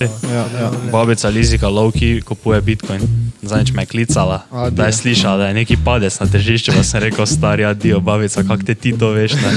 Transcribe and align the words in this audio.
Ja, 0.00 0.46
ja. 0.60 0.70
Babica 0.92 1.28
Lizika 1.28 1.68
Lovki 1.68 2.20
kupuje 2.20 2.60
Bitcoin. 2.60 3.00
Zadnjič 3.42 3.72
me 3.74 3.82
je 3.82 3.86
klicala, 3.86 4.42
Adijo. 4.50 4.70
da 4.70 4.86
je 4.86 4.92
slišala, 4.92 5.36
da 5.36 5.46
je 5.48 5.54
neki 5.54 5.76
padec 5.84 6.20
na 6.20 6.26
tržišču, 6.26 6.72
pa 6.72 6.82
sem 6.82 7.00
rekel, 7.00 7.26
stari, 7.26 7.64
adijo, 7.64 8.00
babica, 8.00 8.42
kak 8.42 8.64
te 8.64 8.74
ti 8.74 8.98
to 8.98 9.10
veš. 9.10 9.32
Ne? 9.32 9.52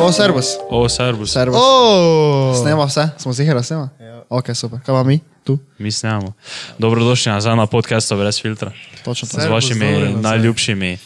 O, 0.00 0.12
servus. 0.12 0.46
O, 0.70 0.88
servus. 0.88 1.32
Servus. 1.32 1.58
Oh. 1.58 2.54
Snema 2.62 2.84
vse, 2.84 3.08
smo 3.18 3.32
zihra, 3.32 3.62
snema. 3.62 3.88
Ja. 4.00 4.22
Ok, 4.28 4.54
super. 4.54 4.78
Kaj 4.86 4.92
imamo 4.92 5.04
mi 5.04 5.20
tu? 5.44 5.58
Mi 5.78 5.92
snemamo. 5.92 6.32
Dobrodošli 6.78 7.32
nazaj 7.32 7.56
na 7.56 7.66
podkastu 7.66 8.16
brez 8.16 8.42
filtra. 8.42 8.72
Točno 9.04 9.26
Z 9.26 9.30
to. 9.30 9.40
Servus, 9.40 9.54
vašimi 9.54 10.16
najljubšimi 10.20 10.98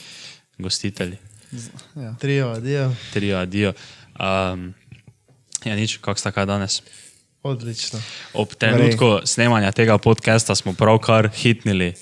gostitelji. 0.59 1.17
Trio, 2.19 2.51
adijo. 2.51 2.93
Trio, 3.13 3.39
adijo. 3.39 3.73
Um, 4.19 4.75
ja, 5.65 5.77
nič, 5.77 5.97
kako 5.97 6.19
sta 6.19 6.31
kaj 6.31 6.47
danes. 6.47 6.83
Odlično. 7.43 8.01
Ob 8.35 8.55
trenutku 8.55 9.21
snemanja 9.25 9.73
tega 9.73 9.99
podcasta 9.99 10.55
smo 10.55 10.73
pravkar 10.73 11.31
hitnili 11.35 11.95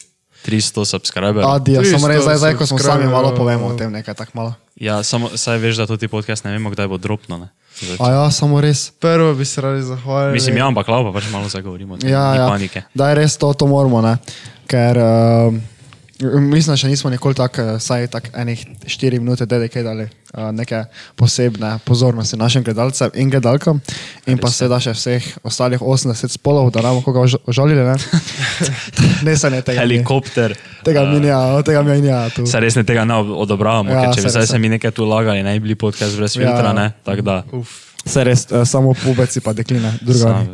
300 0.46 0.84
subscriberjev. 0.84 1.50
Adijo, 1.50 1.84
samo 1.84 2.08
res 2.08 2.20
300 2.20 2.22
zdaj, 2.22 2.36
zdaj, 2.36 2.54
ko 2.54 2.66
smo 2.66 2.78
sami 2.78 3.06
malo 3.06 3.34
povemo 3.34 3.66
o 3.66 3.76
tem 3.76 3.92
nekaj 3.92 4.14
tako 4.14 4.32
malo. 4.34 4.54
Ja, 4.76 5.02
samo 5.02 5.30
saj 5.36 5.58
veš, 5.58 5.76
da 5.76 5.86
tudi 5.86 6.08
podcast 6.08 6.44
ne 6.44 6.52
vemo, 6.52 6.70
kdaj 6.70 6.88
bo 6.88 6.98
dropno. 6.98 7.38
Ne? 7.38 7.48
Zdaj, 7.80 7.96
A 8.00 8.10
ja, 8.12 8.30
samo 8.30 8.60
res. 8.60 8.90
Prvo 8.90 9.34
bi 9.34 9.44
se 9.44 9.60
radi 9.60 9.82
zahvalili. 9.82 10.32
Mislim, 10.32 10.56
ja, 10.56 10.66
ampak 10.66 10.88
lava, 10.88 11.12
pač 11.12 11.30
malo 11.32 11.48
zagovorimo. 11.48 11.98
Ja, 12.02 12.34
ja. 12.34 12.48
panike. 12.48 12.82
Da 12.94 13.08
je 13.08 13.14
res 13.14 13.36
to, 13.36 13.52
to 13.52 13.66
moramo, 13.66 14.00
ne? 14.02 14.16
Ker 14.66 14.98
uh, 14.98 15.56
mislim, 16.20 16.72
da 16.72 16.76
še 16.76 16.88
nismo 16.88 17.10
nikoli 17.10 17.34
tako, 17.34 17.60
eh, 17.62 17.78
saj 17.78 18.06
tako 18.06 18.26
enih 18.34 18.66
4 18.82 19.18
minute 19.18 19.46
dedikirali 19.46 20.02
uh, 20.02 20.50
neke 20.50 20.84
posebne 21.14 21.78
pozornosti 21.80 22.36
našim 22.36 22.62
gledalcem 22.62 23.10
in 23.14 23.30
gledalkam 23.30 23.80
in 24.26 24.38
pa 24.38 24.48
seveda 24.48 24.80
še 24.80 24.92
vseh 24.92 25.22
ostalih 25.42 25.80
80 25.80 26.28
spolov, 26.30 26.70
da 26.70 26.80
nam 26.80 27.02
koga 27.02 27.20
ož- 27.20 27.36
ožalili, 27.46 27.82
ne? 27.82 27.96
ne 29.22 29.36
se 29.36 29.50
ne 29.50 29.62
tega. 29.62 29.76
mi- 29.76 29.86
Helikopter. 29.86 30.54
Tega 30.84 31.04
mi 31.04 31.26
ja, 31.26 31.62
tega 31.62 31.82
mi 31.82 32.00
ni, 32.00 32.08
ja, 32.08 32.28
tu. 32.30 32.46
Se 32.46 32.60
res 32.60 32.74
ne 32.74 32.84
tega 32.84 33.04
ne 33.04 33.14
ob- 33.14 33.36
odobravamo, 33.38 33.90
Ja, 33.90 33.96
ja, 33.96 34.04
ker 34.04 34.14
če 34.14 34.22
bi 34.22 34.30
zdaj 34.30 34.46
se 34.46 34.54
ja. 34.54 34.58
mi 34.58 34.68
nekaj 34.68 34.90
tu 34.92 35.04
lagali, 35.04 35.42
ne 35.42 35.52
bi 35.52 35.60
bili 35.60 35.74
podcast 35.76 36.16
brez 36.16 36.32
Ja. 36.32 36.40
filtra, 36.42 36.72
ne? 36.72 36.92
Tako 37.02 37.22
da. 37.22 37.42
Se 38.06 38.24
res, 38.24 38.46
uh, 38.48 38.62
samo 38.64 38.94
pubeci 38.94 39.40
pa 39.40 39.52
dekline, 39.52 39.98
druga. 40.00 40.18
Sam. 40.18 40.48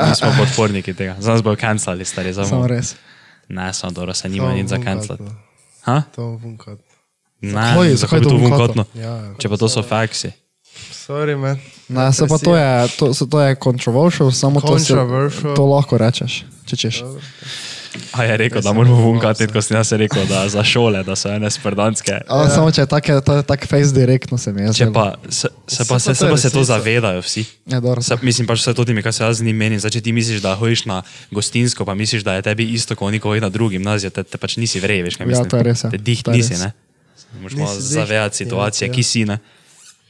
Mi 0.00 0.14
smo 0.14 0.32
podporniki 0.38 0.94
tega. 0.94 1.16
Za 1.18 1.32
nas 1.32 1.42
bojo 1.42 1.56
cancelali, 1.56 2.04
stari. 2.04 2.32
za 2.32 2.44
Samo 2.44 2.62
bomo- 2.62 2.68
res. 2.68 2.94
Ne, 3.48 3.72
samo 3.74 3.92
dobro, 3.92 4.14
se 4.14 4.28
nima 4.28 4.52
nič 4.52 4.68
za 4.68 4.78
cancelati. 4.84 5.24
Ha? 5.82 6.02
To 6.14 6.22
bom 6.22 6.40
funkat. 6.40 6.78
Ne, 7.40 7.52
Zakaj? 7.52 7.94
Zakaj 7.94 8.20
bi 8.20 8.26
to 8.26 8.36
vunkotno? 8.36 8.84
Ja, 8.94 9.34
Če 9.38 9.48
pa 9.48 9.56
to 9.56 9.68
so 9.68 9.82
faksi. 9.82 10.32
sorry, 10.92 11.36
man. 11.36 11.56
Ne, 11.88 12.12
se 12.12 12.26
pa 12.26 12.38
to 12.38 12.56
je, 12.56 12.88
to, 12.98 13.14
se, 13.14 13.24
to 13.30 13.40
je 13.40 13.56
controversial, 13.56 14.32
samo 14.32 14.60
to, 14.60 14.78
se, 14.78 14.94
to 15.56 15.66
lahko 15.66 15.98
rečeš, 15.98 16.44
če 16.66 16.76
češ. 16.76 17.02
A 18.12 18.24
je 18.24 18.36
rekel, 18.36 18.62
da 18.62 18.72
moramo 18.72 18.96
vunkati, 18.96 19.46
ko 19.46 19.62
sem 19.62 19.76
jaz 19.76 19.92
rekel, 19.92 20.26
da 20.28 20.48
za 20.48 20.64
šole, 20.64 21.02
da 21.04 21.16
so 21.16 21.30
ene 21.32 21.50
sprdanske. 21.50 22.12
Ja. 22.28 22.50
Samo 22.50 22.70
če 22.72 22.84
je 22.84 22.86
tak, 22.90 23.06
to 23.24 23.36
je 23.36 23.42
tak 23.42 23.66
face 23.68 23.92
direktno 23.94 24.38
se 24.38 24.52
mi 24.52 24.62
je. 24.62 24.74
Če 24.74 24.88
pa 24.92 25.14
se, 25.28 25.48
se, 25.66 25.84
pa, 25.88 25.98
se, 25.98 26.14
se, 26.14 26.28
pa 26.28 26.36
se 26.36 26.50
to 26.50 26.64
zavedajo 26.64 27.22
vsi. 27.24 27.44
Ja, 27.66 27.80
dobro. 27.80 28.02
Se, 28.04 28.18
mislim 28.22 28.46
pač 28.46 28.62
vse 28.62 28.74
to 28.74 28.84
ti 28.84 28.94
mi, 28.94 29.02
kaj 29.02 29.12
se 29.12 29.24
jaz 29.24 29.40
z 29.40 29.48
njim 29.48 29.56
menim. 29.56 29.80
Zdaj, 29.80 29.96
če 29.98 30.04
ti 30.04 30.12
misliš, 30.12 30.42
da 30.44 30.54
hojiš 30.58 30.84
na 30.90 31.02
gostinsko, 31.30 31.84
pa 31.88 31.94
misliš, 31.94 32.26
da 32.26 32.38
je 32.38 32.44
tebi 32.50 32.68
isto, 32.76 32.96
kot 32.96 33.08
oni, 33.08 33.22
hojijo 33.22 33.46
na 33.46 33.52
drugi 33.52 33.78
gimnazijo, 33.78 34.10
te, 34.10 34.24
te 34.24 34.40
pač 34.40 34.58
nisi 34.60 34.80
vrej, 34.80 35.02
veš, 35.08 35.20
kaj 35.20 35.24
Ja, 35.24 35.28
mislim. 35.28 35.50
to 35.50 35.60
je 35.60 35.68
res, 35.70 35.84
ja. 35.84 35.90
Te 35.90 35.98
dih 35.98 36.22
nisi, 36.32 36.60
ne? 36.60 36.72
Moš 37.42 37.54
malo 37.56 37.74
zavedati 37.80 38.34
ja, 38.34 38.38
situacije, 38.44 38.88
ja. 38.88 38.94
ki 38.94 39.02
si, 39.02 39.24
ne? 39.28 39.38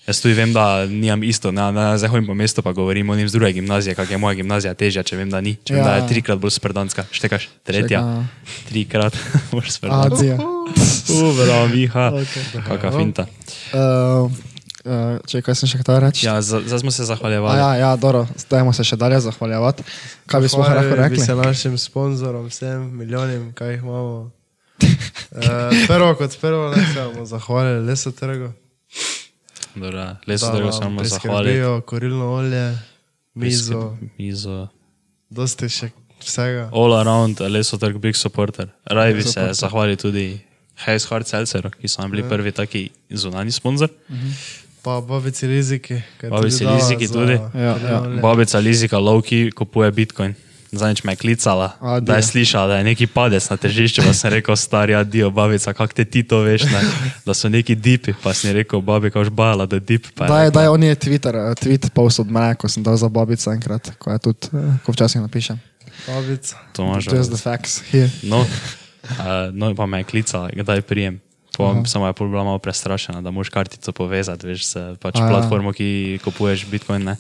Jaz 0.08 0.18
tudi 0.18 0.32
vem, 0.32 0.52
da 0.52 0.64
nimam 0.86 1.20
isto, 1.22 1.50
ne, 1.50 1.66
ne, 1.70 1.92
zdaj 1.94 2.08
hodim 2.08 2.26
po 2.26 2.34
mestu, 2.34 2.62
pa 2.62 2.72
govorim 2.72 3.04
o 3.04 3.14
njim 3.14 3.28
z 3.28 3.32
druge 3.32 3.52
gimnazije, 3.52 3.92
kak 3.94 4.08
je 4.08 4.16
moja 4.16 4.34
gimnazija 4.34 4.72
težja, 4.74 5.02
če 5.02 5.16
vem, 5.16 5.28
da 5.28 5.40
ni. 5.40 5.56
Če 5.58 5.74
vem, 5.74 5.84
da 5.84 5.90
Ja. 5.90 5.96
je 5.96 6.08
trikrat 6.08 6.38
bolj 6.38 6.50
sprdanska. 6.50 7.04
Štekaš? 7.10 7.48
Tretja. 7.62 8.00
Šteka. 8.00 8.68
Trikrat 8.68 9.14
bolj 9.52 9.68
sprdanska. 9.68 10.14
Azija. 10.14 10.36
Uvra, 11.18 11.66
Miha. 11.66 12.06
Okay. 12.18 12.62
Kaka 12.62 12.90
finta. 12.90 13.26
Uh, 13.70 14.32
uh, 14.82 15.20
če 15.22 15.42
kaj 15.42 15.54
sem 15.54 15.68
še 15.68 15.78
hotel 15.78 16.00
reči? 16.00 16.24
Ja, 16.24 16.40
za- 16.40 16.60
zdaj 16.62 16.78
smo 16.78 16.90
se 16.90 17.02
A 17.02 17.06
zahvaljevali. 17.06 17.58
ja, 17.58 17.70
ja, 17.76 17.90
dobro, 17.96 18.24
dajmo 18.48 18.72
se 18.72 18.84
še 18.84 18.96
dalje 18.96 19.20
zahvaljevati. 19.20 19.84
Kaj 20.26 20.40
bi 20.40 20.48
smo 20.48 20.64
lahko 20.64 20.88
bi 20.88 20.96
rekli? 20.96 21.20
se 21.20 21.34
našim 21.34 21.76
sponzorom, 21.78 22.48
vsem 22.48 22.88
milijonim, 22.94 23.52
kaj 23.52 23.70
jih 23.70 23.82
imamo. 23.82 24.30
Uh, 24.78 25.44
prvo 25.86 26.14
kot 26.14 26.32
prvo, 26.40 26.70
ne 26.70 26.80
se 26.86 27.04
bomo 27.04 27.26
zahvalili 27.26 27.84
Leso 27.84 28.10
leso 30.26 30.52
drgo 30.52 30.72
se 30.72 30.78
moramo 30.84 31.04
zahvaliti. 31.04 31.28
Priskrbijo 31.28 31.80
korilno 31.80 32.32
olje, 32.34 32.78
mizo, 33.34 33.96
Mizo. 34.18 34.68
dosti 35.30 35.68
še 35.68 35.90
vsega. 36.24 36.70
All 36.72 36.94
around, 36.94 37.40
leso 37.40 37.78
trg 37.78 37.98
big 38.02 38.16
supporter. 38.16 38.68
Raj 38.84 39.14
bi 39.14 39.22
se 39.22 39.48
zahvalil 39.54 39.96
tudi 39.96 40.40
Hayes 40.86 41.06
Hard 41.10 41.26
Seltzer, 41.26 41.70
ki 41.70 41.88
so 41.88 42.02
nam 42.02 42.10
bili 42.10 42.22
prvi 42.28 42.52
taki 42.52 42.88
zunani 43.10 43.52
sponzor. 43.52 43.90
Pa 44.82 45.00
babici 45.00 45.46
Liziki. 45.46 46.02
ki 46.20 46.26
je 46.26 46.30
Babici 46.30 46.58
tudi 46.58 46.64
dala 46.64 46.76
Liziki 46.76 47.08
tudi. 47.12 47.38
Ja, 47.54 47.74
ja. 47.90 48.00
Babica 48.22 48.58
Lizika 48.58 48.98
Lovki 48.98 49.50
kupuje 49.50 49.90
Bitcoin. 49.90 50.34
Zadnjič 50.72 51.04
me 51.04 51.12
je 51.12 51.16
klicala, 51.16 51.72
Adijo. 51.80 52.00
da 52.00 52.16
je 52.16 52.22
slišala, 52.22 52.66
da 52.66 52.76
je 52.76 52.84
neki 52.84 53.06
padec 53.06 53.50
na 53.50 53.56
tržišču, 53.56 54.02
pa 54.04 54.12
sem 54.12 54.30
rekel, 54.30 54.56
stari, 54.56 54.94
adijo, 54.94 55.30
babica, 55.30 55.72
kak 55.72 55.94
te 55.96 56.04
ti 56.04 56.22
to 56.22 56.42
veš, 56.44 56.62
ne? 56.68 56.82
da 57.26 57.34
so 57.34 57.48
neki 57.48 57.74
dipi, 57.74 58.12
pa 58.22 58.34
sem 58.34 58.52
rekel, 58.52 58.80
babi, 58.80 59.10
kaš 59.10 59.30
bala, 59.32 59.66
da 59.66 59.78
dip. 59.78 60.06
Pa 60.14 60.24
je 60.24 60.28
Daj, 60.28 60.44
rekla, 60.44 60.60
daj, 60.60 60.68
on 60.68 60.82
je 60.82 60.94
Twitter, 60.94 61.36
eh, 61.36 61.54
tweet 61.56 61.88
post 61.94 62.20
od 62.20 62.30
mene, 62.30 62.54
ko 62.54 62.68
sem 62.68 62.82
dal 62.82 62.96
za 62.96 63.08
babico 63.08 63.52
enkrat, 63.52 63.92
ko 63.98 64.12
je 64.12 64.18
tudi, 64.18 64.52
eh, 64.52 64.76
ko 64.84 64.92
včasih 64.92 65.20
napišem. 65.24 65.60
Babica. 66.06 66.56
to 66.72 66.82
imaš. 66.82 67.06
Just 67.12 67.32
the 67.32 67.40
facts 67.40 67.82
here. 67.92 68.10
No, 68.22 68.40
uh, 68.40 69.48
no, 69.52 69.74
pa 69.74 69.86
me 69.86 69.98
je 69.98 70.04
klicala, 70.04 70.50
kdaj 70.52 70.82
prijem. 70.82 71.20
Pa 71.58 71.74
samo 71.90 72.06
je 72.06 72.14
bila 72.18 72.44
malo 72.46 72.58
prestrašena, 72.62 73.18
da 73.20 73.30
moraš 73.34 73.50
kartico 73.50 73.92
povezati, 73.92 74.46
veš, 74.46 74.62
s 74.66 74.74
pač 75.02 75.18
A 75.18 75.24
ja. 75.24 75.28
platformo, 75.28 75.72
ki 75.74 76.20
kupuješ 76.22 76.66
Bitcoin. 76.70 77.02
Ne. 77.02 77.16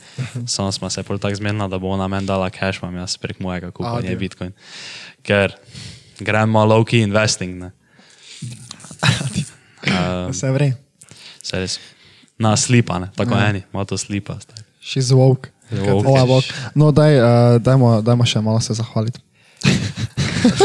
Samo 0.46 0.70
smo 0.72 0.90
se 0.90 1.02
pol 1.02 1.18
tako 1.18 1.34
zmenila, 1.34 1.66
da 1.68 1.78
bo 1.82 1.90
ona 1.90 2.06
meni 2.08 2.26
dala 2.26 2.46
cash, 2.50 2.78
imam 2.82 2.94
jaz 3.02 3.16
prek 3.18 3.42
mojega 3.42 3.72
Adijo. 3.74 4.18
Bitcoin. 4.18 4.54
Ker 5.26 5.58
gremo 6.22 6.62
low 6.64 6.86
key 6.86 7.02
investing. 7.02 7.58
Ne. 7.58 7.70
Uh, 9.82 10.30
Vse 10.32 10.50
vre. 10.54 10.72
se 11.42 11.58
res. 11.58 11.78
Na 12.38 12.54
slipa, 12.56 12.98
ne. 12.98 13.10
tako 13.16 13.34
Ja. 13.34 13.48
eni, 13.50 13.62
ima 13.74 13.84
to 13.84 13.98
slipa. 13.98 14.38
She's 14.82 15.10
woke. 15.10 15.50
Woke. 15.72 16.06
Hvala 16.06 16.26
Bog. 16.26 16.44
No, 16.74 16.92
daj, 16.92 17.18
uh, 17.18 17.58
dajmo, 17.62 17.98
dajmo 18.02 18.24
še 18.24 18.40
malo 18.40 18.60
se 18.60 18.74
zahvaliti. 18.74 19.18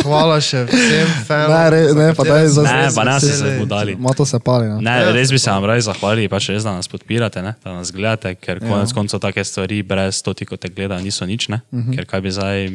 Hvala 0.04 0.38
še 0.44 0.64
vsem 0.70 1.12
fanom. 1.28 1.54
Ne, 1.54 1.70
re, 1.74 1.82
ne, 1.98 2.08
pa 2.18 2.26
daj 2.28 2.48
smo 2.48 2.64
za 2.64 2.64
Ne, 2.68 2.90
se 2.90 2.96
pa 2.96 3.04
ne 3.08 3.20
se 3.20 3.30
veseli. 3.32 3.50
se 3.50 3.60
budali. 3.60 3.96
Malo 3.96 4.18
to 4.18 4.26
se 4.26 4.40
pali. 4.40 4.70
No. 4.70 4.82
Ne, 4.82 4.96
res 5.16 5.32
bi 5.32 5.40
se 5.40 5.52
vam 5.52 5.66
raj 5.66 5.86
zahvalili, 5.88 6.30
pač 6.32 6.50
res, 6.54 6.64
da 6.64 6.76
nas 6.78 6.90
podpirate, 6.92 7.42
ne? 7.46 7.56
da 7.64 7.78
nas 7.78 7.92
gledate, 7.92 8.36
ker 8.36 8.62
konec 8.64 8.90
ja. 8.92 8.96
koncev 8.96 9.22
take 9.24 9.44
stvari 9.44 9.84
brez 9.84 10.22
to, 10.26 10.36
ko 10.48 10.58
te 10.58 10.70
gledajo, 10.70 11.02
niso 11.04 11.26
nič. 11.26 11.50
Uh 11.50 11.58
-huh. 11.58 11.96
Ker 11.96 12.06
kaj 12.06 12.22
bi 12.22 12.32
zdaj 12.32 12.70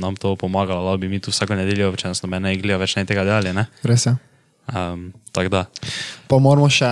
nam 0.00 0.16
to 0.16 0.36
pomagalo, 0.36 0.84
lahko 0.84 0.98
bi 0.98 1.08
mi 1.08 1.20
tu 1.20 1.30
vsako 1.30 1.54
nedeljo, 1.54 1.92
če 1.96 2.08
nas 2.08 2.22
noben 2.22 2.42
ne 2.42 2.56
gleda, 2.56 2.78
več 2.78 2.96
ne 2.96 3.04
tega 3.04 3.24
delali. 3.24 3.52
Ne? 3.52 3.66
Res 3.82 4.06
je. 4.06 4.16
Um, 4.70 5.12
tako 5.32 5.48
da, 5.48 5.64
Pa 6.28 6.38
moramo 6.38 6.68
še, 6.70 6.86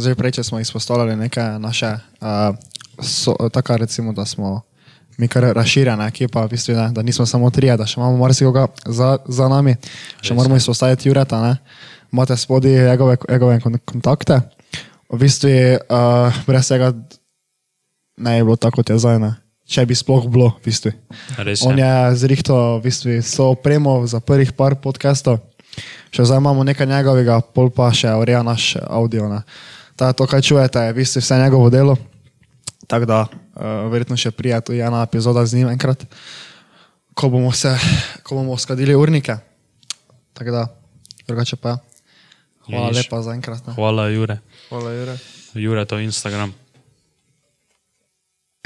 zdaj 0.00 0.14
prej, 0.14 0.38
če 0.38 0.44
smo 0.44 0.60
izpostavljali 0.60 1.16
neke 1.16 1.42
naše, 1.60 1.92
uh, 2.20 2.56
so, 3.02 3.34
tako 3.52 3.76
recimo, 3.76 4.14
da 4.16 4.24
smo 4.24 4.62
mi 5.20 5.28
kar 5.28 5.44
razširjena 5.52 6.06
ekipa, 6.08 6.46
v 6.46 6.54
bistvu, 6.54 6.74
ne, 6.78 6.88
da 6.96 7.02
nismo 7.04 7.26
samo 7.28 7.50
trije, 7.52 7.76
da 7.76 7.84
še 7.86 8.00
imamo 8.00 8.16
marsikoga 8.16 8.66
za, 8.86 9.18
za 9.28 9.48
nami, 9.52 9.76
še 10.24 10.34
moramo 10.34 10.56
izpostaviti 10.56 11.08
Jureta, 11.10 11.42
ne. 11.44 11.56
imate 12.12 12.36
spodaj 12.36 12.88
njegove, 12.88 13.18
njegove 13.28 13.60
kon- 13.60 13.78
kontakte. 13.84 14.40
V 15.10 15.18
bistvu, 15.20 15.52
uh, 15.90 16.40
brez 16.46 16.68
tega 16.72 16.94
ne 18.16 18.38
bi 18.38 18.44
bilo 18.48 18.56
tako, 18.56 18.80
kot 18.80 18.90
je 18.90 18.98
zdaj, 18.98 19.18
ne. 19.20 19.34
če 19.70 19.84
bi 19.86 19.94
sploh 19.94 20.24
bilo, 20.26 20.48
v 20.58 20.64
bistvu. 20.66 20.90
res 21.38 21.62
On 21.62 21.78
je. 21.78 21.84
je 21.86 22.16
zrihto 22.24 22.56
v 22.80 22.82
bistvu, 22.88 23.20
so 23.22 23.52
opremo 23.54 24.00
za 24.06 24.18
prvih 24.18 24.50
par 24.56 24.74
podcastov, 24.82 25.38
še 26.10 26.26
zdaj 26.26 26.40
imamo 26.42 26.64
nekaj 26.66 26.88
njegovega, 26.90 27.38
pol 27.54 27.70
pa 27.70 27.92
še 27.94 28.10
ureja 28.18 28.42
naš 28.42 28.74
audio. 28.82 29.28
Ne. 29.30 29.44
Ta, 29.94 30.10
to, 30.16 30.26
kaj 30.26 30.42
čujete, 30.42 30.80
je 30.80 30.92
v 30.96 30.98
bistvu 31.04 31.22
vse 31.22 31.38
njegovo 31.38 31.70
delo. 31.70 31.94
Tako 32.90 33.06
da, 33.06 33.20
uh, 33.30 33.86
verjetno 33.92 34.16
še 34.18 34.32
prija 34.34 34.58
tudi 34.60 34.80
ena 34.82 35.04
epizoda 35.06 35.44
z 35.46 35.60
njim 35.60 35.68
enkrat, 35.70 36.02
ko 37.14 37.28
bomo, 37.30 37.52
se, 37.54 37.70
ko 38.26 38.40
bomo 38.40 38.56
uskladili 38.58 38.96
urnike. 38.98 39.36
Tako 40.34 40.50
da, 40.50 40.64
drugače 41.28 41.56
pa. 41.56 41.76
ja. 41.76 41.78
Hvala 42.66 42.88
Vidiš. 42.90 43.04
lepa 43.06 43.22
za 43.22 43.34
enkrat. 43.34 43.66
Ne. 43.66 43.74
Hvala, 43.74 44.08
Jure. 44.10 44.38
Hvala, 44.68 44.90
Jure. 44.92 45.14
Jure, 45.54 45.84
to 45.84 45.98
je 45.98 46.04
Instagram. 46.04 46.54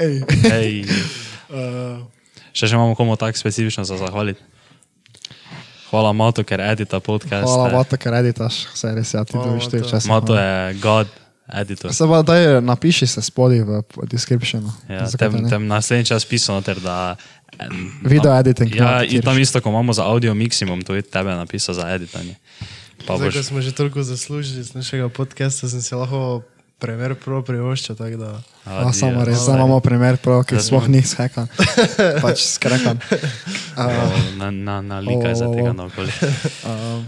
Ej. 0.01 0.25
Hej. 0.49 0.83
Uh, 1.49 2.01
Še, 2.55 2.65
še 2.65 2.73
imamo 2.75 2.95
komu 2.95 3.17
tako 3.19 3.37
specifično 3.37 3.83
za 3.85 3.97
zahvaliti. 3.97 4.41
hvala 5.89 6.13
Mato, 6.13 6.43
ker 6.43 6.61
edita 6.61 6.99
podcast. 6.99 7.45
Hvala, 7.45 7.69
eh. 7.69 7.75
Vato, 7.75 7.97
ker 7.97 8.13
editaš, 8.13 8.65
vse 8.73 8.95
res, 8.95 9.13
ja, 9.13 9.21
ti 9.23 9.37
dobiš 9.37 9.69
te 9.69 9.83
čas. 9.85 10.07
Mato 10.09 10.35
je 10.35 10.73
god 10.81 11.07
editor. 11.47 11.93
Se 11.93 12.03
pa 12.03 12.21
daj, 12.21 12.61
napiši 12.61 13.07
se 13.07 13.21
spodaj 13.21 13.61
v 13.61 13.81
descriptionu. 14.03 14.71
Ja, 14.87 15.05
tem, 15.09 15.45
tem 15.45 15.63
naslednji 15.63 16.05
čas 16.05 16.25
pisal, 16.25 16.55
noter, 16.55 16.79
da... 16.79 17.15
em, 17.59 17.91
Video 18.01 18.23
tam- 18.25 18.39
editing, 18.39 18.75
Ja, 18.75 18.97
no, 18.97 19.03
in 19.03 19.21
tam 19.21 19.37
isto, 19.37 19.57
ko 19.57 19.69
imamo 19.69 19.93
za 19.93 20.03
audio 20.03 20.33
maximum, 20.33 20.81
to 20.81 20.93
je 20.93 21.01
tebe 21.01 21.29
napisal 21.31 21.75
za 21.75 21.85
editanje. 21.89 22.35
Pa 23.05 23.15
Zdaj, 23.15 23.29
ko 23.29 23.37
boš, 23.37 23.45
smo 23.45 23.61
že 23.61 23.71
toliko 23.71 24.01
zaslužili 24.01 24.63
z 24.63 24.73
našega 24.73 25.09
podcasta, 25.09 25.65
sem 25.65 25.77
si 25.77 25.93
lahko 25.93 26.41
premer 26.75 27.15
pro 27.15 27.39
privoščil, 27.39 27.95
tako 27.95 28.17
da... 28.17 28.29
A, 28.65 28.89
samo 28.91 29.11
Adijo. 29.13 29.25
res, 29.25 29.37
zdaj 29.39 29.55
imamo 29.55 29.77
primer, 29.79 30.17
prav, 30.17 30.43
ki 30.43 30.57
sploh 30.57 30.81
smo- 30.81 30.91
ni 30.91 30.99
skekan. 31.01 31.47
pač 32.25 32.41
skrekan. 32.41 32.97
Ja, 33.71 34.09
na, 34.35 34.49
na, 34.49 34.75
na 34.81 34.97
lika 34.99 35.29
je 35.29 35.35
za 35.35 35.47
tega 35.47 35.71
naokoli. 35.71 36.11
Um, 36.65 37.05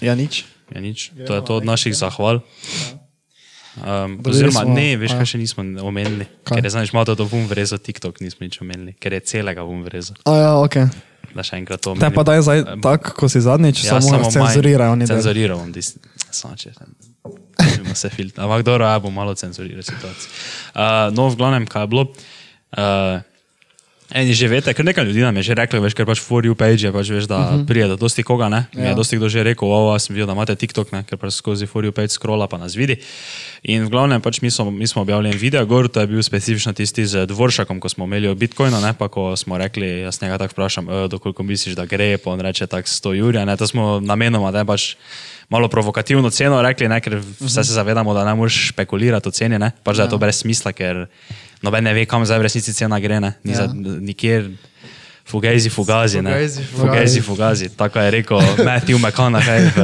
ja, 0.00 0.14
nič. 0.14 0.42
Ja, 0.68 0.80
nič. 0.80 1.12
To 1.22 1.34
je 1.34 1.42
to 1.42 1.56
od 1.56 1.64
naših 1.64 1.94
zahval. 1.94 2.40
Um, 3.76 4.16
Dobili 4.16 4.48
oziroma, 4.48 4.60
smo- 4.62 4.72
ne, 4.72 4.96
veš, 4.96 5.12
a. 5.12 5.16
kaj 5.16 5.26
še 5.26 5.38
nismo 5.38 5.60
omenili. 5.82 6.24
Kaj? 6.42 6.56
Ker 6.56 6.64
je, 6.64 6.70
znaš, 6.70 6.92
malo 6.92 7.12
to 7.12 7.24
vum 7.24 7.44
vrezo, 7.44 7.76
TikTok 7.76 8.24
nismo 8.24 8.48
nič 8.48 8.56
omenili, 8.58 8.96
ker 8.96 9.12
je 9.12 9.20
celega 9.22 9.60
vum 9.62 9.84
vrezo. 9.84 10.16
A 10.24 10.32
ja, 10.32 10.52
ok. 10.56 10.88
Da 11.36 11.44
še 11.44 11.60
enkrat 11.60 11.84
to 11.84 11.92
Te 11.92 12.08
pa 12.08 12.24
daj 12.24 12.40
zdaj 12.40 12.80
tako, 12.80 13.12
ko 13.12 13.28
si 13.28 13.40
zadnjič, 13.40 13.84
Ja, 13.84 14.00
samo, 14.00 14.16
samo 14.16 14.32
cenzurirajo 14.32 14.96
oni. 14.96 15.04
del. 15.04 15.20
Cenzuriral 15.20 15.60
bom, 15.60 15.68
samo 16.32 16.56
če 16.56 16.72
ne 16.72 17.92
se 17.94 18.08
filtra. 18.08 18.44
Ampak 18.44 18.64
dobro, 18.64 18.84
ja 18.84 18.96
bom 18.96 19.12
malo 19.12 19.34
cenzuriral 19.34 19.84
situacijo. 19.84 20.30
Uh, 20.72 21.12
no, 21.12 21.28
v 21.28 21.36
glavnem, 21.36 21.64
kaj 21.66 21.82
je 21.82 21.88
bilo. 21.88 22.04
Uh, 22.72 23.20
Eni 24.06 24.34
že 24.38 24.46
veste, 24.46 24.70
ker 24.70 24.86
nekaj 24.86 25.02
ljudi 25.02 25.20
nam 25.20 25.36
je 25.36 25.50
že 25.50 25.54
reklo, 25.58 25.80
veš, 25.82 25.94
ker 25.98 26.06
pač 26.06 26.20
for 26.22 26.46
you 26.46 26.54
page 26.54 26.86
je, 26.86 26.92
pač 26.94 27.10
veš, 27.10 27.26
da 27.26 27.38
uh 27.38 27.44
-huh. 27.50 27.66
prije 27.66 27.88
do 27.88 27.96
dosti 27.96 28.22
koga, 28.22 28.48
ne? 28.48 28.66
Mi 28.74 28.82
je 28.82 28.88
Ja. 28.88 28.94
dosti 28.94 29.16
kdo 29.16 29.28
že 29.28 29.42
rekel, 29.42 29.68
ovo, 29.68 29.98
sem 29.98 30.14
videl, 30.14 30.26
da 30.26 30.32
imate 30.32 30.54
TikTok, 30.54 30.92
ne? 30.92 31.02
ker 31.02 31.18
pač 31.18 31.32
skozi 31.32 31.66
for 31.66 31.84
you 31.84 31.90
page 31.90 32.08
scrolla 32.08 32.46
pa 32.46 32.58
nas 32.58 32.74
vidi. 32.74 32.96
In 33.62 33.84
v 33.84 33.90
glavnem 33.90 34.20
pač 34.20 34.40
mi 34.42 34.50
smo, 34.50 34.70
mi 34.70 34.86
smo 34.86 35.02
objavili 35.02 35.30
en 35.30 35.38
video, 35.38 35.66
gor, 35.66 35.88
to 35.88 36.00
je 36.00 36.06
bil 36.06 36.22
specifično 36.22 36.72
tisti 36.72 37.06
z 37.06 37.26
Dvoršakom, 37.26 37.80
ko 37.80 37.88
smo 37.88 38.04
imeli 38.04 38.28
o 38.28 38.34
Bitcoinu, 38.34 38.80
ne? 38.80 38.94
pa 38.94 39.08
ko 39.08 39.36
smo 39.36 39.58
rekli, 39.58 40.00
jaz 40.00 40.22
njega 40.22 40.38
tako 40.38 40.52
vprašam, 40.52 40.86
e, 40.90 41.08
dokoliko 41.08 41.42
misliš, 41.42 41.74
da 41.74 41.86
gre, 41.86 42.18
pa 42.18 42.30
on 42.30 42.40
reče 42.40 42.66
tako 42.66 42.88
100 42.88 43.12
jurja, 43.12 43.44
ne? 43.44 43.56
to 43.56 43.66
smo 43.66 44.00
namenoma, 44.00 44.50
ne 44.50 44.64
pač 44.64 44.94
malo 45.48 45.68
provokativno 45.68 46.30
ceno 46.30 46.62
rekli, 46.62 46.88
ne? 46.88 47.00
ker 47.00 47.18
vse 47.40 47.64
se 47.64 47.72
zavedamo, 47.72 48.14
da 48.14 48.24
ne 48.24 48.34
moreš 48.34 48.68
špekulirati 48.68 49.28
o 49.28 49.30
ceni, 49.30 49.58
ne? 49.58 49.72
pač 49.82 49.96
da 49.96 50.02
je 50.02 50.08
to 50.10 50.18
brez 50.18 50.36
smisla, 50.36 50.72
ker 50.72 51.06
noben 51.66 51.84
ne 51.84 51.92
ve, 51.96 52.06
kam 52.06 52.22
zdaj 52.26 52.38
v 52.38 52.46
resnici 52.46 52.74
cena 52.76 53.00
gre, 53.02 53.18
ne? 53.20 53.34
Ni 53.44 53.52
Ja. 53.52 53.66
za, 53.66 53.74
nikjer. 53.74 54.50
Fugajzi, 55.26 55.70
fugazi, 55.74 56.22
ne. 56.22 56.30
Fugajzi, 56.30 56.62
Fugajzi, 56.70 57.20
fugazi. 57.20 57.66
Tako 57.74 57.98
je 57.98 58.10
rekel 58.14 58.38
Matthew 58.62 58.98
McConaughey 59.02 59.58
v 59.74 59.78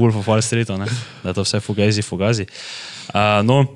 Wolf 0.00 0.16
of 0.16 0.24
Wall 0.24 0.40
Streetu, 0.40 0.78
ne? 0.80 0.88
da 1.22 1.28
je 1.28 1.34
to 1.36 1.44
vse 1.44 1.60
fugajzi, 1.60 2.00
fugazi. 2.02 2.46
Uh, 3.12 3.44
no, 3.44 3.66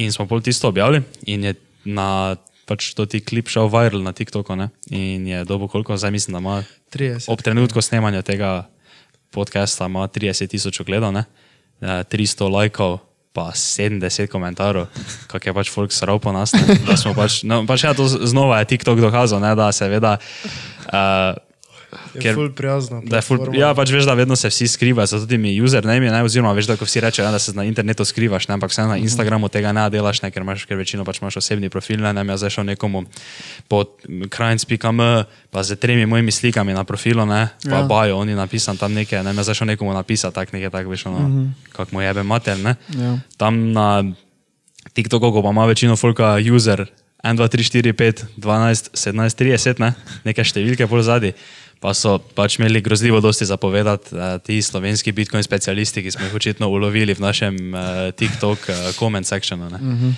in 0.00 0.08
smo 0.12 0.24
pol 0.24 0.40
tisto 0.40 0.68
objavili 0.72 1.02
in 1.28 1.44
je 1.44 1.52
na 1.84 2.36
pač 2.64 2.94
to 2.96 3.04
ti 3.04 3.20
klip 3.20 3.52
šel 3.52 3.68
viral 3.68 4.00
na 4.00 4.12
TikToku 4.16 4.56
ne? 4.56 4.70
in 4.88 5.26
je 5.28 5.44
dobo 5.44 5.68
koliko, 5.68 5.96
zdaj 5.96 6.10
mislim, 6.10 6.32
da 6.32 6.40
ima 6.40 6.56
30. 6.94 7.28
ob 7.28 7.42
trenutku 7.44 7.82
snemanja 7.84 8.22
tega 8.22 8.64
podcasta 9.30 9.86
ima 9.92 10.08
30 10.08 10.48
tisoč 10.48 10.80
ogledov, 10.80 11.12
ne? 11.12 11.24
Eh, 11.84 12.04
300 12.08 12.48
lajkov, 12.48 12.98
pa 13.32 13.50
70 13.54 14.26
komentarjev, 14.26 14.88
kako 15.30 15.48
je 15.48 15.54
pač 15.54 15.70
folk 15.70 15.92
sral 15.94 16.18
po 16.18 16.32
nas. 16.34 16.52
ne. 16.52 16.78
Da 16.86 16.96
smo 16.98 17.14
pač, 17.14 17.42
no, 17.46 17.62
pač 17.66 17.84
ja, 17.86 17.94
to 17.94 18.08
znova 18.08 18.58
je 18.62 18.74
TikTok 18.74 18.98
dokazal, 18.98 19.42
ne, 19.42 19.54
da 19.54 19.70
seveda. 19.74 20.16
Uh, 20.90 21.38
Je 22.14 22.20
ker- 22.22 22.34
ful 22.34 22.52
prijazna. 22.52 23.00
Da 23.04 23.16
je 23.18 23.22
ful, 23.22 23.38
ja, 23.54 23.74
pač 23.74 23.90
veš, 23.90 24.04
da 24.06 24.14
vedno 24.14 24.36
se 24.36 24.48
vsi 24.48 24.68
skrivajo, 24.68 25.06
zato 25.06 25.22
tudi 25.26 25.38
mi 25.38 25.60
username, 25.62 26.10
ne, 26.10 26.22
oziroma 26.22 26.52
veš, 26.52 26.66
da 26.66 26.76
ko 26.76 26.84
vsi 26.84 27.00
rečejo, 27.00 27.24
ja, 27.26 27.30
da 27.34 27.38
se 27.38 27.52
na 27.52 27.64
internetu 27.64 28.04
skrivaš, 28.04 28.48
ne, 28.48 28.54
ampak 28.54 28.70
vse 28.70 28.82
na 28.86 28.96
Instagramu 28.96 29.48
tega 29.48 29.72
ne 29.72 29.90
delaš, 29.90 30.22
ne, 30.22 30.30
ker 30.30 30.42
imaš, 30.42 30.64
ker 30.70 30.76
večino 30.78 31.04
pač 31.04 31.18
imaš 31.18 31.36
osebni 31.36 31.68
profil, 31.70 31.98
ne, 32.00 32.12
ne, 32.12 32.24
jaz 32.30 32.38
zdaj 32.40 32.50
šel 32.50 32.64
nekomu 32.64 33.04
po 33.68 33.84
krajnc.m, 34.28 35.00
pa 35.50 35.62
z 35.62 35.76
tremi 35.76 36.06
mojimi 36.06 36.30
slikami 36.32 36.72
na 36.72 36.84
profilu, 36.84 37.26
ne, 37.26 37.48
pa 37.64 37.82
Ja. 37.82 37.82
bajo, 37.82 38.18
oni 38.18 38.34
napisan 38.34 38.76
tam 38.76 38.94
nekaj, 38.94 39.22
ne, 39.24 39.34
jaz 39.34 39.44
zdaj 39.50 39.54
šel 39.54 39.66
nekomu 39.74 39.92
napisati, 39.94 40.34
tak 40.34 40.52
nekaj, 40.52 40.70
tak 40.70 40.86
veš, 40.86 41.06
ono, 41.06 41.18
uh 41.18 41.24
-huh. 41.24 41.48
kak 41.72 41.92
mu 41.92 42.00
jebe 42.00 42.22
mater, 42.22 42.58
ne. 42.58 42.76
Ja. 42.94 43.18
Tam 43.36 43.72
na 43.72 44.04
TikToku, 44.92 45.42
pa 45.42 45.50
ima 45.50 45.66
večino 45.66 45.96
folka 45.96 46.36
user, 46.54 46.86
1, 47.24 47.36
2, 47.36 47.48
3, 47.48 47.82
4, 47.82 47.92
5, 47.92 48.24
12, 48.36 48.90
17, 48.94 49.36
30, 49.36 49.80
ne? 49.80 49.92
neke 50.24 50.40
številke 50.44 50.86
pol 50.88 51.02
zadnji. 51.02 51.34
Pa 51.80 51.94
so 51.94 52.18
pač 52.18 52.58
imeli 52.58 52.80
grozljivo 52.80 53.20
dosti 53.20 53.46
zapovedati 53.46 54.12
uh, 54.12 54.20
ti 54.44 54.62
slovenski 54.62 55.12
bitcoin 55.12 55.42
specialisti, 55.42 56.02
ki 56.02 56.10
smo 56.10 56.24
jih 56.24 56.34
očitno 56.34 56.68
ulovili 56.68 57.14
v 57.14 57.20
našem 57.20 57.56
uh, 57.74 57.80
TikTok 58.12 58.58
uh, 58.68 58.74
comment 58.94 59.26
sectionu. 59.26 59.66
Uh 59.66 59.72
-huh. 59.72 60.12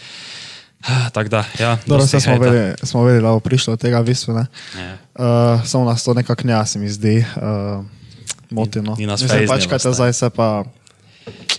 Tako 1.12 1.29
da, 1.29 1.44
ja. 1.59 1.79
Dobro, 1.87 2.05
vse 2.05 2.20
smo 2.20 2.38
vedeli, 2.38 2.75
smo 2.82 3.05
vedeli, 3.05 3.23
da 3.23 3.29
bo 3.31 3.41
prišlo 3.41 3.73
do 3.73 3.76
tega 3.76 4.00
v 4.00 4.05
bistvu. 4.05 4.35
Ne? 4.35 4.47
Ja. 4.75 4.99
Uh, 5.55 5.64
samo 5.64 5.85
nas 5.85 6.05
to 6.05 6.14
nekako 6.14 6.43
ne, 6.44 6.67
se 6.67 6.79
mi 6.79 6.88
zdi. 6.88 7.25
Uh, 7.37 7.85
Motino. 8.50 8.91
Ni- 8.93 8.97
ni 8.99 9.06
nas 9.06 9.20
fejznilo 9.20 9.47
pač, 9.49 9.67
kaj 9.67 9.79
te 9.79 9.93
zdaj. 9.93 10.12
se 10.12 10.31
pa. 10.31 10.64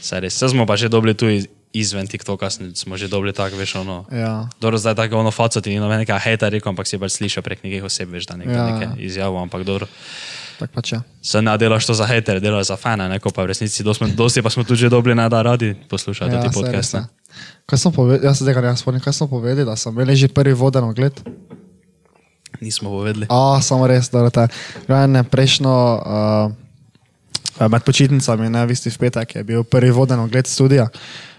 Saj 0.01 0.19
res, 0.19 0.35
saj 0.35 0.49
smo 0.49 0.65
pa 0.65 0.75
že 0.75 0.89
dobili 0.89 1.13
tu 1.13 1.29
iz- 1.29 1.47
izven 1.73 2.07
TikToka, 2.07 2.49
smo 2.49 2.97
že 2.97 3.09
dobili 3.09 3.33
tako, 3.33 3.57
veš, 3.57 3.75
ono. 3.81 4.05
Ja. 4.13 4.47
Dobro, 4.61 4.77
zdaj 4.77 4.95
tako 4.95 5.17
ono 5.17 5.31
faco 5.31 5.61
ti 5.61 5.69
ni 5.69 5.81
nobenega 5.81 6.19
hejta 6.21 6.49
rekel, 6.49 6.69
ampak 6.69 6.87
si 6.87 7.01
pač 7.01 7.17
slišal 7.17 7.41
prek 7.43 7.65
nekih 7.65 7.83
oseb, 7.83 8.13
veš, 8.13 8.29
da 8.29 8.37
nekaj, 8.37 8.53
Ja. 8.55 8.65
nekaj 8.69 8.87
izjavo, 9.01 9.41
ampak 9.41 9.65
dobro. 9.65 9.89
Tak 10.61 10.69
pač 10.69 10.93
je. 10.93 10.99
Se 11.25 11.41
ne 11.41 11.57
delaš 11.57 11.89
to 11.89 11.93
za 11.97 12.05
hejtere, 12.05 12.37
delaš 12.39 12.69
za 12.69 12.77
fane, 12.77 13.09
ne, 13.09 13.17
ko 13.17 13.33
pa 13.33 13.41
v 13.41 13.49
resnici 13.49 13.83
dosti, 13.83 14.13
dosti 14.13 14.45
pa 14.45 14.53
smo 14.53 14.61
tudi 14.63 14.85
že 14.85 14.89
dobili, 14.93 15.17
da 15.17 15.41
radi 15.41 15.73
poslušajo 15.89 16.29
ja, 16.29 16.41
ti 16.45 16.53
saj 16.53 16.61
podcast. 16.61 16.93
res. 16.93 16.93
Ne. 16.93 17.03
Kaj 17.65 17.79
sem 17.79 17.91
povedal, 17.91 18.21
jaz 18.29 18.37
se 18.37 18.45
tega 18.45 18.61
ne 18.61 18.77
spomnim, 18.77 19.01
kaj 19.01 19.13
sem 19.17 19.27
povedal, 19.27 19.65
da 19.65 19.75
sem 19.75 19.89
imel 19.89 20.13
že 20.13 20.29
prvi 20.29 20.53
voden 20.53 20.85
ogled. 20.85 21.17
Nismo 22.61 22.93
povedali. 22.93 23.25
A, 23.33 23.57
samo 23.65 23.89
res, 23.89 24.13
da 24.13 24.29
je 24.29 24.29
to. 24.29 24.45
Prejšnjo, 25.25 25.73
uh, 25.73 27.65
med 27.65 27.81
počitnicami, 27.81 28.45
ne, 28.53 28.61
v 28.69 28.77
isti 28.77 28.93
v 28.93 28.97
petek, 29.09 29.41
je 29.41 29.43
bil 29.43 29.65
prvi 29.65 29.89
voden 29.89 30.21
ogled 30.21 30.45
studija. 30.45 30.85
Uh, 30.85 31.32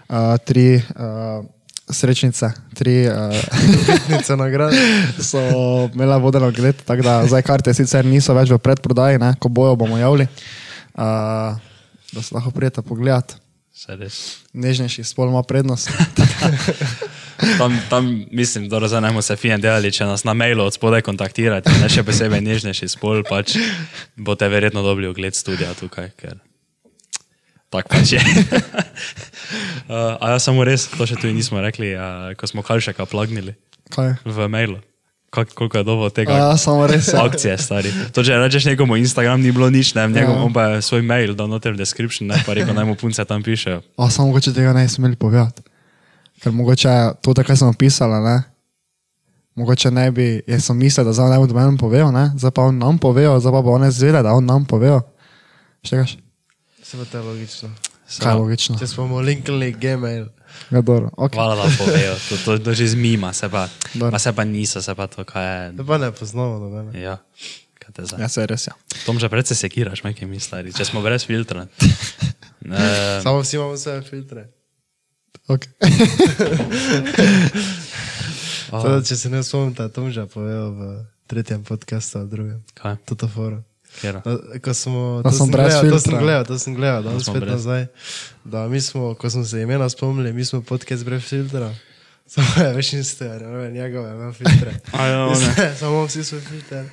tri 0.45 0.77
uh, 0.77 1.45
srečnice, 1.91 2.51
tri 2.75 3.06
uh, 3.09 3.15
Letnica 3.89 4.37
nagrade. 4.37 4.77
so 5.19 5.39
imele 5.95 6.19
voden 6.19 6.43
ogled, 6.43 6.77
tako 6.85 7.03
da 7.03 7.27
zdaj 7.27 7.43
karte 7.43 7.75
sicer 7.75 8.06
niso 8.06 8.35
več 8.35 8.51
v 8.51 8.59
predprodaji, 8.59 9.19
ne, 9.19 9.35
ko 9.39 9.49
bojo 9.49 9.77
bomo 9.77 9.99
javili, 9.99 10.29
uh, 10.95 11.56
da 12.13 12.23
se 12.23 12.34
lahko 12.34 12.51
prijete 12.51 12.82
pogledat. 12.82 13.37
Res. 13.89 14.39
Nežnejši 14.55 15.03
spol 15.05 15.29
ima 15.29 15.43
prednost. 15.43 15.91
Tam, 17.58 17.75
tam 17.91 18.25
mislim, 18.31 18.69
da 18.69 18.79
razumemo 18.79 19.23
se 19.23 19.37
fine 19.37 19.58
delali, 19.58 19.91
če 19.93 20.06
nas 20.06 20.23
na 20.25 20.32
mailu 20.34 20.63
od 20.65 20.73
spodaj 20.73 21.03
kontaktirate, 21.03 21.73
ne 21.82 21.89
še 21.91 22.05
posebej 22.06 22.41
nežnejši 22.41 22.89
spol, 22.89 23.25
pač 23.27 23.56
boste 24.17 24.49
verjetno 24.49 24.84
dobili 24.87 25.11
ogled 25.11 25.34
studia 25.34 25.75
tukaj, 25.75 26.13
ker 26.17 26.39
tako 27.75 27.91
pač 27.91 28.15
je. 28.15 28.23
uh, 29.88 30.17
a 30.20 30.34
ja, 30.34 30.38
samo 30.38 30.64
res, 30.64 30.86
to 30.91 31.06
še 31.06 31.17
tudi 31.17 31.32
nismo 31.36 31.60
rekli, 31.60 31.93
uh, 31.96 32.32
ko 32.38 32.46
smo 32.46 32.62
Kalšaka 32.62 33.06
plagnili 33.06 33.55
Kaj? 33.91 34.19
v 34.24 34.48
mailu. 34.48 34.79
Kak, 35.34 35.50
koliko 35.50 35.79
je 35.79 35.84
dobro 35.84 36.06
tega? 36.14 36.31
Ja, 36.31 36.50
samo 36.55 36.86
res. 36.86 37.10
Ja. 37.10 37.26
akcije, 37.26 37.58
stari. 37.58 37.91
To, 38.14 38.22
če 38.22 38.38
rečeš 38.38 38.69
nekomu 38.70 38.94
Instagram, 38.94 39.43
ni 39.43 39.50
bilo 39.50 39.67
nič, 39.67 39.91
ne, 39.98 40.06
njegov, 40.06 40.38
Ja. 40.38 40.43
on 40.46 40.53
pa 40.55 40.62
je 40.79 40.82
svoj 40.86 41.03
mail 41.03 41.34
dal 41.34 41.50
noter 41.50 41.74
v 41.74 41.82
description, 41.82 42.31
ne, 42.31 42.38
pa 42.46 42.55
rekel, 42.55 42.70
naj 42.70 42.86
mu 42.86 42.94
punce 42.94 43.19
tam 43.26 43.43
pišejo. 43.43 43.82
A 43.98 44.06
samo 44.14 44.31
mogoče 44.31 44.55
tega 44.55 44.70
ne 44.70 44.86
smeli 44.86 45.19
povedati. 45.19 45.67
Ker 46.38 46.55
mogoče 46.55 47.19
to, 47.19 47.34
kar 47.34 47.58
sem 47.58 47.67
opisala, 47.67 48.22
ne? 48.22 48.36
Mogoče 49.58 49.91
ne 49.91 50.06
bi, 50.14 50.38
jaz 50.46 50.70
sem 50.70 50.79
mislil, 50.79 51.03
da 51.06 51.10
zdaj 51.14 51.34
ne 51.34 51.38
bo 51.43 51.46
doben 51.50 51.74
povedal, 51.79 52.14
ne? 52.14 52.31
Zdaj 52.38 52.55
pa 52.55 52.70
on 52.70 52.79
nam 52.79 52.98
povedal, 52.98 53.34
zdaj 53.43 53.55
pa 53.55 53.62
bo 53.62 53.74
on 53.74 53.91
zvedel, 53.91 54.22
da 54.22 54.34
on 54.38 54.46
nam 54.46 54.62
povedal. 54.67 55.03
Štegaš? 55.82 56.14
Se 56.79 56.94
pa 56.94 57.05
to 57.10 57.19
je 57.19 57.22
logično. 57.26 57.70
Kaj 58.05 58.32
je 58.32 58.37
logično? 58.39 58.79
Če 58.79 58.87
smo 58.87 59.20
linkali 59.20 59.73
Gmail. 59.73 60.27
Ja, 60.70 60.81
dobro. 60.81 61.11
Okay. 61.17 61.34
Hvala, 61.34 61.55
da 61.56 61.67
povejo, 61.79 62.15
to, 62.29 62.37
to, 62.44 62.58
to 62.63 62.75
že 62.75 62.87
zmima, 62.94 63.32
se 63.32 63.49
pa, 63.51 63.67
Dobro. 63.94 64.11
pa 64.15 64.19
se 64.19 64.32
pa 64.32 64.44
niso, 64.44 64.82
se 64.82 64.94
pa 64.94 65.06
to, 65.06 65.25
kaj 65.25 65.67
je. 65.67 65.77
To 65.77 65.84
pa 65.84 65.99
ne 65.99 66.13
poznamo 66.15 66.58
nobene. 66.58 67.01
Ja, 67.01 67.17
kaj 67.81 67.93
te 67.93 68.05
zdaj. 68.06 68.20
Ja, 68.23 68.29
se 68.29 68.46
res, 68.46 68.67
ja. 68.70 68.75
Tom 69.06 69.19
že 69.19 69.29
predse 69.29 69.55
sekiraš, 69.58 70.05
majke 70.05 70.27
mislari, 70.31 70.73
če 70.73 70.84
smo 70.84 71.03
brez 71.03 71.27
filtra. 71.27 71.67
Ne, 72.65 72.81
Samo 73.20 73.43
vsi 73.44 73.56
imamo 73.58 73.75
vse 73.77 73.99
filtre. 74.08 74.46
Okay. 75.53 75.69
oh, 78.73 78.81
Teda, 78.81 79.03
če 79.05 79.19
se 79.20 79.29
ne 79.29 79.43
spomnite, 79.44 79.84
Tom 79.93 80.08
že 80.08 80.25
povedal 80.32 80.73
v 80.73 80.81
tretjem 81.29 81.61
podkastu 81.61 82.23
ali 82.23 82.31
drugem. 82.32 82.65
kaj? 82.73 82.96
Toto 83.05 83.29
foro. 83.29 83.61
Ko 84.60 84.74
smo, 84.74 85.22
to, 85.22 85.31
sem 85.31 85.46
gledal, 85.48 85.91
to 85.91 85.98
sem 85.98 86.19
gledal, 86.19 86.44
to 86.44 86.58
sem 86.58 86.74
gledal, 86.74 87.03
danes 87.03 87.22
spet 87.22 87.41
brez. 87.41 87.53
nazaj. 87.53 87.86
Da 88.44 88.69
mi 88.69 88.81
smo, 88.81 89.15
ko 89.15 89.31
smo 89.31 89.44
se 89.44 89.60
imena 89.60 89.89
spomnili, 89.89 90.32
mi 90.32 90.44
smo 90.44 90.63
podcast 90.63 91.05
brez 91.05 91.22
filtra. 91.22 91.74
Samo 92.27 92.65
je 92.65 92.72
več 92.72 92.93
niste, 92.93 93.24
ne 93.29 93.56
vem, 93.58 93.72
njegove, 93.74 94.10
ima 94.10 94.32
filtre. 94.32 94.72
A 94.93 95.06
ja, 95.06 95.27
one. 95.27 95.55
Samo 95.81 96.05
vsi 96.05 96.24
so 96.24 96.36
filtre. 96.41 96.84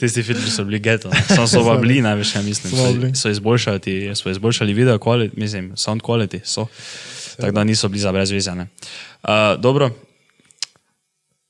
Tisti 0.00 0.22
filtri 0.22 0.50
so 0.50 0.64
bili 0.64 0.78
geto. 0.78 1.08
ne. 1.08 1.22
Samo 1.28 1.46
so 1.46 1.64
pa 1.64 1.76
bili, 1.76 2.02
največ 2.02 2.34
ja 2.34 2.42
mislim. 2.42 2.72
So. 2.72 3.12
So, 3.14 3.30
izboljšali, 3.30 3.78
ti- 3.80 4.12
so 4.14 4.30
izboljšali 4.30 4.74
video 4.74 4.98
quality, 4.98 5.30
mislim, 5.34 5.72
sound 5.76 6.02
quality. 6.02 6.40
So. 6.44 6.66
Tako 7.36 7.52
da 7.52 7.64
niso 7.64 7.88
bili 7.88 8.00
za 8.00 8.12
brezvezane. 8.12 8.66
Uh, 9.22 9.28
dobro. 9.58 9.90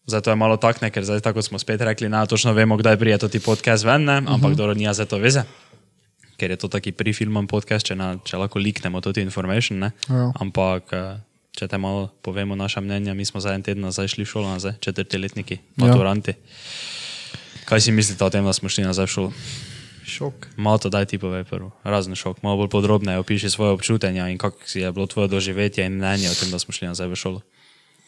Zdaj 0.06 0.20
to 0.20 0.30
je 0.30 0.36
malo 0.36 0.56
takne, 0.56 0.90
ker 0.90 1.04
zdaj 1.04 1.20
tako 1.20 1.42
smo 1.42 1.58
spet 1.58 1.80
rekli, 1.80 2.08
ne, 2.08 2.26
točno 2.26 2.52
vemo, 2.52 2.76
kdaj 2.76 2.96
prije 2.96 3.18
to 3.18 3.28
ti 3.28 3.40
podcast 3.40 3.84
ven, 3.84 4.04
ne, 4.04 4.16
ampak 4.16 4.34
uh 4.36 4.50
-huh. 4.50 4.56
dobro, 4.56 4.74
nija 4.74 4.94
za 4.94 5.04
to 5.04 5.18
veze. 5.18 5.42
Ker 6.36 6.50
je 6.50 6.56
to 6.56 6.68
taki 6.68 6.92
prefilman 6.92 7.46
podcast, 7.46 7.86
če, 7.86 7.94
na, 7.94 8.18
če 8.24 8.36
lahko 8.36 8.58
liknemo 8.58 9.00
to 9.00 9.12
ti 9.12 9.20
information, 9.20 9.78
ne. 9.78 9.90
Ja. 10.08 10.32
Ampak, 10.40 10.92
eh, 10.92 11.20
če 11.52 11.68
te 11.68 11.78
malo 11.78 12.08
povemo 12.22 12.56
naša 12.56 12.80
mnenja, 12.80 13.14
mi 13.14 13.24
smo 13.24 13.40
za 13.40 13.54
en 13.54 13.62
teden 13.62 13.82
nazaj 13.82 14.08
šli 14.08 14.24
v 14.24 14.26
šolo 14.26 14.48
nazaj, 14.48 14.72
četrtiletniki, 14.80 15.58
maturanti. 15.76 16.30
Ja. 16.30 16.36
Kaj 17.64 17.80
si 17.80 17.92
mislite 17.92 18.24
o 18.24 18.30
tem, 18.30 18.44
da 18.44 18.52
smo 18.52 18.68
šli 18.68 18.84
nazaj 18.84 19.06
v 19.06 19.08
šolo? 19.08 19.32
Šok. 20.10 20.46
Malo 20.56 20.78
to 20.78 20.90
daj 20.90 21.06
ti 21.06 21.18
povej 21.18 21.44
prvo, 21.44 21.70
razen 21.84 22.14
šok, 22.18 22.42
malo 22.42 22.56
bolj 22.56 22.68
podrobneje 22.68 23.18
opiši 23.18 23.50
svoje 23.50 23.70
občutenja 23.78 24.28
in 24.28 24.38
kako 24.38 24.58
si 24.66 24.80
je 24.80 24.92
bilo 24.92 25.06
tvoje 25.06 25.28
doživetje 25.28 25.86
in 25.86 25.92
mnenje 25.92 26.30
o 26.30 26.34
tem, 26.34 26.50
da 26.50 26.58
smo 26.58 26.74
šli 26.74 26.90
nazaj 26.90 27.08
v 27.08 27.16
šolo. 27.16 27.40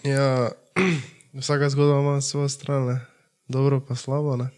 Ja, 0.02 0.50
vsaka 1.32 1.70
zgodba 1.70 2.00
ima 2.00 2.20
svojo 2.20 2.48
stran, 2.48 2.86
ne. 2.86 3.00
dobro 3.48 3.80
pa 3.80 3.94
slabo. 3.94 4.36
Ne. 4.36 4.48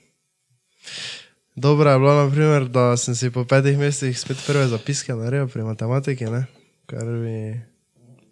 Dobro 1.56 1.90
je 1.90 1.98
bilo, 1.98 2.24
naprimer, 2.24 2.68
da 2.68 2.96
sem 2.96 3.14
si 3.14 3.30
po 3.30 3.44
petih 3.44 3.78
mesecih 3.78 4.20
spet 4.20 4.36
prve 4.46 4.66
zapiske 4.66 5.14
naredil 5.14 5.48
pri 5.48 5.62
matematiki, 5.62 6.24
ne. 6.24 6.46
kar 6.86 7.04
mi 7.04 7.60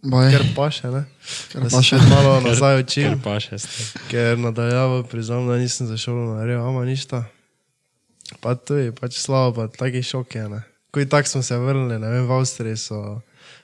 Baj, 0.02 0.32
kar 0.32 0.42
paše, 0.56 0.90
ne. 0.90 1.04
Kar 1.52 1.62
da 1.62 1.70
se 1.70 1.76
paše. 1.76 1.96
malo 2.10 2.40
nazaj 2.40 2.80
učim, 2.80 3.02
Ker 3.02 3.18
pa 3.24 3.40
še 3.40 3.58
ste. 3.58 4.00
ker 4.10 4.38
nadaljavo 4.38 5.02
priznam, 5.02 5.46
da 5.46 5.56
nisem 5.56 5.86
za 5.86 5.96
šolo 5.96 6.34
naredil, 6.34 6.58
ama 6.66 6.84
ništa. 6.84 7.24
Pa 8.40 8.54
to 8.54 8.74
je 8.76 8.92
pač 8.92 9.18
slabo, 9.18 9.54
pa 9.54 9.68
taki 9.68 10.02
šok 10.02 10.34
je. 10.34 10.48
Ne. 10.48 10.62
Ko 10.90 11.00
in 11.00 11.08
tako 11.08 11.28
smo 11.28 11.42
se 11.42 11.58
vrnili, 11.58 11.98
ne 11.98 12.10
vem, 12.10 12.26
v 12.26 12.32
Avstriji 12.32 12.76
so 12.76 13.20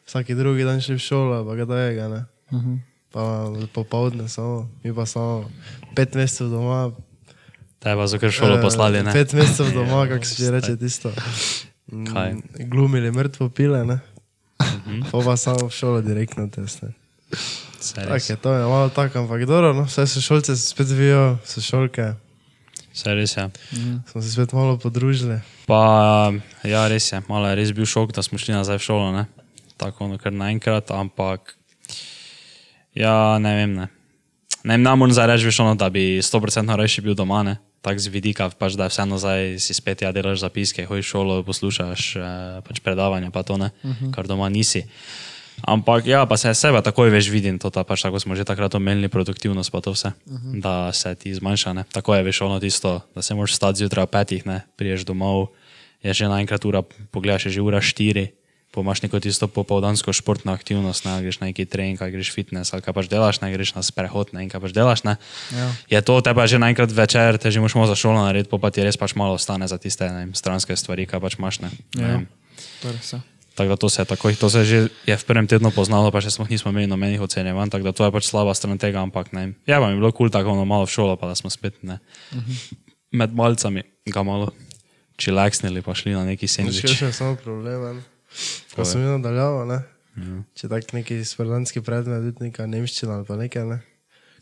vsaki 0.07 0.35
drugi 0.35 0.65
dan 0.65 0.81
šli 0.81 0.95
v 0.95 1.03
šolo, 1.03 1.43
pa 1.45 1.55
ga 1.55 1.65
ne. 2.09 2.25
uh 2.51 2.63
-huh. 2.63 2.79
Pa 3.09 3.25
popoldne 3.73 4.29
samo, 4.29 4.71
mi 4.85 4.95
pa 4.95 5.07
samo 5.07 5.51
pet 5.95 6.15
mesecev 6.15 6.49
doma. 6.49 6.91
Te 7.79 7.95
pa 7.95 8.09
so 8.09 8.19
kar 8.19 8.31
šolo 8.31 8.59
eh, 8.59 8.63
poslali, 8.63 9.03
ne? 9.03 9.13
Pet 9.13 9.33
mesecev 9.33 9.73
doma, 9.73 10.07
kako 10.11 10.25
se 10.25 10.45
že 10.45 10.51
reče 10.51 10.77
tisto. 10.77 11.13
Mm, 11.87 12.07
Kaj? 12.07 12.35
Glumili 12.61 13.11
mrtvo 13.11 13.49
pile, 13.49 13.85
ne? 13.85 13.99
Mhm. 14.63 15.03
Pa 15.11 15.19
pa 15.21 15.37
samo 15.37 15.69
v 15.69 15.73
šolo 15.73 16.01
direktno 16.01 16.49
test. 16.49 16.83
Ne? 16.83 16.93
Saj 17.79 18.05
Tak 18.05 18.13
res. 18.15 18.31
je, 18.31 18.37
to 18.37 18.53
je 18.53 18.65
malo 18.65 18.89
tako, 18.89 19.19
ampak 19.19 19.47
dobro, 19.47 19.73
no, 19.73 19.85
vse 19.85 20.07
so 20.07 20.21
šolce 20.21 20.57
se 20.57 20.69
spet 20.69 20.89
vijo, 20.89 21.39
so 21.45 21.61
šolke, 21.61 22.15
Saj 22.93 23.15
res 23.15 23.37
je. 23.37 23.45
smo 24.07 24.23
se 24.23 24.33
spet 24.33 24.53
malo 24.53 24.75
podružili. 24.77 25.39
Pa, 25.67 26.33
ja, 26.65 26.89
res 26.89 27.13
je, 27.13 27.23
malo 27.29 27.47
je 27.47 27.55
res 27.55 27.71
bil 27.71 27.87
šok, 27.87 28.11
da 28.13 28.23
smo 28.23 28.39
šli 28.39 28.55
nazaj 28.55 28.77
v 28.77 28.83
šolo, 28.83 29.13
ne? 29.13 29.25
Tako 29.77 30.05
ono 30.05 30.19
kar 30.19 30.33
naenkrat, 30.33 30.91
ampak, 30.91 31.55
ja, 32.99 33.39
ne 33.39 33.55
vem, 33.55 33.73
ne. 33.79 33.89
Ne 34.67 34.75
vem, 34.75 34.83
nam 34.83 35.07
zdaj 35.15 35.27
reči, 35.31 35.55
ono, 35.63 35.79
da 35.79 35.89
bi 35.91 36.19
100% 36.19 36.77
rajši 36.77 37.05
bil 37.07 37.15
doma, 37.15 37.43
ne? 37.47 37.59
Tako 37.81 38.03
z 38.03 38.11
vidika, 38.11 38.51
pač, 38.51 38.75
da 38.75 38.91
vseeno 38.91 39.21
zdaj 39.23 39.63
si 39.63 39.75
spet, 39.75 40.03
ja, 40.03 40.11
delaš 40.13 40.43
zapiske, 40.43 40.83
hojiš 40.83 41.07
šolo, 41.15 41.39
poslušaš 41.47 42.03
eh, 42.19 42.27
pač 42.67 42.83
predavanja, 42.83 43.31
pa 43.31 43.47
to 43.47 43.57
ne, 43.57 43.71
uh 43.71 43.91
-huh. 43.91 44.11
kar 44.11 44.27
doma 44.27 44.49
nisi. 44.51 44.83
Ampak 45.63 46.07
ja, 46.07 46.27
pa 46.27 46.37
se 46.37 46.55
sebe 46.55 46.83
takoj 46.83 47.11
veš 47.11 47.31
vidim, 47.31 47.59
to 47.59 47.71
ta, 47.71 47.85
pač 47.85 48.03
tako 48.03 48.21
smo 48.21 48.35
že 48.35 48.45
takrat 48.45 48.75
omenili, 48.75 49.09
produktivnost 49.09 49.71
pa 49.73 49.81
to 49.81 49.91
vse, 49.91 50.09
uh 50.27 50.33
-huh. 50.33 50.61
da 50.61 50.93
se 50.93 51.15
ti 51.15 51.35
zmanjša, 51.35 51.73
ne. 51.73 51.85
Tako 51.93 52.15
je 52.15 52.23
veš 52.23 52.41
ono 52.41 52.61
tisto, 52.61 53.01
da 53.15 53.23
se 53.23 53.35
moraš 53.35 53.55
stati 53.55 53.79
zjutraj 53.79 54.03
ob 54.03 54.11
petih, 54.11 54.47
ne, 54.47 54.67
priješ 54.77 55.05
domov, 55.05 55.47
je 56.03 56.15
že 56.15 56.29
naenkrat 56.29 56.65
ura, 56.65 56.83
pogledaš, 57.11 57.47
je 57.47 57.53
že 57.53 57.61
ura 57.61 57.81
štiri, 57.81 58.29
pa 58.79 58.87
imaš 58.87 59.03
neko 59.03 59.19
tisto 59.19 59.49
popoldansko 59.51 60.15
športno 60.15 60.55
aktivnost, 60.55 61.03
ne, 61.03 61.19
greš 61.27 61.41
na 61.43 61.51
neki 61.51 61.67
trening, 61.67 61.99
greš 61.99 62.31
fitness, 62.31 62.71
ali 62.71 62.85
kaj 62.87 62.95
pač 62.95 63.11
delaš, 63.11 63.43
ne 63.43 63.51
greš 63.51 63.75
na 63.75 63.83
sprehod, 63.83 64.31
ne, 64.33 64.47
kaj 64.47 64.63
pač 64.63 64.73
delaš, 64.77 65.03
ne. 65.03 65.17
Ja. 65.51 65.67
Je 65.91 66.01
to 66.07 66.21
tebe 66.23 66.47
že 66.47 66.63
naenkrat 66.63 66.95
večer, 66.95 67.43
te 67.43 67.51
že 67.51 67.59
moš 67.59 67.75
za 67.75 67.99
šolo 67.99 68.23
narediti, 68.23 68.47
pa, 68.55 68.63
pa 68.63 68.71
ti 68.71 68.87
res 68.87 68.95
pač 68.95 69.19
malo 69.19 69.35
ostane 69.35 69.67
za 69.67 69.79
tiste 69.83 70.07
ne, 70.07 70.31
stranske 70.31 70.79
stvari, 70.79 71.11
kaj 71.11 71.19
pač 71.19 71.35
imaš, 71.43 71.59
ne. 71.67 71.75
ne 71.99 72.03
Ja. 72.03 72.09
vem. 72.15 72.25
To 72.83 72.89
je 72.89 72.95
res. 72.95 73.11
ja. 73.13 73.21
Tako 73.59 73.75
da 73.75 73.77
to 73.77 73.89
se 73.91 74.03
je 74.03 74.07
takoj, 74.07 74.33
to 74.39 74.47
se 74.51 74.63
že 74.63 74.79
je 75.03 75.17
v 75.19 75.25
prvem 75.27 75.51
tednu 75.51 75.75
poznalo, 75.75 76.15
pa 76.15 76.23
še 76.23 76.31
smo 76.31 76.47
nismo 76.47 76.71
imeli 76.71 76.87
nobenih 76.87 77.19
ocenjevanj, 77.19 77.75
tako 77.75 77.91
da 77.91 77.93
to 77.93 78.07
je 78.07 78.13
pač 78.15 78.25
slaba 78.31 78.55
stran 78.55 78.79
tega, 78.79 79.03
ampak 79.03 79.35
ne. 79.35 79.59
Ja, 79.67 79.83
pa 79.83 79.91
mi 79.91 79.99
je 79.99 79.99
bilo 79.99 80.15
kul 80.15 80.31
cool, 80.31 80.31
tako 80.31 80.55
ono 80.55 80.63
malo 80.63 80.87
v 80.87 80.95
šolo, 80.95 81.19
pa 81.19 81.27
da 81.27 81.35
smo 81.35 81.51
spet 81.51 81.75
ne. 81.83 81.99
Uh 82.31 82.39
-huh. 82.39 82.79
Med 83.11 83.35
malcami 83.35 83.83
ga 84.07 84.23
malo 84.23 84.55
čilaksnili, 85.19 85.83
pa 85.83 85.95
šli 85.95 86.15
na 86.15 86.23
neki 86.25 86.47
Še 86.47 86.55
sendvič. 86.63 86.95
še 86.95 87.13
samo 87.13 87.35
problem, 87.37 88.03
ko 88.75 88.85
sem 88.85 89.01
jim 89.03 89.17
nadaljavo, 89.19 89.65
ne. 89.69 89.79
Ja. 90.19 90.41
Če 90.59 90.69
tak 90.69 90.91
neki 90.93 91.21
sprdanski 91.25 91.81
predmet, 91.85 92.25
tudi 92.33 92.51
neka 92.51 92.67
nemščina 92.67 93.21
ali 93.21 93.27
pa 93.29 93.37
nekaj, 93.39 93.65
ne. 93.69 93.79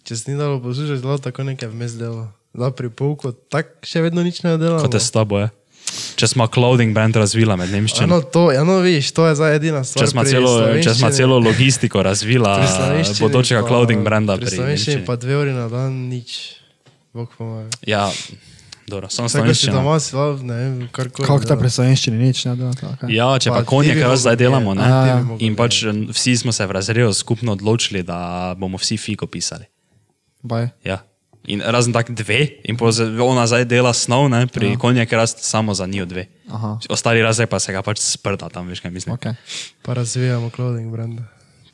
Če 0.06 0.16
se 0.16 0.30
ni 0.30 0.38
dalo 0.38 0.60
poslušati, 0.62 1.02
dalo 1.02 1.18
tako 1.18 1.44
nekaj 1.44 1.68
vmes 1.68 1.98
delo. 2.00 2.30
Da 2.56 2.70
pri 2.72 2.88
pouku, 2.88 3.34
tako 3.52 3.84
še 3.84 4.00
vedno 4.00 4.24
nič 4.24 4.40
ne 4.46 4.54
delamo. 4.56 4.80
Kot 4.80 4.94
je 4.96 5.02
s 5.02 5.12
tabo, 5.12 5.42
je. 5.44 5.50
Če 6.16 6.26
smo 6.32 6.46
clothing 6.50 6.94
brand 6.96 7.14
razvila 7.14 7.54
med 7.60 7.70
nemščino. 7.70 8.08
Ano, 8.08 8.18
to, 8.24 8.48
ja, 8.50 8.64
no, 8.66 8.80
vidiš, 8.82 9.12
to 9.12 9.26
je 9.28 9.36
zdaj 9.38 9.58
edina 9.60 9.84
stvar. 9.84 10.02
Če 10.02 10.10
smo, 10.10 10.24
celo, 10.26 10.52
če 10.82 10.94
smo 10.96 11.10
celo 11.14 11.36
logistiko 11.38 12.02
razvila 12.02 12.56
bodočega 13.20 13.60
pa- 13.62 13.68
clothing 13.68 14.02
branda 14.02 14.34
Pri 14.40 14.50
slovenščini 14.50 15.04
pa 15.06 15.14
dve 15.20 15.36
uri 15.36 15.52
na 15.54 15.68
dan 15.68 16.08
nič. 16.08 16.56
Bog 17.12 17.30
pomaga. 17.36 17.68
Ja, 17.86 18.08
dobro, 18.88 19.08
samo 19.10 19.28
slovenščina. 19.28 19.72
doma, 19.72 20.00
si 20.00 20.16
lav, 20.16 20.42
ne 20.44 20.54
vem, 20.54 20.88
karkoli. 20.92 21.26
Kako 21.26 21.44
ta 21.44 21.56
slovenščini 21.70 22.18
nič 22.18 22.44
ne 22.44 22.56
dela? 22.56 22.72
tako, 22.74 23.10
Ja, 23.10 23.28
če 23.38 23.50
pa 23.50 23.60
Pa 23.60 23.68
konje, 23.68 23.94
kar 23.98 24.14
zdaj 24.16 24.36
delamo, 24.36 24.74
ne? 24.74 24.82
Ja, 24.82 25.02
Ti 25.02 25.10
ja. 25.10 25.18
In 25.46 25.56
pač 25.58 25.82
vedeti. 25.82 26.12
vsi 26.12 26.36
smo 26.36 26.52
se 26.52 26.66
v 26.66 26.70
razredu 26.70 27.12
skupno 27.12 27.52
odločili, 27.52 28.02
da 28.02 28.54
bomo 28.58 28.78
vsi 28.78 28.96
fiko 28.96 29.26
pisali. 29.26 29.66
Baj. 30.42 30.70
Ja. 30.84 31.02
In 31.46 31.62
razen 31.62 31.94
tak 31.94 32.10
dve, 32.10 32.58
in 32.66 32.74
ona 33.22 33.46
zdaj 33.46 33.64
dela 33.70 33.94
snov, 33.94 34.26
ne, 34.30 34.46
pri 34.50 34.74
ja. 34.74 34.78
konje, 34.78 35.06
ker 35.06 35.22
samo 35.26 35.74
za 35.74 35.86
njo 35.86 36.06
dve. 36.06 36.26
Aha. 36.50 36.78
Ostali 36.90 37.22
razred 37.22 37.48
pa 37.48 37.58
se 37.62 37.72
ga 37.72 37.82
pač 37.86 38.02
sprda 38.02 38.50
tam, 38.50 38.66
veš 38.66 38.82
kaj 38.82 38.90
mislim. 38.90 39.14
Okay. 39.14 39.34
Pa 39.82 39.94
razvijamo 39.94 40.50
clothing 40.50 40.90
brand. 40.90 41.22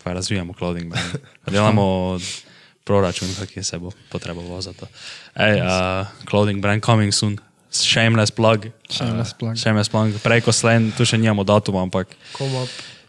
Pa 0.05 0.13
razvijamo 0.13 0.53
clothing 0.53 0.93
brand. 0.93 1.17
Delamo 1.49 2.19
proračun, 2.85 3.29
kak 3.39 3.51
se 3.65 3.79
bo 3.79 3.91
potreboval 4.11 4.63
za 4.63 4.73
to. 4.73 4.87
Ej, 5.39 5.63
uh, 5.63 6.07
clothing 6.27 6.61
brand 6.63 6.83
coming 6.83 7.15
soon. 7.15 7.39
Shameless 7.73 8.31
plug. 8.31 8.69
Shameless 8.91 9.33
plug. 9.33 9.57
Uh, 9.57 9.59
shameless 9.59 9.89
plug. 9.89 10.13
Prej 10.23 10.45
ko 10.45 10.53
slen, 10.53 10.93
tu 10.93 11.09
še 11.09 11.17
nimamo 11.17 11.45
datuma, 11.45 11.81
ampak 11.83 12.13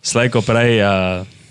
slej 0.01 0.31
ko 0.31 0.41
prej. 0.41 0.79
Uh, 0.79 1.41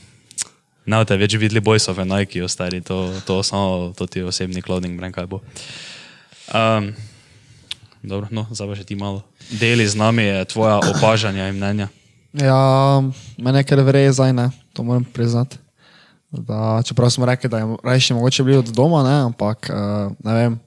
Ne 0.82 0.98
boste 0.98 1.14
več 1.14 1.36
videli 1.38 1.62
bojsove 1.62 2.02
Nike, 2.02 2.42
ostali, 2.42 2.80
to, 2.82 3.14
to 3.22 3.38
samo 3.46 3.92
to 3.94 4.08
ti 4.10 4.22
osebni 4.26 4.62
clothing 4.66 4.98
brand, 4.98 5.14
kaj 5.14 5.28
bo. 5.30 5.38
Um, 6.50 6.90
dobro, 8.02 8.26
no, 8.34 8.48
zdaj 8.50 8.66
pa 8.66 8.78
še 8.80 8.86
ti 8.88 8.98
malo. 8.98 9.22
Deli 9.62 9.86
z 9.86 9.94
nami 9.94 10.26
je 10.26 10.40
tvoja 10.50 10.80
opažanja 10.90 11.46
in 11.52 11.60
mnenja. 11.60 11.86
Ja, 12.34 12.98
mene 13.38 13.62
kar 13.62 13.78
vreje 13.86 14.16
zdaj, 14.18 14.34
ne, 14.34 14.50
to 14.74 14.82
moram 14.82 15.06
priznati. 15.06 15.62
Da, 16.32 16.82
čeprav 16.84 17.10
smo 17.10 17.26
rekli, 17.26 17.50
da 17.50 17.58
je 17.58 17.76
rajši 17.84 18.14
mogoče 18.14 18.42
bili 18.42 18.56
od 18.56 18.68
doma, 18.72 19.02
ne, 19.02 19.14
ampak 19.28 19.70
uh, 19.70 20.12
ne 20.24 20.34
vem, 20.34 20.60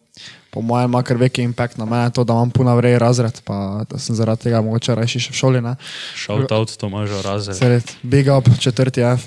po 0.54 0.62
mojem 0.62 0.92
ima 0.92 1.04
kar 1.04 1.18
veki 1.18 1.42
impact 1.42 1.78
na 1.78 1.86
mene 1.86 2.12
to, 2.14 2.24
da 2.24 2.34
imam 2.34 2.52
puno 2.52 2.76
vreje 2.76 3.00
razred, 3.00 3.42
pa 3.44 3.84
da 3.90 3.98
sem 4.00 4.16
zaradi 4.16 4.44
tega 4.44 4.62
mogoče 4.62 4.96
rajši 4.96 5.20
še 5.20 5.34
v 5.34 5.36
šoli, 5.36 5.62
ne. 5.62 5.74
Shout 6.16 6.52
out, 6.52 6.78
Tomažo 6.78 7.22
Razer. 7.26 7.58
Sred, 7.58 7.92
big 8.04 8.30
up, 8.30 8.48
četrti 8.60 9.02
F. 9.02 9.26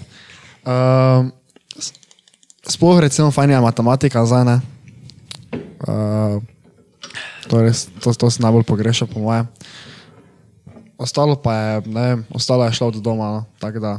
Um, 0.62 1.32
sploh 2.68 3.00
recimo 3.00 3.30
fajn 3.34 3.50
je 3.50 3.60
matematika 3.60 4.24
zdaj, 4.26 4.44
ne. 4.46 4.56
Uh, 5.84 6.38
to, 7.50 7.60
res, 7.66 7.88
to, 7.98 8.14
to 8.14 8.30
sem 8.30 8.46
najbolj 8.46 8.64
pogrešal, 8.68 9.10
po 9.10 9.20
mojem. 9.20 9.50
Ostalo 10.98 11.34
pa 11.36 11.54
je, 11.54 11.82
ne 11.90 12.06
vem, 12.08 12.26
ostalo 12.30 12.64
je 12.64 12.78
šlo 12.78 12.94
od 12.94 13.02
doma, 13.02 13.32
no. 13.36 13.44
tako 13.58 13.82
da. 13.82 13.98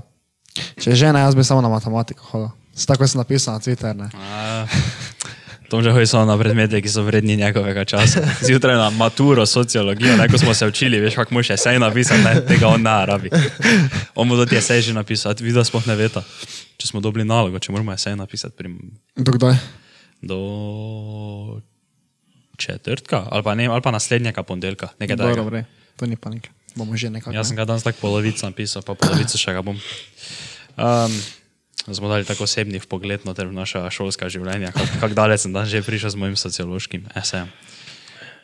Če 0.81 0.95
že 0.95 1.11
ne, 1.13 1.19
jaz 1.19 1.35
bi 1.35 1.43
samo 1.43 1.61
na 1.61 1.69
matematiko 1.69 2.23
hodil. 2.31 2.49
S 2.75 2.85
Tako 2.85 3.07
sem 3.07 3.19
napisal 3.19 3.57
na 3.57 3.59
Twitter, 3.59 3.95
ne. 3.95 4.07
A, 4.15 4.65
Tom 5.69 5.83
že 5.85 5.93
hoji 5.93 6.09
samo 6.09 6.25
na 6.25 6.33
predmete, 6.33 6.81
ki 6.81 6.89
so 6.89 7.03
vredni 7.05 7.35
njegovega 7.37 7.85
časa. 7.85 8.25
Zjutraj 8.47 8.75
na 8.75 8.89
maturo, 8.89 9.45
sociologijo, 9.45 10.17
neko 10.17 10.37
smo 10.37 10.53
se 10.53 10.65
učili, 10.67 10.99
veš, 10.99 11.15
kako 11.15 11.33
mu 11.33 11.43
še 11.45 11.57
sej 11.57 11.77
napisati, 11.79 12.23
ne, 12.25 12.41
tega 12.41 12.67
on 12.67 12.81
ne 12.81 13.05
rabi. 13.05 13.29
On 14.15 14.27
mu 14.27 14.33
tudi 14.33 14.57
je 14.57 14.61
sej 14.65 14.81
že 14.81 14.93
napisati, 14.97 15.45
videl 15.45 15.63
sploh 15.63 15.85
ne 15.87 15.95
veta. 15.95 16.23
Če 16.79 16.89
smo 16.89 17.03
dobili 17.05 17.27
nalogo, 17.27 17.59
če 17.61 17.75
moramo 17.75 17.93
sej 17.97 18.17
napisati 18.17 18.57
prim, 18.57 18.79
Dokdaj? 19.13 19.59
do 20.21 20.39
četrtka 22.57 23.27
ali 23.31 23.43
pa, 23.43 23.55
ne, 23.55 23.67
ali 23.67 23.81
pa 23.81 23.91
naslednjega 23.91 24.43
ponedeljka. 24.43 24.89
Dobro, 25.15 25.45
bre, 25.45 25.63
to 25.95 26.05
ni 26.05 26.15
panika. 26.15 26.49
Bomo 26.75 26.97
že 26.97 27.09
nekako. 27.09 27.33
Jaz 27.33 27.49
sem 27.49 27.57
ga 27.57 27.65
danes 27.65 27.85
tako 27.85 28.01
polovico 28.01 28.45
napisal, 28.45 28.85
pa 28.85 28.93
polovico 28.93 29.37
še 29.37 29.53
ga 29.55 29.61
bom. 29.65 29.77
Um, 30.79 31.13
smo 31.89 32.07
dali 32.11 32.25
tako 32.25 32.45
osebni 32.45 32.79
pogled 32.79 33.25
na 33.25 33.33
naša 33.33 33.89
šolska 33.89 34.29
življenja, 34.29 34.71
kako 34.75 35.01
kak 35.01 35.13
daleč 35.17 35.45
sem 35.47 35.53
dan 35.53 35.65
že 35.65 35.81
prišel 35.81 36.13
z 36.13 36.17
mojim 36.19 36.37
sociološkim 36.37 37.09
esejem. 37.17 37.49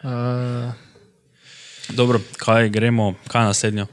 Uh, 0.06 0.74
Dobro, 1.94 2.18
kaj 2.42 2.70
gremo, 2.74 3.14
kaj 3.30 3.46
naslednjo? 3.46 3.86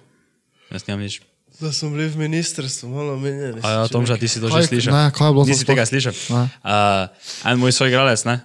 Jaz 0.73 0.89
nimam 0.89 1.05
nič. 1.05 1.21
Da 1.61 1.69
smo 1.73 1.93
bili 1.93 2.09
v 2.09 2.17
ministrstvu, 2.17 2.89
malo 2.89 3.21
menjali. 3.21 3.61
A 3.61 3.69
ja, 3.71 3.81
Tomža, 3.93 4.17
ti 4.17 4.27
si 4.27 4.41
to 4.41 4.49
že 4.49 4.67
slišal? 4.67 4.91
ne, 4.91 5.05
kaj 5.12 5.29
je 5.29 5.33
bilo 5.37 5.45
Nisi 5.45 5.62
sploh? 5.62 5.69
tega 5.77 5.85
slišal? 5.85 6.15
Ne. 6.33 6.43
Uh, 6.65 7.05
en 7.53 7.61
moj 7.61 7.73
soigralec, 7.77 8.25
ne? 8.25 8.41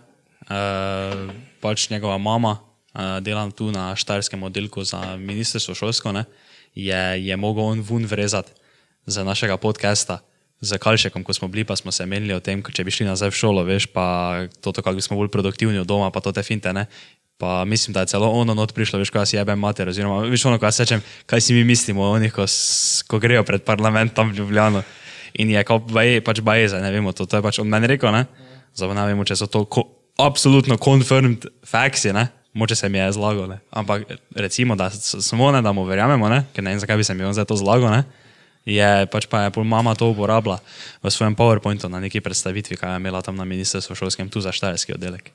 Uh, 0.51 1.31
pač 1.63 1.87
njegova 1.89 2.19
mama 2.19 2.66
uh, 2.97 3.21
dela 3.21 3.45
tu 3.53 3.69
na 3.71 3.93
štajerskem 3.93 4.41
oddelku 4.43 4.81
za 4.81 5.17
ministrstvo 5.21 5.77
šolsko, 5.77 6.11
ne? 6.11 6.25
Je, 6.73 7.25
je 7.25 7.35
mogel 7.37 7.63
on 7.63 7.81
vun 7.81 8.05
vrezati 8.05 8.51
za 9.05 9.23
našega 9.23 9.57
podcasta. 9.57 10.25
Z 10.57 10.81
Kalšekom, 10.81 11.21
ko 11.21 11.33
smo 11.37 11.45
bili, 11.47 11.61
pa 11.61 11.77
smo 11.77 11.93
se 11.93 12.01
menili 12.09 12.33
o 12.33 12.41
tem, 12.41 12.63
če 12.65 12.81
bi 12.81 12.89
šli 12.89 13.05
nazaj 13.05 13.29
v 13.29 13.37
šolo, 13.37 13.61
veš, 13.61 13.85
pa 13.93 14.49
to, 14.57 14.73
kako 14.73 14.97
bi 14.97 15.05
smo 15.05 15.13
bolj 15.13 15.29
produktivni 15.29 15.77
od 15.77 15.85
doma, 15.85 16.09
pa 16.09 16.17
to 16.17 16.33
te 16.33 16.41
finte, 16.41 16.73
ne. 16.73 16.87
Pa 17.37 17.61
mislim, 17.61 17.93
da 17.93 18.01
je 18.01 18.17
celo 18.17 18.31
ono 18.33 18.57
not 18.57 18.73
prišlo, 18.73 18.97
veš, 18.97 19.13
kaj 19.13 19.29
si 19.29 19.37
jebem 19.37 19.59
mater, 19.61 19.85
oziroma, 19.85 20.25
veš, 20.25 20.47
ono, 20.49 20.57
kaj 20.57 20.73
se 20.73 20.87
rečem, 20.87 21.03
kaj 21.29 21.45
si 21.45 21.53
mi 21.53 21.61
mislimo 21.61 22.09
o 22.09 22.17
njih, 22.17 22.33
ko, 22.33 22.49
ko 23.05 23.19
grejo 23.21 23.45
pred 23.45 23.61
parlamentom 23.61 24.33
v 24.33 24.41
Ljubljano. 24.41 24.81
In 25.37 25.53
je 25.53 25.61
kot 25.61 25.93
baje, 25.93 26.25
pač 26.25 26.41
baje, 26.41 26.73
ne 26.81 26.89
vemo, 26.89 27.13
to, 27.13 27.29
to 27.29 27.37
je 27.37 27.45
pač 27.45 27.61
on 27.61 27.69
meni 27.69 27.93
rekel, 27.93 28.09
ne. 28.09 28.25
Zdaj 28.73 28.97
ne 28.97 29.05
vemo, 29.13 29.29
če 29.29 29.37
so 29.37 29.45
to 29.45 29.61
ko, 29.69 29.85
absolutno 30.17 30.81
confirmed 30.81 31.45
facts, 31.61 32.09
ne. 32.09 32.25
Moče 32.57 32.75
se 32.75 32.89
mi 32.89 32.97
je 32.97 33.11
zlagal, 33.13 33.45
ne. 33.51 33.59
Ampak 33.69 34.07
recimo, 34.35 34.75
da 34.75 34.89
samo 34.89 35.51
ne, 35.53 35.61
da 35.61 35.71
mu 35.71 35.85
verjamemo, 35.85 36.29
ne, 36.29 36.41
ker 36.55 36.65
ne 36.65 36.73
vem, 36.73 36.79
zakaj 36.81 36.97
bi 36.97 37.05
se 37.05 37.13
mi 37.13 37.23
on 37.23 37.35
za 37.37 37.45
to 37.45 37.55
zlagal, 37.55 37.91
ne. 37.93 38.03
Je 38.67 39.05
pač 39.07 39.29
pa 39.31 39.45
je 39.45 39.51
pol 39.55 39.63
mama 39.63 39.93
to 39.95 40.09
uporabila 40.11 40.57
v 40.99 41.11
svojem 41.13 41.37
PowerPointu 41.37 41.87
na 41.87 42.01
neki 42.03 42.19
predstavitvi, 42.19 42.75
kaj 42.75 42.97
je 42.97 42.99
imela 42.99 43.21
tam 43.21 43.37
na 43.37 43.45
ministrstvu 43.47 43.95
šolskem, 43.95 44.27
tu 44.33 44.41
za 44.41 44.51
štajerski 44.51 44.97
oddelek. 44.97 45.31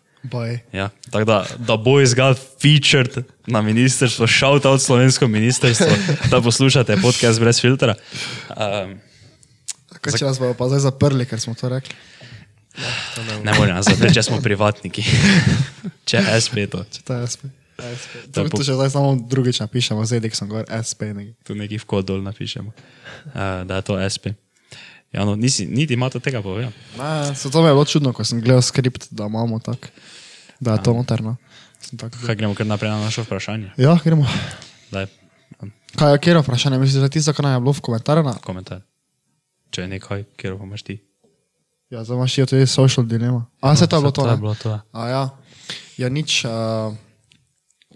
Ja, 0.73 0.91
tako 1.11 1.25
da, 1.25 1.39
da 1.59 1.79
boys 1.79 2.13
got 2.15 2.39
featured 2.63 3.25
na 3.47 3.63
ministrstvo, 3.63 4.27
shout 4.27 4.67
out 4.67 4.83
slovensko 4.83 5.29
ministrstvo, 5.29 5.89
da 6.31 6.43
poslušate 6.43 6.99
podcast 7.03 7.41
brez 7.41 7.61
filtra. 7.61 7.95
Um, 8.51 8.99
Kaj 10.03 10.19
če 10.19 10.27
nas 10.27 10.39
bodo 10.43 10.55
pa 10.59 10.67
zdaj 10.71 10.85
zaprli, 10.91 11.27
ker 11.27 11.41
smo 11.41 11.55
to 11.55 11.71
rekli? 11.71 11.95
Ne 13.43 13.53
morem 13.53 13.77
zapreti, 13.79 14.15
če 14.15 14.23
smo 14.25 14.39
privatniki. 14.39 15.03
če 16.09 16.19
SP 16.35 16.65
to, 16.67 16.85
Če 16.87 17.01
to 17.03 17.13
je 17.15 17.27
SP. 17.27 17.43
To 17.75 17.85
je 17.85 17.97
To, 18.29 18.41
po- 18.45 18.57
to 18.57 18.63
še 18.63 18.75
zdaj 18.75 18.91
samo 18.91 19.17
drugič 19.19 19.59
napišemo, 19.59 20.03
zdaj 20.03 20.31
sem 20.31 20.47
gor 20.47 20.65
SP. 20.69 21.11
Nekaj. 21.11 21.35
tu 21.43 21.53
neki 21.55 21.77
v 21.77 21.85
kod 21.85 22.05
dol 22.05 22.21
napišemo, 22.21 22.71
uh, 22.71 23.35
da 23.63 23.75
je 23.75 23.85
to 23.85 23.97
SP. 23.99 24.33
Ja, 25.11 25.23
no, 25.23 25.35
nisi, 25.35 25.67
niti 25.67 25.93
ima 25.93 26.09
to 26.09 26.17
tega 26.17 26.41
povedal. 26.41 26.73
Ne, 26.97 27.35
so 27.35 27.49
to 27.49 27.61
mi 27.61 27.69
je 27.69 27.75
bilo 27.75 27.85
čudno, 27.85 28.11
ko 28.11 28.23
sem 28.23 28.39
gledal 28.39 28.63
skript, 28.63 29.11
da 29.11 29.27
imamo 29.27 29.59
tak, 29.59 29.93
da 30.57 30.73
je 30.73 30.83
to 30.83 30.95
noterno. 30.95 31.37
Sem 31.79 31.99
tak- 31.99 32.17
Kaj 32.17 32.33
gremo 32.33 32.55
kar 32.55 32.65
naprej 32.65 32.89
na 32.89 33.03
naše 33.03 33.21
vprašanje? 33.21 33.77
Ja, 33.77 33.99
gremo. 33.99 34.25
Daj, 34.89 35.11
Kaj 35.93 36.09
je 36.11 36.19
kjero 36.21 36.41
vprašanje? 36.41 36.79
Misliš, 36.79 36.97
da 36.97 37.07
je 37.07 37.13
tisto, 37.13 37.33
kar 37.33 37.45
nam 37.45 37.53
je 37.53 37.61
bilo 37.61 37.73
v 37.73 37.81
komentarju? 37.83 38.25
komentar. 38.41 38.81
Če 39.69 39.83
je 39.83 39.89
nekaj, 39.91 40.25
kjer 40.35 40.57
pa 40.57 40.65
imaš 40.65 40.83
ti. 40.83 40.97
Ja, 41.93 42.05
zdaj 42.05 42.17
imaš 42.17 42.35
ti 42.35 42.47
tudi 42.47 42.67
social 42.67 43.07
dilema. 43.07 43.45
A, 43.61 43.77
se 43.77 43.87
to 43.87 43.97
je 43.97 44.01
bilo 44.01 44.11
to, 44.11 44.23
To 44.23 44.31
je 44.31 44.37
bilo 44.37 44.55
to. 44.55 44.71
ja. 44.71 44.81
A 44.93 45.09
ja, 45.09 45.29
ja 45.97 46.09
nič. 46.09 46.45
Uh, 46.45 46.51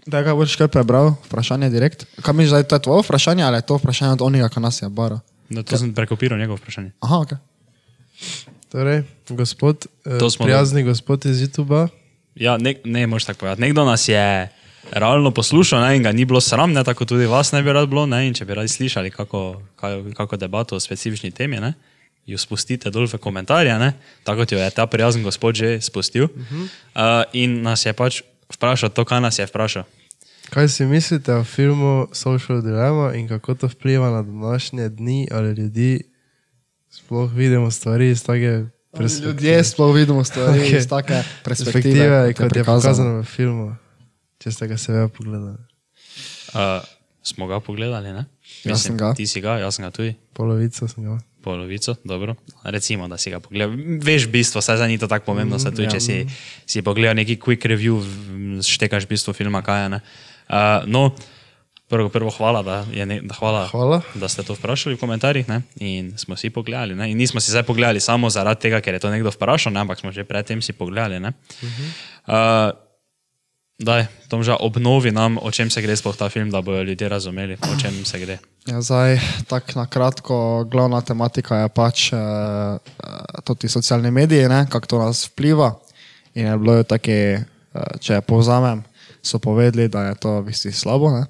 da 0.05 0.21
ga 0.21 0.35
boš 0.37 0.55
kaj 0.55 0.69
prebral, 0.71 1.15
vprašanje 1.25 1.69
direkt. 1.69 2.05
Kaj 2.21 2.33
misliš, 2.33 2.51
da 2.51 2.57
je 2.57 2.67
to 2.67 2.79
tvoje 2.79 3.03
vprašanje 3.03 3.43
ali 3.43 3.57
je 3.57 3.61
to 3.61 3.77
vprašanje 3.77 4.11
od 4.11 4.21
onega, 4.21 4.49
ki 4.49 4.59
nas 4.59 4.81
je 4.81 4.89
bara? 4.89 5.19
No, 5.49 5.63
to 5.63 5.77
sem 5.77 5.93
prekopiral 5.93 6.39
njegovo 6.39 6.61
vprašanje. 6.61 6.91
Aha, 6.99 7.17
ok. 7.17 7.33
Torej, 8.71 9.03
gospod, 9.29 9.87
eh, 10.05 10.19
To 10.19 10.29
smo 10.29 10.45
prijazni 10.45 10.83
gospod 10.83 11.25
iz 11.25 11.41
YouTube. 11.41 11.87
Ja, 12.35 12.57
ne, 12.57 12.75
ne 12.83 13.07
moš 13.07 13.25
tako 13.25 13.39
povedati. 13.39 13.61
Nekdo 13.61 13.85
nas 13.85 14.07
je 14.07 14.49
realno 14.91 15.31
poslušal 15.31 15.81
ne, 15.81 15.95
in 15.97 16.03
ga 16.03 16.11
ni 16.11 16.25
bilo 16.25 16.41
sram, 16.41 16.73
ne, 16.73 16.83
tako 16.83 17.05
tudi 17.05 17.25
vas 17.25 17.51
ne 17.51 17.63
bi 17.63 17.73
rad 17.73 17.89
bilo. 17.89 18.05
Ne, 18.05 18.33
če 18.33 18.45
bi 18.45 18.53
radi 18.53 18.67
slišali 18.67 19.11
kako, 19.11 19.61
kako, 19.75 20.13
kako 20.13 20.37
debato 20.37 20.75
o 20.75 20.79
specifični 20.79 21.31
temi, 21.31 21.59
ne, 21.59 21.73
jo 22.27 22.37
spustite 22.37 22.91
dol 22.91 23.07
v 23.07 23.17
komentarje, 23.17 23.71
ne, 23.79 23.93
tako 24.27 24.43
kot 24.43 24.51
jo 24.51 24.59
je 24.59 24.71
ta 24.71 24.87
prijazen 24.87 25.23
gospod 25.23 25.55
že 25.55 25.81
spustil. 25.81 26.27
Uh 26.27 26.31
-huh. 26.31 26.63
uh, 26.63 27.23
in 27.33 27.61
nas 27.61 27.85
je 27.85 27.93
pač 27.93 28.21
vprašal 28.53 28.89
to, 28.89 29.05
kaj 29.05 29.21
nas 29.21 29.39
je 29.39 29.45
vprašal. 29.45 29.83
Kaj 30.49 30.67
si 30.67 30.85
mislite 30.85 31.33
o 31.33 31.43
filmu 31.43 32.07
Social 32.11 32.61
Dilemma 32.61 33.13
in 33.15 33.27
kako 33.27 33.55
to 33.55 33.67
vpliva 33.67 34.11
na 34.11 34.23
današnje 34.23 34.89
dni 34.89 35.27
ali 35.31 35.53
ljudi? 35.53 36.03
Sploh 36.89 37.33
vidimo 37.33 37.71
stvari 37.71 38.09
iz 38.09 38.23
take 38.23 38.65
perspektive. 38.91 39.27
Ljudje 39.27 39.63
sploh 39.63 39.95
vidimo 39.95 40.23
stvari 40.23 40.59
Ok. 40.59 40.65
okay. 40.65 40.77
iz 40.77 40.87
take 40.87 41.23
perspektive, 41.43 41.83
perspektive 41.83 42.33
kot 42.33 42.47
kot 42.47 42.55
je 42.55 42.63
pokazano 42.63 43.19
v 43.19 43.23
filmu. 43.23 43.75
Če 44.37 44.51
ste 44.51 44.67
ga 44.67 44.77
seveda 44.77 45.07
pogledali. 45.07 45.57
Uh, 46.53 46.85
smo 47.23 47.47
ga 47.47 47.59
pogledali, 47.59 48.13
ne? 48.13 48.25
Jaz 48.63 48.85
sem 48.87 48.97
ga. 48.97 49.13
Ti 49.13 49.27
si 49.27 49.41
ga, 49.41 49.57
jaz 49.59 49.75
sem 49.75 49.85
ga 49.85 49.91
tudi. 49.91 50.15
Polovico 50.33 50.87
sem 50.87 51.03
ga. 51.03 51.17
Polovico, 51.41 51.95
dobro. 52.03 52.35
Recimo, 52.63 53.07
da 53.07 53.17
si 53.17 53.31
ga 53.31 53.39
pogledal. 53.39 53.75
Veš 54.03 54.27
bistvo, 54.27 54.61
saj 54.61 54.87
ni 54.87 54.97
to 54.97 55.07
tako 55.07 55.25
pomembno, 55.25 55.57
mm, 55.57 55.71
tudi 55.71 55.87
ja. 55.87 55.95
če 55.95 55.99
si, 55.99 56.15
si 56.65 56.81
pogledal 56.81 57.15
neki 57.15 57.37
quick 57.37 57.63
review, 57.69 58.01
štekaš 58.63 59.07
bistvo 59.07 59.33
filma, 59.33 59.61
kaj 59.61 59.83
je. 59.83 59.89
ne. 59.89 59.99
Uh, 60.47 60.87
no, 60.87 61.11
prvo, 61.87 62.09
prvo 62.09 62.31
hvala, 62.31 62.63
da, 62.63 62.85
je 62.91 63.05
ne, 63.05 63.21
da, 63.21 63.35
hvala, 63.35 63.67
Hvala. 63.67 64.01
da 64.15 64.27
ste 64.27 64.43
to 64.43 64.55
vprašali 64.55 64.95
v 64.95 64.99
komentarjih 64.99 65.47
ne? 65.49 65.61
in 65.79 66.17
smo 66.17 66.35
si 66.35 66.49
pogledali. 66.49 66.95
Ne? 66.95 67.11
In 67.11 67.17
nismo 67.17 67.39
si 67.39 67.51
zdaj 67.51 67.63
pogledali 67.63 67.99
samo 67.99 68.29
zaradi 68.29 68.67
tega, 68.67 68.81
ker 68.81 68.97
je 68.97 69.03
to 69.03 69.11
nekdo 69.11 69.31
vprašal, 69.31 69.73
ne? 69.73 69.83
ampak 69.83 69.99
smo 69.99 70.11
že 70.11 70.27
predtem 70.27 70.61
si 70.61 70.73
pogledali. 70.73 71.19
Ne? 71.19 71.31
Uh, 72.27 72.75
Daj, 73.77 74.07
Tomža, 74.25 74.57
obnovi 74.57 75.11
nam, 75.13 75.37
o 75.37 75.51
čem 75.53 75.69
se 75.69 75.81
gre 75.85 75.93
sploh 75.93 76.17
ta 76.17 76.33
film, 76.33 76.49
da 76.49 76.65
bodo 76.65 76.81
ljudje 76.81 77.09
razumeli, 77.09 77.57
o 77.61 77.75
čem 77.77 78.05
se 78.05 78.17
gre. 78.19 78.37
Ja, 78.67 78.81
zdaj, 78.81 79.19
tako 79.47 79.79
na 79.79 79.85
kratko, 79.85 80.65
glavna 80.67 80.99
tematika 81.01 81.55
je 81.55 81.69
pač 81.69 82.09
uh, 82.11 82.19
tudi 83.47 83.69
socialne 83.71 84.11
medije, 84.11 84.49
ne, 84.49 84.65
kako 84.69 84.87
to 84.87 84.99
nas 84.99 85.23
vpliva. 85.29 85.71
In 86.35 86.45
je 86.45 86.57
bilo 86.57 86.75
je 86.75 86.83
take, 86.83 87.15
uh, 87.39 87.95
če 88.03 88.19
povzamem, 88.27 88.83
so 89.23 89.39
povedali, 89.39 89.87
da 89.87 90.09
je 90.09 90.19
to 90.19 90.35
v 90.41 90.49
bistvu 90.49 90.73
slabo, 90.75 91.13
ne, 91.15 91.23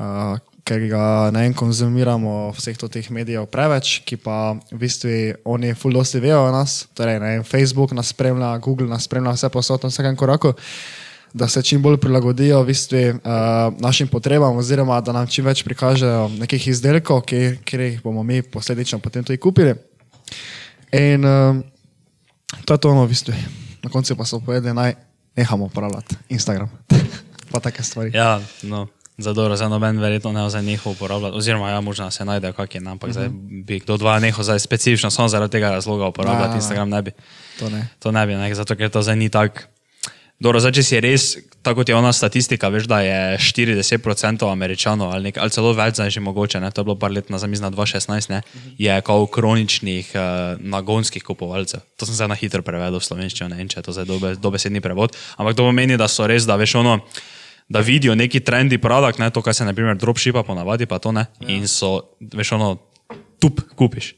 uh, 0.00 0.40
ker 0.64 0.88
ga 0.88 1.28
ne 1.36 1.44
vem, 1.44 1.52
konzumiramo 1.52 2.54
vseh 2.56 2.80
teh 2.80 3.12
medijev 3.12 3.44
preveč, 3.52 3.98
ki 4.08 4.16
pa 4.16 4.56
v 4.72 4.80
bistvu 4.80 5.20
oni 5.44 5.76
ful 5.76 5.92
dosti 5.92 6.24
vejo 6.24 6.46
o 6.48 6.52
nas, 6.54 6.86
torej 6.96 7.20
ne 7.20 7.36
Facebook 7.44 7.92
nas 7.92 8.16
spremlja, 8.16 8.56
Google 8.64 8.88
nas 8.88 9.04
spremlja 9.04 9.36
vse 9.36 9.52
posod 9.52 9.84
na 9.84 9.92
vsakem 9.92 10.16
koraku 10.16 10.56
da 11.34 11.48
se 11.48 11.62
čim 11.62 11.82
bolj 11.82 11.96
prilagodijo 11.96 12.62
v 12.62 12.66
bistvu, 12.66 12.98
uh, 12.98 13.80
našim 13.82 14.08
potrebam, 14.08 14.56
oziroma 14.56 15.00
da 15.00 15.12
nam 15.12 15.26
čim 15.26 15.44
več 15.44 15.64
prikažejo 15.66 16.28
nekih 16.38 16.68
izdelkov, 16.70 17.24
ki, 17.26 17.40
ki 17.66 17.80
jih 17.80 18.02
bomo 18.04 18.22
mi 18.22 18.42
posledično 18.42 19.00
potem 19.02 19.24
tudi 19.26 19.40
kupili. 19.42 19.74
In 20.94 21.26
uh, 21.26 21.58
to 22.64 22.78
je 22.78 22.78
to, 22.78 22.94
no, 22.94 23.02
v 23.04 23.10
bistvu. 23.10 23.34
Na 23.82 23.90
koncu 23.90 24.14
pa 24.16 24.24
so 24.24 24.38
povedali, 24.40 24.74
naj 24.74 24.94
nehamo 25.36 25.66
uporabljati 25.66 26.16
Instagram. 26.28 26.70
pa 27.52 27.60
take 27.60 27.82
stvari. 27.82 28.14
Ja, 28.14 28.38
no, 28.62 28.86
za 29.18 29.34
dobro, 29.34 29.56
za 29.58 29.68
noben 29.68 29.98
verjetno 29.98 30.32
ne 30.32 30.46
za 30.50 30.62
nehal 30.62 30.92
uporabljati. 30.92 31.36
Oziroma, 31.36 31.74
ja, 31.74 31.80
možno 31.80 32.10
se 32.10 32.24
najde 32.24 32.52
kak 32.52 32.74
je, 32.74 32.80
ampak 32.86 33.10
uh 33.10 33.16
-huh. 33.16 33.18
zdaj 33.18 33.28
bi 33.66 33.80
kdo 33.80 33.96
dva 33.96 34.20
nehal 34.20 34.44
zdaj 34.44 34.58
specifično 34.58 35.10
samo 35.10 35.28
zaradi 35.28 35.52
tega 35.52 35.70
razloga 35.70 36.06
uporabljati 36.06 36.48
Ne, 36.48 36.54
ne. 36.54 36.56
Instagram, 36.56 36.88
ne 36.88 37.02
bi. 37.02 37.10
To 37.58 37.70
ne. 37.70 37.88
To 37.98 38.12
ne 38.12 38.26
bi, 38.26 38.34
ne, 38.34 38.54
zato 38.54 38.76
ker 38.76 38.90
to 38.90 39.02
zdaj 39.02 39.16
ni 39.16 39.28
tako. 39.28 39.73
Dobro, 40.42 40.58
zdaj, 40.58 40.72
če 40.74 40.82
si 40.82 40.98
res, 40.98 41.24
tako 41.62 41.80
kot 41.80 41.90
je 41.92 41.94
ona 41.94 42.10
statistika, 42.12 42.66
veš, 42.72 42.88
da 42.90 42.98
je 43.04 43.18
40% 43.38 44.48
američanov 44.50 45.12
ali, 45.14 45.30
nek, 45.30 45.38
ali 45.38 45.54
celo 45.54 45.70
več, 45.76 45.94
zdaj 46.00 46.10
že 46.10 46.22
mogoče, 46.26 46.58
ne, 46.60 46.72
to 46.74 46.82
je 46.82 46.88
bilo 46.88 46.96
par 46.98 47.14
let 47.14 47.30
nazaj, 47.30 47.48
mislim, 47.52 47.70
na 47.70 47.76
2016, 47.76 48.32
ne, 48.32 48.40
je 48.78 48.96
kao 49.06 49.28
kroničnih 49.30 50.10
uh, 50.18 50.58
nagonskih 50.58 51.22
kupovalcev. 51.22 51.84
To 51.96 52.08
sem 52.08 52.18
zdaj 52.18 52.32
na 52.34 52.38
hitro 52.38 52.66
prevedel 52.66 52.98
v 52.98 53.06
slovenščino, 53.06 53.52
ne 53.52 53.60
vem, 53.62 53.70
če 53.70 53.78
je 53.78 53.86
to 53.86 53.94
zdaj 53.94 54.08
dobe, 54.10 54.34
dobesedni 54.42 54.82
prevod, 54.82 55.14
ampak 55.38 55.54
to 55.54 55.68
pomeni, 55.70 55.94
da 56.00 56.10
so 56.10 56.26
res, 56.26 56.48
da 56.50 56.58
veš 56.58 56.80
ono, 56.82 56.98
da 57.70 57.84
vidijo 57.86 58.18
neki 58.18 58.42
trendi 58.42 58.80
produkt, 58.82 59.22
ne, 59.22 59.30
to, 59.30 59.38
kar 59.38 59.54
se 59.54 59.64
naprimer 59.64 59.94
dropshipa 60.02 60.42
ponavadi, 60.42 60.90
pa 60.90 60.98
to 60.98 61.14
ne, 61.14 61.28
ja. 61.40 61.54
in 61.54 61.70
so, 61.70 61.94
veš 62.34 62.56
ono, 62.58 62.74
tup 63.38 63.62
kupiš. 63.78 64.16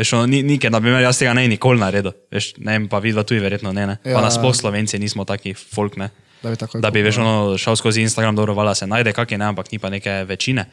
Veš, 0.00 0.14
ono, 0.16 0.26
ni, 0.32 0.40
ni, 0.46 0.56
ker, 0.56 0.72
na 0.72 0.80
primer, 0.80 1.02
jaz 1.04 1.18
tega 1.20 1.34
ne 1.36 1.44
bi 1.44 1.52
nikoli 1.52 1.80
naredil. 1.82 2.14
Veš, 2.32 2.54
ne 2.64 2.78
vem, 2.78 2.88
pa 2.88 3.02
vidva 3.04 3.24
tudi 3.28 3.42
verjetno 3.44 3.72
ne. 3.76 3.86
ne. 3.90 3.96
Ja. 4.00 4.14
Ja. 4.14 4.16
Pa 4.16 4.24
nasploh 4.24 4.54
Slovenci 4.56 4.98
nismo 5.02 5.26
taki 5.28 5.52
folk, 5.52 5.98
ne. 6.00 6.08
Da 6.40 6.48
bi 6.48 6.56
da 6.80 6.90
bi 6.90 7.02
veš, 7.04 7.18
kupoval. 7.18 7.50
ono, 7.50 7.58
šel 7.60 7.76
skozi 7.76 8.04
Instagram, 8.08 8.36
dobro, 8.38 8.54
vala 8.56 8.72
se 8.74 8.88
najde, 8.88 9.12
kak 9.12 9.32
je 9.32 9.38
ne, 9.38 9.50
ampak 9.52 9.68
ni 9.72 9.78
pa 9.78 9.90
neke 9.92 10.22
večine. 10.24 10.64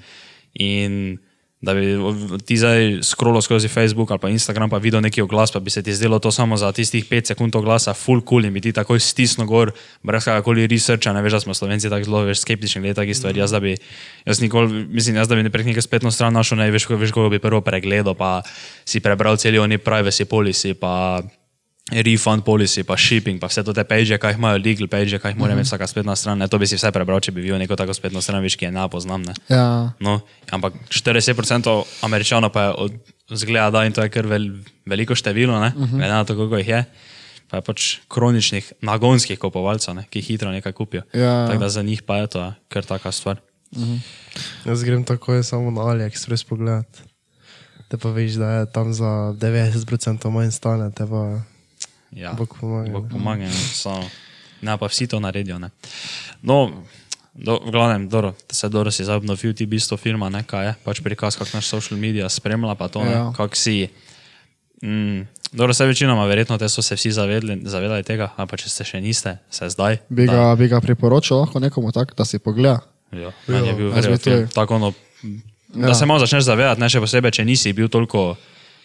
In 0.63 1.17
Da 1.57 1.73
bi 1.73 1.97
ti 2.45 2.53
zdaj 2.57 2.99
scrollal 3.01 3.41
skozi 3.41 3.67
Facebook 3.67 4.11
ali 4.11 4.19
pa 4.21 4.29
Instagram, 4.29 4.69
pa 4.69 4.77
videl 4.77 5.01
neki 5.01 5.23
oglas, 5.25 5.49
pa 5.51 5.59
bi 5.59 5.73
se 5.73 5.81
ti 5.83 5.93
zdelo 5.93 6.19
to 6.19 6.31
samo 6.31 6.57
za 6.57 6.71
tistih 6.71 7.05
5 7.09 7.33
sekund 7.33 7.55
oglasa, 7.55 7.93
full 7.97 8.21
cool 8.21 8.45
in 8.45 8.53
bi 8.53 8.61
ti 8.61 8.73
takoj 8.73 8.99
stisnil 9.01 9.47
gor, 9.49 9.71
brez 10.03 10.27
kakorkoli 10.29 10.67
researcha, 10.69 11.13
ne 11.13 11.21
veš, 11.25 11.33
da 11.33 11.39
smo 11.39 11.53
Slovenci 11.57 11.89
tako 11.89 12.05
zelo 12.05 12.21
veš, 12.29 12.43
skeptični 12.45 12.81
glede 12.81 12.99
takih 13.01 13.17
stvari. 13.17 13.41
Jaz, 13.41 13.51
da 13.51 13.59
bi, 13.59 13.73
jaz 14.25 14.41
nikoli, 14.41 14.85
mislim, 14.85 15.17
jaz 15.17 15.27
da 15.27 15.35
bi 15.35 15.49
prek 15.49 15.65
neke 15.65 15.81
spletno 15.81 16.11
stran 16.11 16.33
našel, 16.33 16.61
ne 16.61 16.69
veš, 16.71 16.89
veš, 16.89 17.11
koga 17.11 17.33
bi 17.33 17.41
prvo 17.41 17.61
pregledal, 17.65 18.13
pa 18.13 18.41
si 18.85 19.01
prebral 19.01 19.37
celi 19.41 19.57
oni 19.57 19.81
privacy 19.81 20.29
policy, 20.29 20.75
pa 20.77 21.23
refund 21.91 22.43
policy, 22.43 22.83
pa 22.83 22.97
shipping, 22.99 23.39
pa 23.39 23.47
vse 23.47 23.63
to 23.63 23.73
te 23.73 23.83
page, 23.87 24.17
kaj 24.19 24.35
imajo, 24.35 24.59
legal 24.59 24.89
page, 24.91 25.19
kaj 25.19 25.31
jih 25.31 25.39
mora 25.39 25.55
imeti 25.55 25.69
vsaka 25.69 25.87
spletna 25.87 26.15
stran. 26.15 26.39
Ne, 26.39 26.47
to 26.51 26.59
bi 26.59 26.67
si 26.67 26.75
vse 26.75 26.91
prebral, 26.91 27.21
če 27.23 27.31
bi 27.31 27.45
videl 27.45 27.59
neko 27.61 27.77
tako 27.79 27.95
spletno 27.95 28.21
stran, 28.21 28.43
veš, 28.43 28.57
ki 28.59 28.67
je 28.67 28.71
ne 28.75 28.87
poznam. 28.91 29.23
Ne. 29.23 29.35
Ja, 29.47 29.93
No, 30.03 30.19
ampak 30.51 30.75
40% 30.91 31.77
američanov 32.03 32.51
pa 32.51 32.67
je 32.67 32.73
od, 32.87 32.97
zgleda, 33.39 33.71
da 33.71 33.85
in 33.87 33.95
to 33.95 34.03
je 34.03 34.11
kar 34.11 34.27
vel, 34.27 34.49
veliko 34.85 35.15
število, 35.15 35.59
ne, 35.59 35.71
uh 35.75 35.83
-huh. 35.83 35.95
glede 35.95 36.13
na 36.13 36.23
to, 36.23 36.35
koliko 36.35 36.57
jih 36.57 36.67
je. 36.67 36.85
Pa 37.47 37.57
je 37.57 37.61
pač 37.61 37.97
kroničnih 38.07 38.73
nagonskih 38.81 39.39
kupovalcev, 39.39 39.95
ne, 39.95 40.03
ki 40.09 40.21
hitro 40.21 40.51
nekaj 40.51 40.71
kupijo. 40.71 41.01
Ja. 41.13 41.47
Tako 41.47 41.59
da 41.59 41.69
za 41.69 41.81
njih 41.81 42.03
pa 42.03 42.17
je 42.17 42.27
to 42.27 42.39
ja, 42.39 42.53
kar 42.67 42.83
taka 42.85 43.11
stvar. 43.11 43.39
Jaz 44.65 44.83
grem 44.83 45.03
takoj 45.03 45.43
samo 45.43 45.71
na 45.71 45.81
AliExpress 45.81 46.43
pogledat. 46.43 46.87
Te 47.87 47.97
pa 47.97 48.09
veš, 48.09 48.33
da 48.33 48.51
je 48.51 48.71
tam 48.71 48.93
za 48.93 49.33
90% 49.39 50.29
manj 50.29 50.51
stane, 50.51 50.91
te 50.91 51.07
pa 51.07 51.39
Ja, 52.11 52.33
Bog 52.33 52.57
pomaga, 52.59 52.91
Bog 52.91 53.09
pomaga, 53.09 53.47
samo. 53.73 54.03
Ne, 54.61 54.73
pa 54.73 54.87
vsi 54.87 55.07
to 55.07 55.19
naredijo. 55.19 55.59
Ne. 55.59 55.69
No, 56.41 56.83
do, 57.35 57.59
v 57.59 57.69
glavnem, 57.69 58.09
dobro, 58.09 58.33
da 58.41 58.53
se 58.53 58.69
dobro 58.69 58.91
si 58.91 59.03
zdaj 59.03 59.15
obnovil 59.17 59.53
ti 59.53 59.65
bistvo 59.65 59.97
filma, 59.97 60.29
ne, 60.29 60.43
kaj 60.43 60.65
je, 60.65 60.73
pač 60.83 61.01
prikaz, 61.01 61.35
kako 61.35 61.49
naš 61.53 61.67
social 61.67 61.93
media 61.95 62.25
spremlja, 62.27 62.73
pa 62.73 62.87
to, 62.87 63.01
Ja. 63.01 63.31
kako 63.31 63.55
si. 63.55 63.87
Mm, 64.79 65.21
dobro, 65.51 65.71
vse 65.71 65.85
večinoma, 65.85 66.25
verjetno 66.25 66.57
te 66.57 66.65
so 66.65 66.81
se 66.81 66.95
vsi 66.95 67.11
zavedli, 67.11 67.61
zavedali 67.63 68.03
tega, 68.03 68.29
pa 68.39 68.53
če 68.53 68.67
ste 68.67 68.83
še 68.85 68.99
niste, 68.99 69.37
se 69.49 69.67
zdaj. 69.67 69.97
bi 70.09 70.25
da- 70.25 70.33
ga, 70.33 70.55
bi 70.55 70.67
ga 70.67 70.79
priporočil 70.79 71.37
lahko 71.37 71.59
nekomu 71.59 71.91
tak, 71.91 72.13
da 72.13 72.25
si 72.25 72.39
pogleda. 72.39 72.79
Ja, 73.11 73.31
meni 73.47 73.67
je 73.67 73.73
bil 73.73 73.89
bi 73.89 73.95
verjetno. 73.95 74.47
Tako 74.49 74.93
da 75.69 75.87
Ja. 75.87 75.93
se 75.93 76.05
malo 76.05 76.19
začneš 76.19 76.43
zavedati, 76.43 76.81
ne 76.81 76.89
še 76.89 76.99
posebej, 76.99 77.31
če 77.31 77.45
nisi 77.45 77.73
bil 77.73 77.87
toliko. 77.87 78.35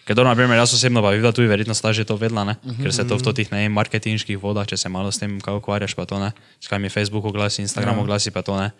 Ker, 0.03 0.15
dobro, 0.15 0.29
naprimer, 0.29 0.57
jaz 0.57 0.73
osebno 0.73 0.99
pa 0.99 1.11
bi 1.11 1.17
videl, 1.17 1.31
tudi 1.31 1.47
verjetno 1.47 1.71
sta 1.73 1.93
že 1.93 2.03
to 2.03 2.17
vedela, 2.17 2.43
ne? 2.43 2.55
ker 2.77 2.91
se 2.91 3.07
to 3.07 3.15
v 3.15 3.33
teh 3.33 3.47
ne 3.51 3.69
marketinških 3.69 4.35
vodah, 4.35 4.67
če 4.67 4.75
se 4.75 4.89
malo 4.89 5.07
s 5.07 5.17
tem 5.17 5.39
ukvarjaš, 5.39 5.95
pa 5.95 6.03
to 6.03 6.19
ne, 6.19 6.31
skaj 6.59 6.75
mi 6.77 6.89
Facebook 6.89 7.23
oglasi, 7.23 7.61
Instagram 7.61 7.95
ja. 7.95 8.01
oglasi, 8.01 8.31
pa 8.31 8.41
to 8.41 8.59
ne. 8.59 8.71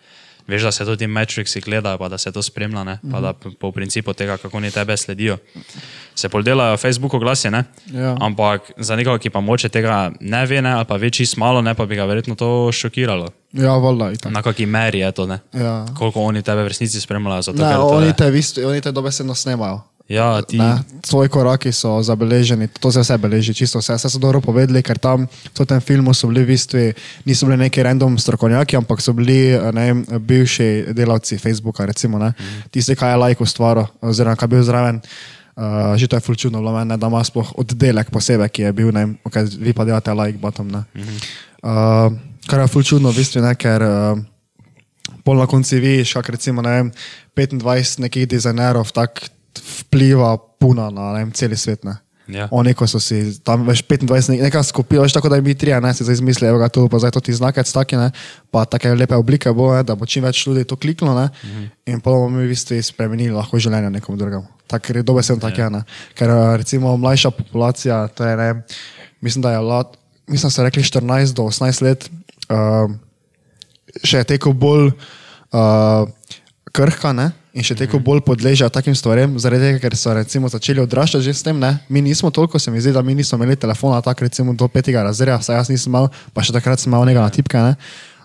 Veš, 0.44 0.60
da 0.62 0.72
se 0.72 0.84
to 0.84 0.92
ti 0.92 1.06
metriksi 1.06 1.60
gledajo, 1.60 1.96
pa 1.96 2.08
da 2.08 2.18
se 2.18 2.28
to 2.28 2.42
spremlja, 2.42 2.84
ne? 2.84 2.98
pa 3.02 3.16
da 3.16 3.32
p- 3.32 3.48
po 3.50 3.72
principu 3.72 4.12
tega, 4.12 4.36
kako 4.36 4.56
oni 4.56 4.68
tebe 4.68 4.92
sledijo. 4.92 5.38
Se 6.14 6.28
pol 6.28 6.42
delajo 6.42 6.76
Facebook 6.76 7.14
oglasi, 7.14 7.48
ne? 7.48 7.64
Ja. 7.88 8.12
ampak 8.20 8.76
za 8.76 8.92
nekoga, 8.92 9.16
ki 9.18 9.30
pa 9.30 9.40
moče 9.40 9.68
tega 9.68 10.12
ne 10.20 10.44
ve, 10.44 10.60
ne? 10.60 10.72
ali 10.72 10.84
pa 10.84 10.96
ve 10.96 11.08
čisto 11.08 11.40
malo, 11.40 11.62
ne? 11.62 11.72
pa 11.72 11.86
bi 11.86 11.96
ga 11.96 12.04
verjetno 12.04 12.34
to 12.34 12.68
šokiralo. 12.68 13.32
Ja, 13.52 13.72
itak. 14.12 14.28
Na 14.28 14.42
kakšni 14.42 14.66
meri 14.66 14.98
je 14.98 15.12
to, 15.12 15.24
ne? 15.24 15.40
Ja. 15.50 15.86
koliko 15.96 16.20
oni 16.20 16.42
tebe 16.42 16.60
v 16.60 16.68
resnici 16.68 17.00
spremljajo. 17.00 17.48
Ne, 17.48 17.64
ker 17.64 17.80
to 17.80 17.88
oni 17.88 18.06
je- 18.06 18.12
te, 18.12 18.28
oni 18.60 18.80
te 18.80 18.92
dobesedno 18.92 19.32
snemajo. 19.32 19.93
Ja, 20.08 20.42
ti, 20.42 20.58
Ne, 20.60 20.84
tvoji 21.00 21.28
koraki 21.32 21.72
so 21.72 22.02
zabeleženi, 22.02 22.68
to 22.68 22.92
se 22.92 23.00
vse 23.00 23.16
beleži, 23.18 23.54
čisto 23.54 23.80
vse. 23.80 23.96
Vse 23.96 24.10
so 24.12 24.18
dobro 24.20 24.40
povedali, 24.40 24.82
ker 24.84 24.98
tam 25.00 25.24
v 25.24 25.64
tem 25.64 25.80
filmu 25.80 26.12
so 26.14 26.28
bili 26.28 26.44
v 26.44 26.52
bistvu, 26.52 26.92
niso 27.24 27.48
bili 27.48 27.64
neki 27.64 27.82
random 27.82 28.18
strokovnjaki, 28.20 28.76
ampak 28.76 29.00
so 29.00 29.16
bili 29.16 29.56
ne, 29.72 30.04
bivši 30.20 30.92
delavci 30.92 31.38
Facebooka, 31.40 31.86
recimo, 31.88 32.20
ne, 32.20 32.34
tisti, 32.70 32.96
kaj 32.96 33.16
je 33.16 33.22
like 33.22 33.42
ustvaril, 33.42 33.88
oziroma 34.04 34.36
kaj 34.36 34.44
je 34.44 34.52
bil 34.52 34.62
zraven. 34.62 35.00
Uh, 35.54 35.94
že 35.94 36.10
to 36.10 36.18
je 36.18 36.20
fulčuno, 36.20 36.58
ne, 36.84 36.96
da 36.98 37.06
ima 37.06 37.22
sploh 37.24 37.54
oddelek 37.62 38.10
posebej, 38.10 38.50
ki 38.50 38.62
je 38.62 38.72
bil, 38.74 38.90
ne, 38.90 39.14
okay, 39.24 39.46
vi 39.46 39.72
pa 39.72 39.86
delate 39.86 40.10
like 40.12 40.38
bottom. 40.38 40.66
Ne. 40.66 40.82
Uh, 41.62 42.10
kar 42.50 42.60
je 42.60 42.66
fulčuno, 42.68 43.14
v 43.14 43.22
bistvu, 43.22 43.40
ne, 43.40 43.54
ker 43.54 43.80
uh, 43.86 44.18
pol 45.24 45.38
na 45.38 45.46
koncu 45.46 45.78
vidiš, 45.78 46.18
kako 46.18 46.34
recimo 46.34 46.62
ne 46.62 46.74
vem, 46.74 46.90
25 47.38 48.02
nekih 48.02 48.26
dizajnerov 48.28 48.90
tako 48.92 49.30
vpliva 49.58 50.32
puno 50.58 50.90
na 50.90 51.12
ne 51.12 51.18
vem, 51.18 51.30
celi 51.30 51.56
svet. 51.56 51.84
Ne. 51.84 51.96
Ja. 52.26 52.48
Oni, 52.50 52.72
ko 52.72 52.86
so 52.86 52.96
si 52.96 53.18
tam 53.38 53.66
veš 53.66 53.82
25, 53.82 54.08
ne- 54.30 54.40
neka 54.40 54.62
skupina, 54.62 55.02
veš 55.02 55.12
tako, 55.12 55.28
da 55.28 55.36
bi 55.38 55.52
tri, 55.52 55.74
ne 55.74 55.92
si 55.92 56.00
zdaj 56.00 56.14
izmislili, 56.14 56.48
evo 56.48 56.58
ga 56.58 56.68
tu, 56.68 56.88
pa 56.88 56.96
zdaj 56.96 57.10
to 57.10 57.20
ti 57.20 57.32
znakec 57.32 57.68
taki, 57.68 57.96
ne, 57.96 58.06
pa 58.48 58.64
take 58.64 58.88
lepe 58.90 59.12
oblike 59.12 59.52
bo, 59.52 59.74
ne, 59.74 59.82
da 59.82 59.92
bo 59.92 60.06
čim 60.06 60.24
več 60.24 60.46
ljudi 60.46 60.64
to 60.64 60.72
kliknilo, 60.74 61.12
ne, 61.14 61.28
Mhm. 61.44 61.64
in 61.86 62.00
pa 62.00 62.10
bomo 62.10 62.30
mi 62.30 62.42
v 62.42 62.48
bistvu 62.48 62.80
spremenili 62.82 63.28
lahko 63.30 63.58
življenje 63.58 63.90
nekomu 63.90 64.16
drugemu. 64.16 64.46
Tako 64.66 64.92
je 64.94 65.02
dobesedno 65.02 65.40
tako 65.42 65.60
Ja. 65.60 65.64
je, 65.64 65.70
ne. 65.72 65.82
Ker 66.14 66.30
eh, 66.30 66.56
recimo 66.56 66.96
mlajša 66.96 67.30
populacija, 67.32 68.08
to 68.08 68.24
je 68.24 68.36
ne, 68.36 68.48
mislim, 69.20 69.42
da 69.42 69.52
je 69.52 69.58
lat, 69.60 69.92
mislim, 70.26 70.50
so 70.50 70.62
rekli 70.62 70.82
14 70.82 71.34
do 71.34 71.42
18 71.44 71.82
let, 71.82 72.08
uh, 72.48 72.88
še 74.00 74.18
je 74.18 74.24
teko 74.26 74.52
bolj 74.54 74.96
uh, 75.52 76.08
krhka 76.66 77.12
ne? 77.12 77.30
In 77.54 77.62
še 77.62 77.76
teko 77.78 78.00
bolj 78.02 78.24
podležejo 78.26 78.66
takim 78.74 78.96
stvarem, 78.98 79.36
zaradi 79.38 79.68
tega, 79.68 79.82
ker 79.84 79.94
so 79.98 80.14
recimo 80.16 80.50
začeli 80.50 80.82
odraščati 80.82 81.24
že 81.24 81.34
s 81.38 81.46
tem. 81.46 81.60
Ne? 81.62 81.76
Mi 81.88 82.02
nismo 82.02 82.32
toliko, 82.34 82.58
se 82.58 82.72
mi 82.74 82.82
zdi, 82.82 82.92
da 82.92 83.02
mi 83.02 83.14
nismo 83.14 83.38
imeli 83.38 83.56
telefona, 83.56 84.02
tako 84.02 84.26
recimo 84.26 84.56
do 84.58 84.68
petega 84.68 85.04
razreda, 85.06 85.38
saj 85.38 85.62
jaz 85.62 85.70
nisem 85.70 85.94
imel, 85.94 86.10
pa 86.34 86.42
še 86.42 86.54
takrat 86.56 86.82
sem 86.82 86.90
imel 86.90 87.06
nekaj 87.06 87.22
na 87.22 87.30
tipke. 87.30 87.62
Ne? 87.62 87.78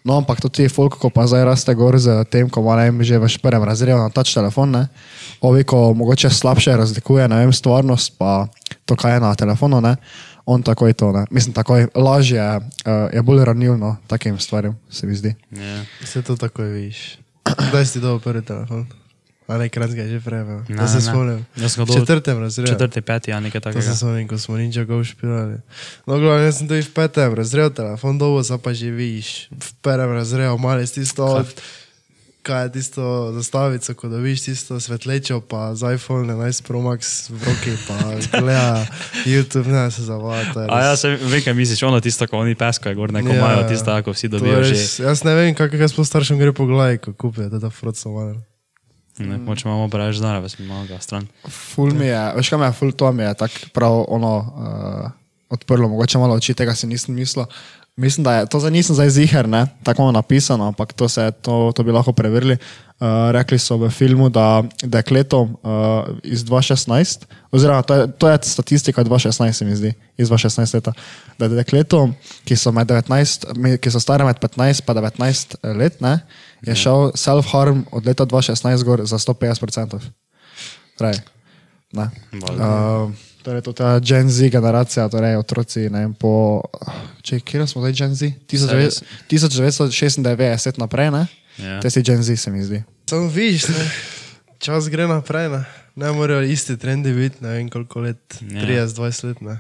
No, 0.08 0.18
ampak 0.18 0.42
to 0.42 0.50
ti 0.50 0.66
je 0.66 0.72
folk, 0.74 0.98
ko 0.98 1.12
pa 1.14 1.28
zdaj 1.30 1.46
raste 1.46 1.76
gor 1.78 1.94
z 2.02 2.24
tem, 2.32 2.50
ko 2.50 2.64
ima 2.64 2.80
ne 2.80 3.06
že 3.06 3.20
v 3.20 3.30
prvem 3.44 3.64
razredu 3.68 4.00
na 4.00 4.10
tač 4.10 4.34
telefon, 4.34 4.72
ne? 4.72 4.84
ovi, 5.46 5.64
ko 5.64 5.94
mogoče 5.94 6.32
slabše 6.34 6.74
razlikuje, 6.74 7.28
ne 7.30 7.44
vem, 7.44 7.54
stvarnost, 7.54 8.18
pa 8.18 8.50
to, 8.90 8.98
kaj 8.98 9.20
je 9.20 9.20
na 9.22 9.36
telefonu, 9.36 9.84
ne? 9.84 9.96
on 10.50 10.64
takoj 10.66 10.96
to, 10.98 11.12
ne? 11.14 11.28
mislim, 11.30 11.54
takoj 11.54 11.92
lažje, 11.94 12.42
uh, 12.42 13.12
je 13.14 13.22
bolj 13.22 13.46
ranljiv 13.46 13.78
no, 13.78 14.00
takim 14.10 14.40
stvarem, 14.42 14.74
se 14.90 15.06
mi 15.06 15.14
zdi. 15.14 15.36
Ja. 15.54 15.84
se 16.02 16.24
to 16.26 16.34
takoj 16.34 16.66
vidiš. 16.74 17.20
Kdaj 17.46 17.86
si 17.86 18.02
dobil 18.02 18.24
prvi 18.24 18.42
telefon? 18.42 18.88
Ali 19.50 19.66
kratko 19.68 19.98
je 19.98 20.10
že 20.10 20.20
prevel. 20.22 20.62
Ne, 20.64 20.76
Da 20.76 20.86
se 20.88 20.96
ne. 20.96 21.02
spomnim. 21.04 21.40
Jaz 21.56 21.72
sem 21.72 21.80
ga 21.80 21.86
dobil- 21.86 22.00
četrtem 22.00 22.38
razredu. 22.38 22.70
Četrti, 22.70 23.02
peti, 23.02 23.30
a 23.30 23.40
nekaj 23.40 23.62
takega. 23.64 23.82
se 23.82 23.96
spomnim, 23.96 24.28
ko 24.28 24.38
smo 24.38 24.54
ninja 24.56 24.84
go 24.84 25.04
špilali. 25.04 25.58
No, 26.06 26.16
glavno, 26.16 26.38
jaz 26.40 26.58
sem 26.58 26.68
tudi 26.68 26.82
v 26.82 26.92
petem 26.92 27.34
razredu 27.34 27.70
telefon 27.72 28.16
dobil, 28.16 28.44
zdaj 28.44 28.58
pa 28.60 28.70
že 28.72 28.92
vidiš. 28.92 29.50
V 29.52 29.74
prvem 29.82 30.12
razredu 30.12 30.54
mali 30.56 30.82
s 30.82 30.92
tisto, 30.92 31.26
od, 31.26 31.50
kaj 32.42 32.64
je 32.64 32.72
tisto 32.72 33.02
zastavico, 33.32 33.90
ko 33.92 34.06
dobiš 34.08 34.40
tisto 34.44 34.78
svetlečo, 34.78 35.42
pa 35.42 35.74
z 35.74 35.92
iPhone 35.92 36.30
11 36.30 36.62
Pro 36.62 36.80
Max 36.80 37.02
v 37.28 37.42
roki, 37.42 37.74
pa 37.84 37.98
gleda 38.36 38.86
YouTube, 39.24 39.68
ne 39.68 39.86
se 39.88 40.04
zavajate. 40.04 40.66
A 40.68 40.80
ja, 40.84 40.94
se 40.96 41.10
vem, 41.12 41.42
kaj 41.42 41.54
misliš, 41.54 41.84
ono 41.84 41.98
tisto, 42.00 42.24
ko 42.24 42.38
oni 42.38 42.54
pesko 42.54 42.86
je 42.86 42.96
gor, 42.96 43.10
neko 43.12 43.30
Ja, 43.30 43.36
imajo, 43.36 43.60
ja. 43.60 43.68
tisto, 43.68 43.90
ko 44.00 44.12
vsi 44.12 44.28
dobijo 44.30 44.58
je 44.58 44.64
že. 44.64 44.72
res- 44.72 45.00
Jaz 45.02 45.24
ne 45.24 45.34
vem, 45.34 45.52
kako 45.54 45.76
jaz 45.76 45.90
po 45.92 46.02
staršem 46.02 46.38
gre 46.38 46.54
po 46.54 46.66
glavi, 46.66 46.98
ko 47.00 47.14
kupijo, 47.14 47.50
da 47.50 47.70
frot 47.70 47.96
so 47.96 48.10
malo. 48.10 48.38
Ne, 49.20 49.38
moče 49.38 49.68
imamo 49.68 49.90
preveč 49.92 50.16
znara, 50.16 50.42
pa 50.42 50.50
smo 50.50 50.66
malo 50.66 50.86
ga 50.88 51.00
stran. 51.00 51.28
Ful 51.50 51.92
mi 51.94 52.08
je, 52.08 52.20
veš 52.36 52.50
kaj 52.50 52.60
me 52.60 52.70
je, 52.70 52.76
ful 52.80 52.92
to 52.92 53.12
mi 53.12 53.24
je 53.24 53.34
tako 53.34 53.72
prav 53.74 54.06
ono 54.08 54.34
uh, 54.38 55.12
odprlo, 55.50 55.90
mogoče 55.90 56.18
malo 56.18 56.38
oči, 56.40 56.54
tega 56.54 56.76
si 56.76 56.88
nisem 56.88 57.16
mislil. 57.16 57.46
Mislim, 58.00 58.24
da 58.24 58.34
je 58.34 58.46
to 58.46 58.60
zdaj 58.60 58.72
nisem 58.72 58.96
zdaj 58.96 59.10
ziger, 59.10 59.50
ne, 59.50 59.66
tako 59.84 60.02
imamo 60.02 60.12
napisano, 60.12 60.68
ampak 60.68 60.94
to, 60.94 61.10
se, 61.10 61.32
to, 61.42 61.72
to 61.76 61.84
bi 61.84 61.92
lahko 61.92 62.14
preverili. 62.16 62.56
Uh, 63.00 63.32
rekli 63.32 63.60
so 63.60 63.78
v 63.80 63.90
filmu, 63.92 64.30
da 64.30 64.64
dekletom 64.84 65.56
uh, 65.64 66.08
iz 66.24 66.44
2016, 66.44 67.28
oziroma 67.52 67.82
to 67.82 67.96
je, 67.96 68.08
to 68.12 68.30
je 68.30 68.40
statistika 68.44 69.04
2016, 69.04 69.52
se 69.52 69.66
mi 69.66 69.76
zdi, 69.76 69.94
iz 70.18 70.30
2016 70.30 70.74
leta, 70.74 70.94
da 71.40 71.48
dekletom, 71.48 72.16
ki 72.44 72.56
so, 72.56 72.72
med 72.72 72.88
19, 72.88 73.56
me- 73.56 73.78
ki 73.78 73.92
so 73.92 74.00
stare 74.04 74.28
med 74.28 74.40
15 74.40 74.84
in 74.84 74.96
19 74.96 75.56
let, 75.80 76.02
ne, 76.04 76.20
je 76.62 76.76
šel 76.76 77.12
self-harm 77.16 77.84
od 77.92 78.06
leta 78.06 78.26
2016 78.26 78.84
gor 78.84 79.06
za 79.06 79.18
150%. 79.18 80.00
Torej, 80.98 81.16
ne. 81.94 82.10
Uh, 82.34 83.12
torej, 83.44 83.62
to 83.62 83.72
je 83.72 83.76
ta 83.76 84.00
Gen 84.00 84.30
Z 84.30 84.50
generacija, 84.50 85.10
torej 85.10 85.40
otroci, 85.40 85.90
ne 85.90 86.00
vem, 86.06 86.14
po, 86.14 86.62
če 87.22 87.40
kje 87.40 87.68
smo 87.68 87.82
zdaj 87.82 87.94
Gen 87.96 88.16
Z? 88.16 88.32
1900 88.52 89.04
1996 89.32 90.80
naprej, 90.80 91.12
ne? 91.12 91.28
Ja. 91.58 91.80
Te 91.80 91.90
si 91.90 92.04
Gen 92.04 92.24
Z, 92.24 92.36
se 92.36 92.52
mi 92.52 92.64
zdi. 92.64 92.84
Samo 93.10 93.28
vidiš, 93.32 93.68
ne? 93.72 93.90
čas 94.60 94.90
gre 94.92 95.08
naprej, 95.08 95.50
ne, 95.50 95.64
ne 95.96 96.12
morajo 96.12 96.44
isti 96.44 96.78
trendi 96.78 97.14
biti, 97.14 97.44
ne 97.44 97.50
vem 97.50 97.70
koliko 97.70 98.04
let, 98.04 98.20
Ja. 98.42 98.62
30-20 98.68 99.24
let. 99.28 99.42
Ne. 99.42 99.60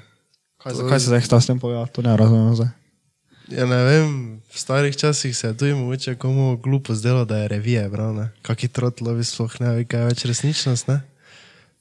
Kaj, 0.59 0.73
kaj 0.89 0.99
se 0.99 1.05
zdaj 1.05 1.21
s 1.23 1.47
tem 1.47 1.59
povedal? 1.59 1.87
To 1.87 2.03
ne 2.03 2.17
razumem 2.17 2.55
zdaj. 2.55 2.67
Ja, 3.49 3.65
ne 3.65 3.77
vem, 3.83 4.09
v 4.45 4.57
starih 4.57 4.97
časih 4.97 5.37
se 5.37 5.47
je 5.47 5.57
tudi 5.57 5.73
mogoče 5.73 6.15
komu 6.15 6.57
glupo 6.57 6.93
zdelo, 6.95 7.25
da 7.25 7.37
je 7.37 7.47
revije, 7.47 7.89
bral, 7.89 8.13
ne. 8.13 8.29
Kaki 8.41 8.67
trotlovi 8.67 9.23
sploh 9.23 9.59
ne 9.59 9.75
ve, 9.75 9.85
kaj 9.89 9.99
je 9.99 10.09
več 10.11 10.25
resničnost, 10.29 10.87
ne. 10.87 11.01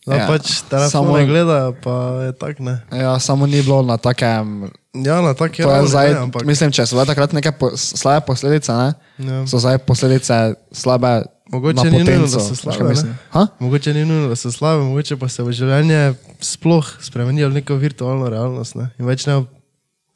Ja, 0.08 0.22
ja, 0.22 0.26
pač 0.26 0.62
telefone 0.70 0.90
samo- 0.90 1.16
samo... 1.16 1.26
gledajo, 1.26 1.72
pa 1.84 1.94
je 2.24 2.32
tak, 2.32 2.60
ne. 2.64 2.80
Ja, 2.92 3.18
samo 3.20 3.46
ni 3.46 3.60
bilo 3.62 3.82
na 3.82 3.98
takem. 4.00 4.70
Ja, 4.96 5.20
na 5.20 5.34
tak 5.36 5.58
je 5.58 5.64
To 5.64 5.70
je 5.70 5.76
ravni, 5.76 5.90
zdaj, 5.90 6.12
ne, 6.14 6.20
ampak... 6.24 6.46
mislim, 6.48 6.72
če 6.72 6.86
so 6.88 6.96
bile 6.96 7.04
takrat 7.06 7.32
neke 7.36 7.52
po, 7.52 7.76
slabe 7.76 8.24
posledice, 8.26 8.72
ne? 8.72 8.94
Ja. 9.20 9.44
so 9.46 9.60
zdaj 9.60 9.78
posledice 9.84 10.56
slabe 10.72 11.28
Mogoče 11.48 11.90
ni 11.90 12.04
nujno, 12.04 12.28
da 12.28 12.40
so 12.40 12.56
slabe. 12.56 12.92
ne? 12.92 13.44
Mogoče 13.60 13.94
ni 13.94 14.04
nujno, 14.04 14.28
da 14.28 14.36
so 14.36 14.52
slabe, 14.52 14.82
mogoče 14.84 15.16
pa 15.16 15.28
se 15.28 15.42
v 15.42 15.52
življenje 15.52 16.14
sploh 16.44 16.88
spremenijo 17.00 17.48
v 17.48 17.60
neko 17.60 17.76
virtualno 17.80 18.28
realnost 18.28 18.76
ne? 18.76 18.90
in 19.00 19.08
več 19.08 19.24
ne 19.28 19.40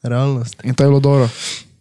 realnost. 0.03 0.55
In 0.63 0.75
to 0.75 0.83
je 0.83 0.89
bilo 0.89 0.99
dobro. 0.99 1.29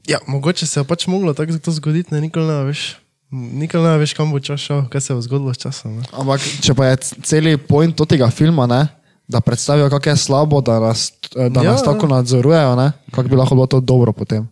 Ja, 0.06 0.18
mogoče 0.26 0.66
se 0.66 0.80
je 0.80 0.84
pač 0.84 1.06
moglo 1.06 1.34
tako 1.34 1.52
zgoditi, 1.52 2.14
ne 2.14 2.20
nikoli 2.20 2.46
ne 2.46 2.64
veš. 2.64 2.96
Nikoli 3.30 3.84
ne 3.84 3.98
veš, 3.98 4.14
kam 4.14 4.32
bo 4.32 4.40
čas 4.40 4.60
šel, 4.60 4.84
kaj 4.92 5.00
se 5.00 5.14
bo 5.14 5.22
zgodilo 5.22 5.54
s 5.54 5.58
časom. 5.58 5.96
Ne? 5.96 6.04
Ampak 6.12 6.42
če 6.62 6.74
pa 6.74 6.90
je 6.90 6.96
celi 7.22 7.56
point 7.56 7.96
tega 8.08 8.28
filma, 8.30 8.66
ne, 8.66 8.86
da 9.28 9.40
predstavijo, 9.40 9.88
kako 9.90 10.10
je 10.10 10.16
slabo, 10.16 10.60
da 10.60 10.80
nas, 10.80 11.12
da 11.32 11.60
Ja, 11.60 11.64
ja, 11.64 11.72
nas 11.72 11.84
tako 11.84 12.06
nadzorujejo, 12.06 12.76
ne, 12.76 12.92
kako 13.10 13.28
bi 13.28 13.36
lahko 13.36 13.54
bilo 13.54 13.66
to 13.66 13.80
dobro 13.80 14.12
potem. 14.12 14.48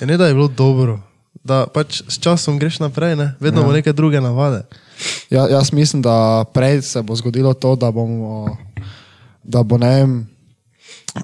Ja, 0.00 0.06
ne 0.06 0.16
da 0.16 0.26
je 0.26 0.34
bilo 0.34 0.48
dobro, 0.48 1.00
da 1.44 1.66
pač 1.66 2.02
s 2.08 2.18
časom 2.22 2.58
greš 2.58 2.78
naprej, 2.78 3.16
ne? 3.16 3.34
vedno 3.40 3.60
ja. 3.60 3.66
bo 3.66 3.72
neke 3.72 3.92
druge 3.92 4.20
navade. 4.20 4.62
Ja, 5.30 5.48
jaz 5.50 5.72
mislim, 5.72 6.02
da 6.02 6.44
prej 6.54 6.82
se 6.82 7.02
bo 7.02 7.16
zgodilo 7.16 7.54
to, 7.54 7.76
da 7.76 7.90
bomo, 7.90 8.56
da 9.42 9.62
bo 9.62 9.78
ne 9.78 9.90
vem, 10.00 10.26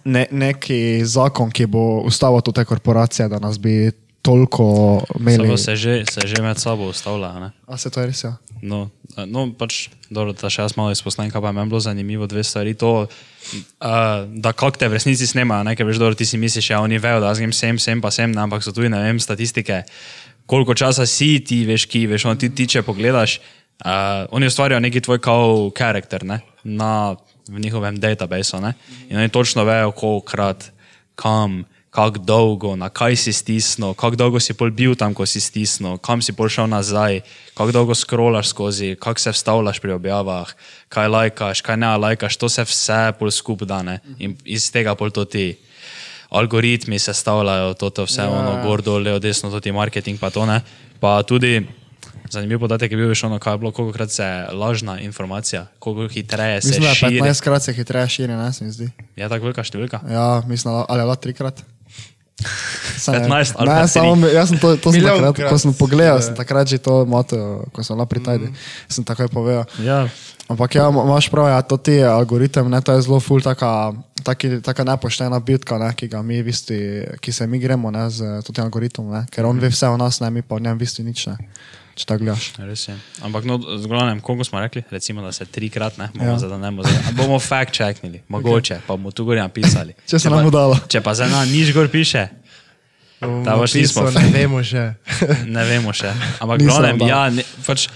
ne, 0.05 0.27
neki 0.31 1.05
zakon, 1.05 1.51
ki 1.51 1.67
bo 1.67 2.03
ustavil 2.09 2.41
to 2.45 2.53
te 2.53 2.65
korporacije, 2.65 3.29
da 3.29 3.39
nas 3.39 3.59
bi 3.59 3.91
toliko 4.23 5.05
imeli. 5.19 5.47
Samo 5.47 5.57
se 5.57 5.77
že, 5.77 6.05
se 6.11 6.27
že 6.27 6.43
med 6.43 6.59
sabo 6.59 6.89
ustavlja. 6.89 7.33
Ne? 7.41 7.51
A 7.67 7.77
se 7.77 7.91
to 7.91 8.01
je 8.01 8.07
res? 8.07 8.25
Ja? 8.25 8.37
No, 8.63 8.91
no, 9.27 9.47
pač, 9.55 9.89
dobro, 10.11 10.35
da 10.35 10.51
še 10.51 10.67
jaz 10.67 10.75
malo 10.77 10.93
kaj 10.93 11.41
pa 11.43 11.53
meni 11.53 11.71
bilo 11.71 11.81
zanimivo, 11.81 12.27
dve 12.27 12.43
stvari. 12.45 12.75
To, 12.75 13.07
uh, 13.07 13.89
da 14.29 14.53
kako 14.53 14.77
te 14.79 14.89
v 14.89 14.99
resnici 14.99 15.27
snemajo, 15.27 15.65
nekaj 15.71 15.87
veš, 15.87 16.01
dobro, 16.03 16.19
ti 16.19 16.27
si 16.27 16.39
misliš, 16.39 16.71
ja, 16.71 16.81
oni 16.83 16.99
vejo, 16.99 17.23
da 17.23 17.31
jaz 17.33 17.39
grem 17.39 17.55
sem, 17.55 17.79
sem 17.79 18.03
pa 18.03 18.11
sem, 18.11 18.35
ampak 18.35 18.67
so 18.67 18.75
tudi, 18.75 18.91
ne 18.93 19.01
vem, 19.07 19.21
statistike, 19.23 19.85
koliko 20.47 20.75
časa 20.75 21.07
si 21.07 21.39
ti, 21.41 21.63
veš, 21.69 21.87
ki, 21.87 22.07
veš, 22.11 22.27
on 22.29 22.41
ti, 22.41 22.51
ti 22.51 22.67
če 22.67 22.83
pogledaš, 22.83 23.39
uh, 23.85 24.27
oni 24.35 24.51
ustvarjajo 24.51 24.83
neki 24.83 25.05
tvoj 25.07 25.23
kao 25.23 25.71
karakter, 25.71 26.27
ne, 26.27 26.43
na 26.65 27.15
v 27.49 27.61
njihovem 27.61 28.01
databasu, 28.01 28.61
ne, 28.61 28.75
in 29.09 29.19
oni 29.19 29.29
točno 29.29 29.65
vejo, 29.65 29.91
kolikrat, 29.91 30.71
kam, 31.17 31.65
kako 31.91 32.19
dolgo, 32.19 32.77
na 32.77 32.89
kaj 32.93 33.17
si 33.17 33.33
stisnil, 33.33 33.95
kako 33.95 34.17
dolgo 34.17 34.41
si 34.41 34.55
pol 34.55 34.71
bil 34.71 34.95
tam, 34.95 35.17
ko 35.17 35.27
si 35.27 35.41
stisnil, 35.41 35.97
kam 35.99 36.23
si 36.23 36.37
pol 36.37 36.51
šel 36.53 36.69
nazaj, 36.71 37.25
kako 37.57 37.73
dolgo 37.73 37.95
scrollaš 37.97 38.53
skozi, 38.53 38.93
kako 39.01 39.21
se 39.21 39.33
vstavljaš 39.33 39.81
pri 39.81 39.97
objavah, 39.97 40.53
kaj 40.93 41.09
lajkaš, 41.09 41.63
kaj 41.65 41.77
ne 41.77 41.97
lajkaš, 41.97 42.37
to 42.37 42.49
se 42.49 42.63
vse 42.63 43.01
pol 43.19 43.33
skup 43.35 43.65
da 43.65 43.83
ne. 43.83 43.99
In 44.19 44.37
iz 44.45 44.69
tega 44.71 44.95
pol 44.95 45.11
to 45.11 45.25
ti 45.25 45.57
algoritmi 46.31 46.99
sestavljajo, 46.99 47.75
to, 47.75 47.91
to 47.91 48.05
vse 48.05 48.23
ja. 48.23 48.31
ono, 48.31 48.61
gor, 48.63 48.85
dol, 48.85 49.03
levo, 49.03 49.19
desno, 49.19 49.51
to 49.51 49.61
ti 49.61 49.73
marketing 49.73 50.21
pa 50.21 50.31
to 50.31 50.47
ne. 50.47 50.61
Pa 51.01 51.23
tudi 51.23 51.65
zanimiv 52.31 52.59
podatek 52.59 52.91
je 52.91 52.97
bil, 52.97 53.09
veš, 53.09 53.25
ono, 53.25 53.39
kaj 53.39 53.53
je 53.53 53.59
bilo, 53.59 53.71
koliko 53.71 53.93
krat 53.93 54.11
se 54.11 54.27
lažna 54.53 55.01
informacija, 55.01 55.67
koliko 55.79 56.09
hitreje 56.09 56.63
se 56.63 56.69
Mislim, 56.69 56.95
širi. 56.95 57.21
15 57.21 57.43
krat 57.43 57.63
se 57.63 57.73
hitreje 57.73 58.09
širi, 58.09 58.33
ne 58.35 58.53
se 58.53 58.65
mi 58.65 58.71
zdi. 58.71 58.91
Je 59.17 59.29
tako 59.29 59.45
velika 59.45 59.63
številka? 59.63 60.01
Ja, 60.07 60.43
mislim, 60.47 60.75
ali 60.79 61.01
je 61.01 61.05
bila 61.05 61.17
trikrat. 61.17 61.63
Saj 62.99 63.19
ne. 63.19 63.29
15 63.29 63.53
ali 63.57 63.69
Ne, 63.69 63.89
samo, 63.89 64.27
jaz 64.27 64.49
sem 64.49 64.59
to, 64.59 64.77
to 64.77 64.93
sem 64.93 65.03
takrat, 65.03 65.35
krat. 65.35 65.51
ko 65.51 65.59
sem 65.59 65.73
pogledal, 65.75 66.23
sem 66.23 66.35
takrat 66.35 66.67
že 66.67 66.79
to 66.79 67.03
motil, 67.05 67.67
ko 67.73 67.83
sem 67.83 67.97
bila 67.97 68.07
pri 68.07 68.21
tajdi. 68.21 68.49
Sem 68.87 69.03
takoj 69.05 69.27
povedal. 69.29 69.67
Ja, 69.83 70.07
Ampak 70.49 70.75
ja, 70.75 70.89
ma- 70.89 71.05
imaš 71.05 71.29
prav, 71.29 71.45
ja, 71.47 71.61
to 71.61 71.77
ti 71.77 71.93
je 71.93 72.09
algoritem, 72.09 72.71
ne, 72.71 72.81
to 72.81 72.97
je 72.97 73.05
zelo 73.05 73.21
ful 73.21 73.37
taka, 73.37 73.93
taki, 74.25 74.65
taka 74.65 74.81
nepoštena 74.81 75.37
bitka, 75.41 75.77
ne, 75.77 75.93
ki 75.93 76.09
ga 76.09 76.23
mi, 76.25 76.41
v 76.41 76.49
bistvu, 76.49 76.77
ki 77.21 77.31
se 77.33 77.45
mi 77.45 77.61
gremo 77.61 77.93
ne, 77.93 78.09
z 78.09 78.41
tem 78.49 78.65
algoritmom, 78.65 79.13
ne, 79.13 79.21
ker 79.29 79.45
on 79.45 79.61
ve 79.61 79.69
vse 79.69 79.85
o 79.85 80.01
nas, 80.01 80.23
ne, 80.25 80.31
mi 80.33 80.41
pa 80.41 80.57
o 80.57 80.59
njem 80.59 80.73
v 80.73 80.81
bistvu 80.81 81.05
nič 81.05 81.27
ne, 81.29 81.37
če 81.99 82.07
tako 82.07 82.25
gledaš. 82.25 82.53
res 82.63 82.87
je. 82.89 82.95
Ampak, 83.27 83.45
no, 83.45 83.59
z 83.59 83.87
glavnem, 83.87 84.21
koliko 84.23 84.47
smo 84.47 84.63
rekli, 84.63 84.85
recimo, 84.91 85.23
da 85.23 85.33
se 85.35 85.45
trikrat, 85.45 85.99
ne, 85.99 86.09
bomo 86.15 86.25
Ja. 86.25 86.37
ja. 86.37 86.39
zdaj 86.39 86.59
ne 86.59 86.71
bomo, 86.71 86.89
bomo 87.13 87.39
fact 87.43 87.75
checknili, 87.75 88.23
mogoče, 88.29 88.75
okay. 88.75 88.87
pa 88.87 88.95
bomo 88.95 89.11
tu 89.11 89.27
gor 89.27 89.37
napisali. 89.37 89.99
Če 90.07 90.19
se 90.19 90.31
pa- 90.31 90.37
nam 90.37 90.47
bo 90.47 90.55
dalo. 90.55 90.79
Če 90.87 91.01
pa 91.01 91.15
za 91.15 91.27
nas 91.27 91.51
nič 91.51 91.75
gor 91.75 91.91
piše, 91.91 92.29
Ta 93.19 93.57
boš 93.59 93.75
nismo. 93.75 94.07
Ne 94.15 94.31
vemo 94.31 94.63
še. 94.63 94.95
ne 95.57 95.63
vemo 95.67 95.91
še. 95.91 96.13
Ampak, 96.39 96.63
glavnem, 96.63 97.03
ja, 97.03 97.27
ne, 97.35 97.43
pač, 97.67 97.89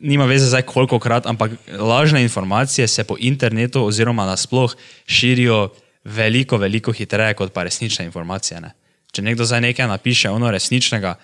nima 0.00 0.24
veze 0.24 0.48
zdaj 0.48 0.64
koliko 0.64 0.96
krat, 0.96 1.28
ampak 1.28 1.52
lažne 1.68 2.22
informacije 2.24 2.88
se 2.88 3.04
po 3.04 3.16
internetu 3.20 3.84
oziroma 3.84 4.24
nasploh 4.24 4.72
širijo 5.04 5.68
veliko, 6.04 6.56
veliko 6.56 6.96
hitreje 6.96 7.36
kot 7.36 7.52
pa 7.52 7.68
resnične 7.68 8.08
informacije. 8.08 8.60
Ne. 8.64 8.72
Če 9.12 9.20
nekdo 9.22 9.44
zdaj 9.44 9.60
nekaj 9.68 9.88
napiše, 9.88 10.32
ono 10.32 10.48
resničnega, 10.48 11.18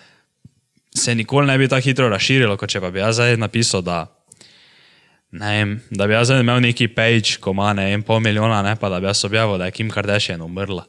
se 0.97 1.15
nikoli 1.15 1.47
ne 1.47 1.57
bi 1.57 1.67
tako 1.67 1.85
hitro 1.85 2.09
razširilo, 2.09 2.57
kot 2.57 2.69
če 2.69 2.81
pa 2.81 2.91
bi 2.91 2.99
jaz 2.99 3.19
zdaj 3.19 3.37
napisal, 3.37 3.83
da, 3.85 4.05
ne 5.31 5.51
vem, 5.57 5.77
da 5.91 6.07
bi 6.07 6.15
jaz 6.15 6.31
zdaj 6.31 6.43
imel 6.43 6.61
neki 6.63 6.87
page, 6.87 7.37
ko 7.39 7.51
ima 7.51 7.73
ne 7.73 7.89
vem, 7.91 8.03
pol 8.03 8.19
milijona, 8.23 8.61
ne, 8.63 8.75
pa 8.79 8.89
da 8.89 8.99
bi 8.99 9.09
jaz 9.11 9.25
objavil, 9.27 9.57
da 9.59 9.69
je 9.69 9.75
Kim 9.75 9.91
Kardashian 9.91 10.41
umrla. 10.41 10.85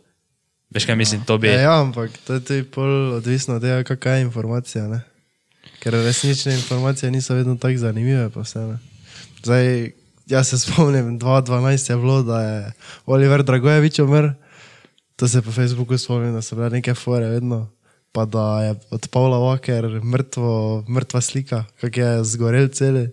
Veš 0.70 0.86
kaj 0.86 0.96
mislim, 0.96 1.24
to 1.24 1.38
bi. 1.38 1.48
Ja, 1.48 1.60
ja, 1.60 1.80
ampak 1.80 2.10
to 2.26 2.34
je 2.34 2.44
tudi 2.44 2.64
pol 2.64 3.14
odvisno 3.18 3.56
od 3.56 3.62
tega, 3.62 3.82
kakšna 3.86 4.16
je 4.16 4.22
informacija. 4.22 4.86
Ne? 4.88 5.00
Ker 5.82 5.94
resnične 5.94 6.54
informacije 6.54 7.10
niso 7.10 7.34
vedno 7.34 7.56
tako 7.56 7.78
zanimive. 7.78 8.28
Vse, 8.34 8.58
ne. 8.58 8.78
Zdaj, 9.42 9.90
jaz 10.26 10.48
se 10.48 10.58
spomnim, 10.58 11.20
2012 11.20 11.90
je 11.90 11.96
bilo, 11.96 12.22
da 12.22 12.42
je 12.42 12.72
Oliver 13.06 13.42
Dragojevič 13.42 13.98
umrl. 13.98 14.28
To 15.16 15.28
se 15.28 15.42
po 15.42 15.52
Facebooku 15.52 15.98
spomnim, 15.98 16.34
da 16.34 16.42
so 16.42 16.56
bile 16.56 16.70
neke 16.70 16.94
fore 16.94 17.28
vedno. 17.28 17.75
Pa 18.16 18.24
da 18.24 18.46
je 18.64 18.70
od 18.96 19.08
Pavla 19.12 19.36
Walker 19.36 20.00
mrtvo, 20.00 20.84
mrtva 20.88 21.20
slika, 21.20 21.66
kak 21.80 21.96
je 22.00 22.10
zgorel 22.24 22.72
cel. 22.72 23.10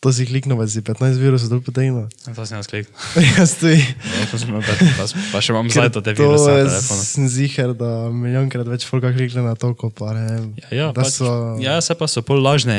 To 0.00 0.08
si 0.08 0.24
kliknil, 0.24 0.56
pa 0.56 0.64
si 0.64 0.80
15 0.80 1.20
virusov 1.20 1.52
dol 1.52 1.60
potegnil. 1.60 2.08
To 2.24 2.44
sem 2.48 2.56
jaz 2.56 2.64
kliknil. 2.72 2.88
Jaz 3.36 3.52
tudi. 3.60 3.84
Ja, 3.84 4.24
imel 4.48 4.64
pa, 4.64 5.04
pa, 5.04 5.42
še 5.44 5.52
imam 5.52 5.68
zdaj 5.68 5.90
to 5.92 6.00
te 6.00 6.14
viruse 6.16 6.80
sem 7.04 7.28
ziger, 7.28 7.74
da 7.76 8.08
milijonkrat 8.08 8.64
več 8.64 8.86
folka 8.88 9.10
klikne 9.12 9.44
na 9.44 9.52
to, 9.60 9.74
ko 9.76 9.92
pa 9.92 10.14
ne. 10.16 10.24
Ja, 10.62 10.70
ja, 10.72 10.86
da 10.96 11.04
pač, 11.04 11.18
so, 11.20 11.34
ja, 11.60 11.76
se 11.84 11.92
pa 12.00 12.08
so 12.08 12.24
bolj 12.24 12.40
lažne, 12.40 12.78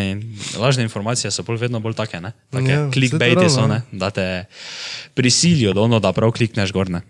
lažne 0.58 0.88
informacije, 0.90 1.30
so 1.30 1.46
bolj 1.46 1.62
vedno 1.68 1.84
bolj 1.84 2.00
take, 2.02 2.18
ne? 2.26 2.34
Take 2.50 2.74
Ja, 2.74 2.80
ja, 2.80 2.90
clickbaiti 2.90 3.46
so, 3.54 3.68
ne? 3.70 3.84
Da 3.94 4.10
te 4.10 4.26
prisilijo, 5.14 5.78
da, 5.78 5.86
ono, 5.86 6.02
da 6.02 6.10
prav 6.18 6.34
klikneš 6.34 6.74
gor, 6.74 6.90
ne? 6.90 7.06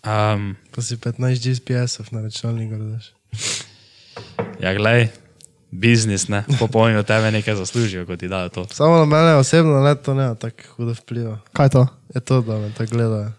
Um, 0.00 0.54
pa 0.72 0.80
si 0.80 0.96
15 0.96 1.44
GPS-ov 1.44 2.08
na 2.16 2.24
računalniku, 2.24 2.80
daš. 2.80 3.12
Ja, 4.64 4.74
glej, 4.74 5.08
biznis, 5.70 6.28
ne? 6.28 6.44
Popolnoma 6.58 6.98
od 6.98 7.06
tebe 7.06 7.30
nekaj 7.30 7.54
zaslužijo, 7.54 8.06
kot 8.06 8.18
ti 8.18 8.28
dajo 8.28 8.48
to. 8.48 8.66
Samo 8.70 8.96
na 8.96 9.04
mene 9.06 9.34
osebno 9.34 9.82
ne, 9.82 9.94
to 9.94 10.14
ne 10.14 10.34
tako 10.34 10.62
hudo 10.76 10.92
vpliva. 10.94 11.38
Kaj 11.52 11.68
to? 11.68 11.86
Je 12.14 12.20
to, 12.20 12.40
da 12.40 12.58
me 12.58 12.72
tako 12.72 12.90
gledajo. 12.90 13.32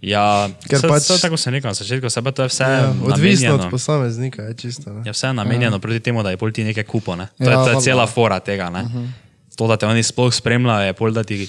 Ja, 0.00 0.48
Ker 0.64 0.80
se, 0.80 0.88
pač- 0.88 1.00
se, 1.02 1.20
tako 1.20 1.36
se 1.36 1.50
nekam 1.50 1.68
na 1.68 1.74
začetku, 1.74 2.10
se 2.10 2.22
pa 2.22 2.32
to 2.32 2.42
je 2.42 2.48
vse 2.48 2.64
Ja, 2.64 2.88
odvisno 3.02 3.12
od 3.46 3.52
namenjeno. 3.52 3.70
posameznika, 3.70 4.42
je 4.42 4.54
čisto. 4.54 4.92
Ne? 4.92 5.02
Je 5.04 5.12
vse 5.12 5.32
namenjeno 5.32 5.78
proti 5.78 6.00
temu, 6.00 6.22
da 6.22 6.30
je 6.30 6.36
pol 6.36 6.50
ti 6.50 6.64
nekaj 6.64 6.84
kupo. 6.84 7.16
Ne? 7.16 7.26
To, 7.38 7.44
Ja, 7.44 7.50
ja, 7.50 7.58
je, 7.58 7.64
to 7.64 7.70
je 7.70 7.80
cela 7.82 8.06
fora 8.06 8.40
tega. 8.40 8.70
Ne? 8.70 8.82
Uh 8.82 8.88
-huh. 8.88 9.08
To, 9.56 9.66
da 9.68 9.76
te 9.76 9.86
oni 9.86 10.02
sploh 10.02 10.34
spremljajo, 10.34 10.86
je 10.86 10.92
pol, 10.92 11.12
da 11.12 11.24
ti 11.24 11.48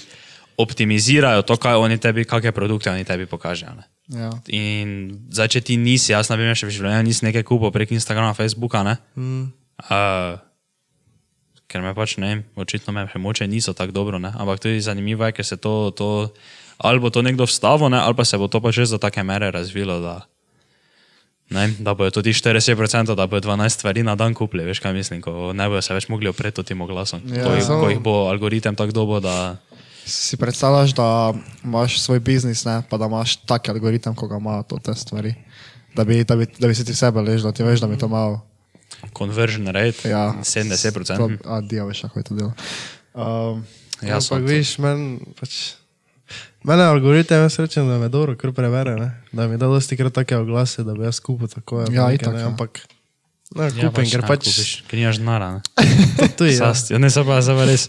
optimizirajo 0.60 1.42
to, 1.46 1.56
kaj 1.56 1.80
oni 1.80 1.98
tebi, 1.98 2.24
kakšne 2.28 2.52
produkte 2.52 2.90
oni 2.90 3.04
tebi 3.04 3.26
pokažejo. 3.26 3.72
Ne? 3.78 3.84
Ja. 4.12 4.30
In 4.52 5.22
zdaj, 5.32 5.56
če 5.56 5.60
ti 5.60 5.76
nisi, 5.80 6.12
jaz 6.12 6.28
na 6.28 6.36
primer 6.36 6.58
še 6.58 6.68
v 6.68 6.76
življenju 6.76 7.08
nisi 7.08 7.26
nekaj 7.26 7.46
kupil 7.48 7.72
prek 7.74 7.94
Instagrama, 7.94 8.36
Facebooka, 8.36 8.82
ne? 8.86 8.98
Mm. 9.16 9.52
Uh, 9.88 10.40
ker 11.72 11.80
me 11.80 11.94
pač 11.96 12.18
ne, 12.20 12.28
vem, 12.28 12.42
očitno 12.60 12.92
me 12.92 13.06
moče 13.08 13.48
niso 13.48 13.72
tako 13.76 13.96
dobro, 13.96 14.20
ne? 14.20 14.32
ampak 14.36 14.60
tudi 14.60 14.82
zanimivo 14.84 15.24
je, 15.24 15.36
ker 15.38 15.46
se 15.46 15.56
to, 15.56 15.92
to 15.96 16.08
ali 16.82 17.00
bo 17.00 17.08
to 17.14 17.24
nekdo 17.24 17.48
vstavil, 17.48 17.88
ne? 17.92 18.02
ali 18.02 18.18
pa 18.18 18.26
se 18.28 18.38
bo 18.38 18.50
to 18.52 18.60
pač 18.60 18.82
res 18.82 18.92
do 18.92 19.00
take 19.00 19.24
mere 19.24 19.48
razvilo, 19.54 19.96
da, 20.04 20.16
ne, 21.56 21.70
da 21.80 21.96
bojo 21.96 22.12
tudi 22.20 22.36
40%, 22.36 23.16
da 23.16 23.26
bojo 23.26 23.46
12 23.48 23.80
stvari 23.80 24.04
na 24.04 24.16
dan 24.20 24.36
kupili, 24.36 24.66
veš 24.68 24.82
kaj 24.84 24.92
mislim, 24.92 25.24
ko 25.24 25.54
ne 25.56 25.68
bojo 25.72 25.80
se 25.80 25.96
več 25.96 26.10
mogli 26.12 26.28
opreti 26.28 26.64
tem 26.72 26.80
oglasom, 26.84 27.24
Ja, 27.32 27.46
ko, 27.46 27.56
jih, 27.56 27.72
ko 27.72 27.92
jih 27.94 28.02
bo 28.04 28.16
algoritem 28.28 28.76
tako 28.76 28.92
dobo, 28.92 29.22
da 29.24 29.56
Si 30.04 30.36
predstavljaš, 30.36 30.90
da 30.90 31.34
imaš 31.64 32.00
svoj 32.00 32.20
biznis, 32.20 32.64
ne, 32.64 32.82
pa 32.90 32.96
da 32.96 33.06
imaš 33.06 33.36
tak 33.38 33.68
algoritem, 33.68 34.14
ko 34.14 34.28
ga 34.28 34.36
ima 34.36 34.62
to 34.62 34.78
te 34.78 34.94
stvari. 34.94 35.34
Da 35.94 36.04
bi, 36.04 36.24
da, 36.24 36.36
bi, 36.36 36.46
da 36.58 36.68
bi 36.68 36.74
se 36.74 36.84
ti 36.84 36.94
sebe 36.94 37.20
ležal, 37.20 37.50
da 37.50 37.56
ti 37.56 37.62
veš, 37.62 37.80
da 37.80 37.86
bi 37.86 37.98
to 37.98 38.08
malo. 38.08 38.40
conversion 39.12 39.66
rate 39.66 40.10
Ja, 40.10 40.34
70%. 40.40 41.16
To, 41.16 41.30
a, 41.46 41.60
dio, 41.60 41.86
veš, 41.86 42.00
kako 42.00 42.18
je 42.18 42.24
to 42.24 42.34
delo. 42.34 42.52
Um, 43.14 43.64
Ja, 44.02 44.14
Ampak 44.14 44.28
to- 44.28 44.36
viš, 44.38 44.78
men, 44.78 45.20
pač, 45.40 45.74
mene 46.64 46.82
algoritem 46.82 47.38
jaz 47.38 47.58
rečem, 47.58 47.86
da 47.88 47.98
me 47.98 48.08
dobro 48.08 48.34
kar 48.36 48.50
prevere, 48.52 48.96
ne? 48.96 49.22
da 49.32 49.46
mi 49.48 49.56
da 49.56 49.66
dosti 49.66 49.96
krat 49.96 50.12
take 50.12 50.36
oglase, 50.36 50.82
da 50.82 50.94
bi 50.94 51.04
jaz 51.04 51.20
kupil 51.20 51.46
tako. 51.46 51.84
Ja, 51.90 52.12
itak, 52.12 52.34
ne, 52.34 52.40
ja. 52.40 52.46
Ampak, 52.46 52.80
ne, 53.56 53.68
Ja, 53.76 53.88
kupim, 53.90 54.08
ker 54.10 54.22
ne, 54.22 54.28
pač, 54.28 54.46
kupiš, 54.46 54.70
ker 54.90 54.98
nimaš 55.00 55.20
denara. 55.22 55.48
ne. 55.52 56.28
to, 56.38 56.44
je. 56.44 56.54
Ja. 56.56 56.70
Sast, 56.72 56.92
ja, 56.92 56.98
ne, 56.98 57.10
se 57.10 57.24
pa, 57.24 57.40
se 57.42 57.56
pa 57.56 57.66
res. 57.68 57.88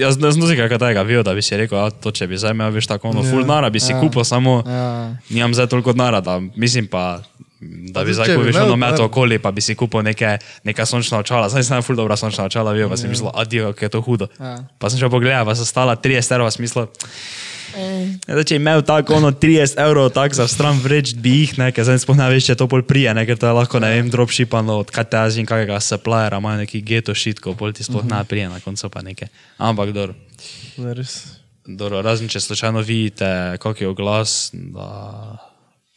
Jaz 0.00 0.18
ne 0.20 0.30
znam 0.34 0.54
kaj 0.56 0.78
tega 0.78 1.02
videl, 1.06 1.24
da 1.26 1.34
bi 1.34 1.42
si 1.42 1.56
rekel, 1.58 1.78
a, 1.78 1.90
to 1.90 2.12
če 2.14 2.28
bi 2.30 2.38
zdaj 2.38 2.56
imel, 2.56 2.70
veš, 2.74 2.90
tako 2.90 3.12
ono, 3.12 3.24
Ja, 3.24 3.30
full 3.30 3.48
nara, 3.48 3.70
bi 3.70 3.82
si 3.82 3.92
ja. 3.94 4.00
kupil, 4.00 4.24
samo 4.24 4.62
ja, 4.66 5.14
nimam 5.30 5.54
zdaj 5.54 5.70
toliko 5.74 5.96
denara, 5.96 6.20
da 6.24 6.40
mislim 6.56 6.90
pa, 6.90 7.20
Da 7.60 8.04
bi 8.04 8.14
zdaj, 8.14 8.36
ko 8.36 8.42
bi 8.46 8.52
šel 8.54 8.68
na 8.70 8.76
meto 8.78 9.04
okoli, 9.04 9.40
pa 9.42 9.50
bi 9.50 9.60
si 9.60 9.74
kupil 9.74 10.04
neke, 10.06 10.36
neka 10.62 10.86
sončna 10.86 11.18
očala. 11.18 11.48
Zdaj 11.50 11.64
sem 11.66 11.82
ful 11.82 11.98
dobra 11.98 12.14
sončna 12.16 12.44
očala, 12.46 12.70
vijo, 12.72 12.86
pa 12.86 12.96
sem 12.96 13.10
mislil, 13.10 13.32
adijo, 13.34 13.72
kaj 13.74 13.86
je 13.86 13.90
to 13.96 14.00
hudo. 14.00 14.28
Ja. 14.38 14.60
Pa 14.78 14.90
sem 14.90 15.00
šel 15.02 15.10
pogledat, 15.10 15.42
pa 15.42 15.56
so 15.58 15.66
stala 15.66 15.96
30 15.98 16.36
evrov, 16.36 16.52
smisel. 16.54 16.86
Ja, 18.28 18.42
če 18.42 18.54
je 18.54 18.58
imel 18.58 18.82
tako 18.82 19.14
ono 19.14 19.30
30 19.30 19.76
evrov, 19.76 20.10
tako 20.10 20.34
za 20.34 20.46
stran 20.48 20.80
vreč 20.80 21.12
bi 21.14 21.30
jih, 21.40 21.58
ne, 21.58 21.68
ker 21.68 21.84
zdaj 21.84 22.00
sploh 22.00 22.16
ne 22.16 22.28
veš, 22.28 22.46
če 22.46 22.54
to 22.54 22.66
pol 22.66 22.82
prije, 22.82 23.12
ne, 23.14 23.26
ker 23.26 23.36
to 23.36 23.46
je 23.46 23.52
lahko, 23.52 23.78
ne 23.78 23.90
vem, 23.90 24.08
dropshipano 24.08 24.78
od 24.78 24.88
KTZ 24.88 25.38
in 25.38 25.46
kakega 25.46 25.76
suppliera, 25.80 26.38
imajo 26.38 26.62
neki 26.62 26.80
geto 26.80 27.14
šitko, 27.14 27.54
pol 27.54 27.72
ti 27.72 27.84
sploh 27.84 28.04
ne 28.04 28.24
prije, 28.24 28.48
na 28.48 28.60
koncu 28.60 28.88
pa 28.88 29.02
nekaj. 29.02 29.28
Ampak 29.58 29.92
dobro. 29.92 30.14
Dobro, 31.66 32.02
razen 32.02 32.28
če 32.28 32.40
slučajno 32.40 32.80
vidite, 32.80 33.28
kak 33.60 33.80
je 33.80 33.88
oglas, 33.88 34.50
da 34.52 35.36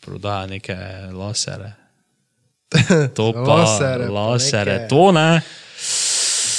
prodaja 0.01 0.45
neke 0.47 0.75
lasere. 1.13 1.71
To 3.15 3.31
pa 3.33 3.39
Laserje 3.39 4.07
pa 4.07 4.13
lasere, 4.13 4.73
neke- 4.73 4.89
to 4.89 5.11
ne. 5.11 5.41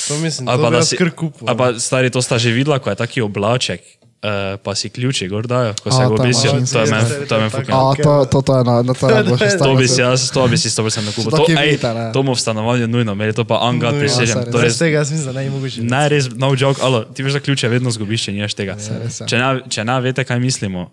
To 0.02 0.18
mislim, 0.18 0.46
da 0.46 0.82
si, 0.82 0.96
kar 0.96 1.10
kupil. 1.10 1.48
ali 1.48 1.56
pa 1.56 1.66
stari, 1.74 2.10
to 2.10 2.22
sta 2.22 2.38
že 2.38 2.50
videla, 2.50 2.78
ko 2.78 2.90
je 2.90 2.96
taki 2.96 3.20
oblaček, 3.20 3.80
uh, 4.22 4.60
pa 4.62 4.74
si 4.74 4.90
ključi 4.90 5.28
gor 5.28 5.46
dajo, 5.46 5.74
ko 5.82 5.90
se 5.90 5.98
ga 5.98 6.14
obisijo. 6.14 6.52
To 6.72 6.80
je 6.80 6.86
meni, 6.90 7.08
to 7.28 7.34
je 7.34 7.40
meni 7.40 7.50
to 7.50 7.50
je 7.50 7.50
fuknilo. 7.50 7.90
A, 7.90 7.94
to, 7.94 8.24
to, 8.24 8.42
to 8.42 8.58
je 8.58 8.64
na, 8.64 8.82
na 8.82 8.94
to 8.94 9.08
je 9.10 9.50
stvar. 9.50 9.68
To 9.68 9.74
na 9.74 9.80
bi 9.80 9.88
si 9.88 10.00
jaz, 10.00 10.30
to 10.30 10.48
bi 10.48 10.58
si 10.58 10.70
sto 10.70 10.82
procent 10.82 11.06
nakupil. 11.06 11.30
So 11.30 11.36
To, 11.36 11.46
ej, 11.58 11.78
to 12.12 12.22
mu 12.22 12.34
v 12.34 12.40
stanovanju 12.40 12.86
nujno, 12.86 13.12
imeli 13.12 13.34
to 13.34 13.44
pa 13.44 13.58
anga 13.66 13.90
prisežem. 13.92 14.38
sorry. 14.38 14.52
To 14.52 14.58
je 14.58 14.64
Res 14.64 14.78
tega 14.78 15.02
jaz 15.02 15.10
mislim, 15.10 15.26
da 15.26 15.32
ne 15.40 15.44
je 15.44 15.50
mogoče. 15.50 15.82
Ne, 15.82 16.02
res, 16.08 16.24
no 16.38 16.54
joke, 16.54 16.80
alo, 16.82 17.04
ti 17.04 17.22
veš, 17.22 17.32
da 17.32 17.40
ključe 17.40 17.68
vedno 17.68 17.90
zgubiš, 17.90 18.30
če 18.30 18.32
nimaš 18.32 18.54
tega. 18.54 18.78
res 18.78 19.20
je. 19.20 19.26
Če 19.26 19.36
ne, 19.38 19.50
če 19.68 19.84
ne 19.84 20.00
veste, 20.00 20.24
kaj 20.24 20.38
mislimo, 20.40 20.90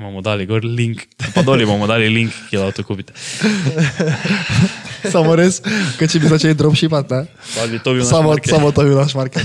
bomo 0.00 0.22
dali 0.22 0.46
gor 0.46 0.64
link, 0.64 1.02
pa 1.34 1.42
doli 1.42 1.66
bomo 1.66 1.86
dali 1.90 2.08
link, 2.08 2.32
ki 2.50 2.56
lahko 2.56 2.80
to 2.80 2.86
kupite. 2.86 3.12
Samo 5.14 5.36
res, 5.36 5.60
kaj 5.98 6.08
če 6.08 6.18
bi 6.20 6.28
začeli 6.28 6.54
dropshipati, 6.54 7.14
ne? 7.14 7.20
Pa 7.56 7.66
bi 7.66 7.78
to 7.78 7.94
bil 7.94 8.02
naš 8.02 8.10
Samo, 8.10 8.28
market. 8.32 8.50
samo 8.50 8.72
to 8.72 8.82
bi 8.84 8.92
bil 8.92 9.00
naš 9.00 9.14
market. 9.14 9.44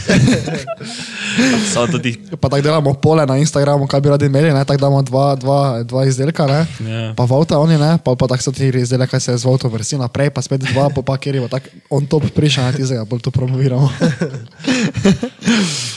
Samo 1.73 1.87
to 1.91 1.99
ti. 1.99 2.15
Pa 2.39 2.49
tako 2.49 2.61
delamo 2.61 2.93
pole 2.93 3.25
na 3.25 3.37
Instagramu, 3.37 3.87
kaj 3.87 4.01
bi 4.01 4.09
radi 4.09 4.25
imeli, 4.25 4.53
ne? 4.53 4.65
tako 4.65 4.81
damo 4.81 5.01
dva, 5.01 5.35
dva, 5.35 5.83
dva 5.83 6.05
izdelka, 6.05 6.47
ne? 6.47 6.61
Ja. 6.83 7.13
pa 7.15 7.23
Vauta 7.25 7.59
oni, 7.59 7.77
ne? 7.77 7.97
pa, 8.03 8.15
pa 8.15 8.27
tako 8.27 8.43
so 8.43 8.51
ti 8.51 8.67
izdelek, 8.67 9.09
kaj 9.09 9.19
se 9.19 9.31
je 9.31 9.37
z 9.37 9.45
Vauto 9.45 9.67
vrsti 9.69 9.97
naprej, 9.97 10.29
pa 10.29 10.41
spet 10.41 10.63
dva, 10.71 10.89
pa 10.89 11.01
pa 11.01 11.17
kjer 11.17 11.35
je 11.35 11.47
tako 11.49 11.67
on 11.89 12.05
top 12.07 12.23
prišel, 12.35 12.63
ne 12.65 12.73
tizega, 12.73 13.03
bolj 13.05 13.19
to 13.21 13.31
promoviramo. 13.31 13.91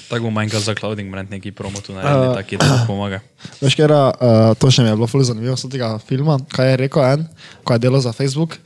Tako 0.08 0.22
bo 0.24 0.30
manjkalo 0.30 0.62
za 0.62 0.74
clouding 0.74 1.10
brand 1.10 1.30
neki 1.30 1.52
promo 1.52 1.80
tu 1.80 1.92
naredili, 1.92 2.28
Uh. 2.28 2.34
taki 2.34 2.56
da 2.56 2.84
pomaga. 2.86 3.20
Veš, 3.60 3.74
ker 3.76 3.92
uh, 3.92 4.10
to 4.58 4.70
še 4.70 4.82
mi 4.82 4.88
je 4.88 4.96
bilo 4.96 5.06
ful 5.06 5.22
zanimivo 5.22 5.56
z 5.56 5.68
tega 5.68 5.98
filma, 6.00 6.38
kaj 6.48 6.70
je 6.70 6.76
rekel 6.76 7.04
en, 7.04 7.26
ko 7.64 7.76
je 7.76 7.78
delal 7.78 8.00
za 8.00 8.12
Facebook. 8.12 8.56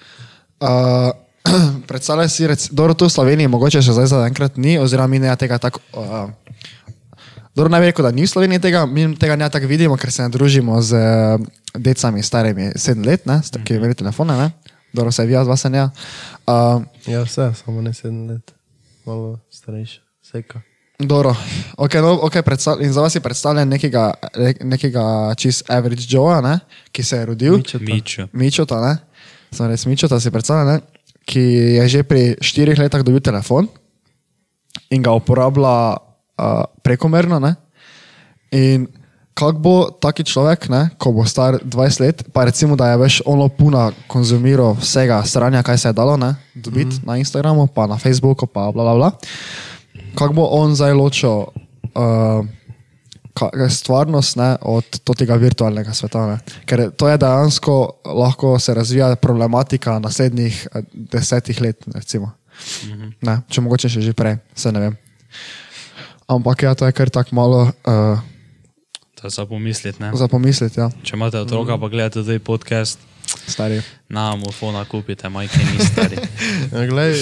Uh, 0.62 1.10
predstavljaj 1.88 2.28
si, 2.28 2.46
rec, 2.46 2.68
dobro, 2.70 2.94
tu 2.94 3.04
v 3.04 3.10
Sloveniji 3.10 3.48
mogoče 3.48 3.82
še 3.82 3.92
zdaj 3.92 4.06
zaenkrat 4.08 4.56
ni, 4.56 4.78
oziroma 4.78 5.06
mi 5.08 5.18
ne 5.18 5.34
tega 5.36 5.58
tako. 5.58 5.82
Uh, 5.92 6.30
Dobro, 7.52 7.68
naj 7.68 7.80
bi 7.80 7.86
rekel, 7.86 8.00
da 8.02 8.10
ni 8.10 8.22
v 8.22 8.30
Sloveniji 8.30 8.60
tega, 8.60 8.86
mi 8.86 9.10
tega 9.12 9.34
ne 9.36 9.44
tako 9.46 9.66
vidimo, 9.66 9.96
ker 9.96 10.08
se 10.08 10.22
ne 10.22 10.30
družimo 10.30 10.78
z 10.80 10.94
uh, 10.94 11.42
decami 11.74 12.22
starimi 12.22 12.70
7 12.72 13.04
let, 13.04 13.26
ne, 13.26 13.42
sta- 13.42 13.60
ki 13.60 13.76
imeli 13.76 13.92
telefone, 13.94 14.32
ne. 14.34 14.46
Dobro, 14.90 15.12
se 15.12 15.26
vi, 15.26 15.32
jaz 15.32 15.44
vas 15.46 15.64
ne. 15.64 15.82
Uh, 16.46 16.80
Ja, 17.04 17.20
vse, 17.20 17.50
samo 17.54 17.82
ne 17.82 17.92
sedem 17.92 18.30
let. 18.30 18.54
Malo 19.04 19.36
starejši. 19.50 20.00
Seka. 20.22 20.62
Dobro, 20.98 21.34
okay, 21.76 22.00
no, 22.00 22.14
okay, 22.22 22.40
in 22.80 22.92
za 22.92 23.00
vas 23.00 23.14
je 23.14 23.20
predstavljen 23.20 23.68
nekega, 23.68 24.14
ne- 24.36 24.54
nekega 24.62 25.04
čist 25.34 25.68
average 25.68 26.06
Joe, 26.08 26.40
ne, 26.40 26.60
ki 26.88 27.02
se 27.02 27.16
je 27.16 27.26
rodil. 27.26 27.56
Mičeta. 27.56 27.84
Mičo. 27.84 28.28
Mičota, 28.32 28.80
ne? 28.80 28.96
Sem 29.52 29.68
res 29.68 29.84
Mičota, 29.86 30.20
si 30.20 30.32
predstavljam? 30.32 30.80
Ki 31.28 31.42
je 31.78 31.84
že 31.88 32.00
pri 32.02 32.34
štirih 32.40 32.78
letih 32.80 33.04
dobil 33.04 33.20
telefon 33.20 33.68
in 34.90 35.04
ga 35.04 35.12
uporablja 35.12 35.76
uh, 35.94 36.64
prekomerno, 36.82 37.38
ne? 37.38 37.54
In 38.52 38.88
kako 39.32 39.58
bo 39.58 39.74
taki 39.92 40.24
človek, 40.24 40.68
ne, 40.68 40.92
ko 41.00 41.12
bo 41.12 41.24
star 41.24 41.56
20 41.64 42.00
let, 42.04 42.24
pa 42.32 42.44
recimo, 42.44 42.76
da 42.76 42.92
je 42.92 43.00
več 43.00 43.14
ono 43.24 43.48
puna 43.48 43.88
konzumiral 44.08 44.76
vsega 44.80 45.22
stranja, 45.24 45.64
kaj 45.64 45.78
se 45.78 45.88
je 45.88 45.96
dalo, 45.96 46.16
ne, 46.20 46.34
dobiti 46.54 47.00
mm. 47.00 47.04
na 47.08 47.16
Instagramu, 47.16 47.66
pa 47.72 47.86
na 47.88 47.96
Facebooku, 47.96 48.46
pa 48.46 48.68
bla 48.72 48.84
bla 48.84 48.94
bla. 48.96 49.10
Kako 50.16 50.32
bo 50.36 50.48
on 50.52 50.76
zdaj 50.76 50.92
ločil 50.96 51.48
uh, 51.48 52.44
stvarnost 53.70 54.36
ne, 54.36 54.56
od 54.60 55.00
tega 55.16 55.36
virtualnega 55.40 55.94
sveta. 55.94 56.26
Ne. 56.26 56.38
Ker 56.66 56.90
to 56.96 57.08
je 57.08 57.18
dejansko 57.18 57.76
lahko 58.04 58.58
se 58.58 58.74
razvija 58.74 59.16
problematika 59.16 59.98
naslednjih 59.98 60.66
eh, 60.74 60.82
desetih 60.92 61.60
let, 61.60 61.84
recimo. 61.94 62.32
-hmm. 62.52 63.12
ne, 63.20 63.40
če 63.48 63.60
mogoče 63.60 63.88
še 63.88 64.00
že 64.00 64.12
prej, 64.12 64.36
se 64.54 64.72
ne 64.72 64.80
vem. 64.80 64.96
Ampak 66.26 66.62
ja, 66.62 66.74
to 66.74 66.86
je 66.86 66.92
kar 66.92 67.10
tako 67.10 67.34
malo 67.34 67.62
uh, 67.62 68.18
To 69.22 69.26
je 69.26 69.30
za 69.30 69.46
pomisliti, 69.46 70.02
ne? 70.02 70.10
za 70.14 70.28
pomisliti, 70.28 70.80
ja, 70.80 70.90
Če 71.02 71.14
imate 71.16 71.38
otroka, 71.38 71.78
pa 71.78 71.88
gledate 71.88 72.18
tudi 72.24 72.38
podcast, 72.38 72.98
stari. 73.46 73.82
Na 74.12 74.36
mufona 74.36 74.84
kupite, 74.84 75.28
majke 75.28 75.58
ni 75.58 75.84
stari. 75.86 76.16
Ja, 76.72 76.86
glej, 76.86 77.14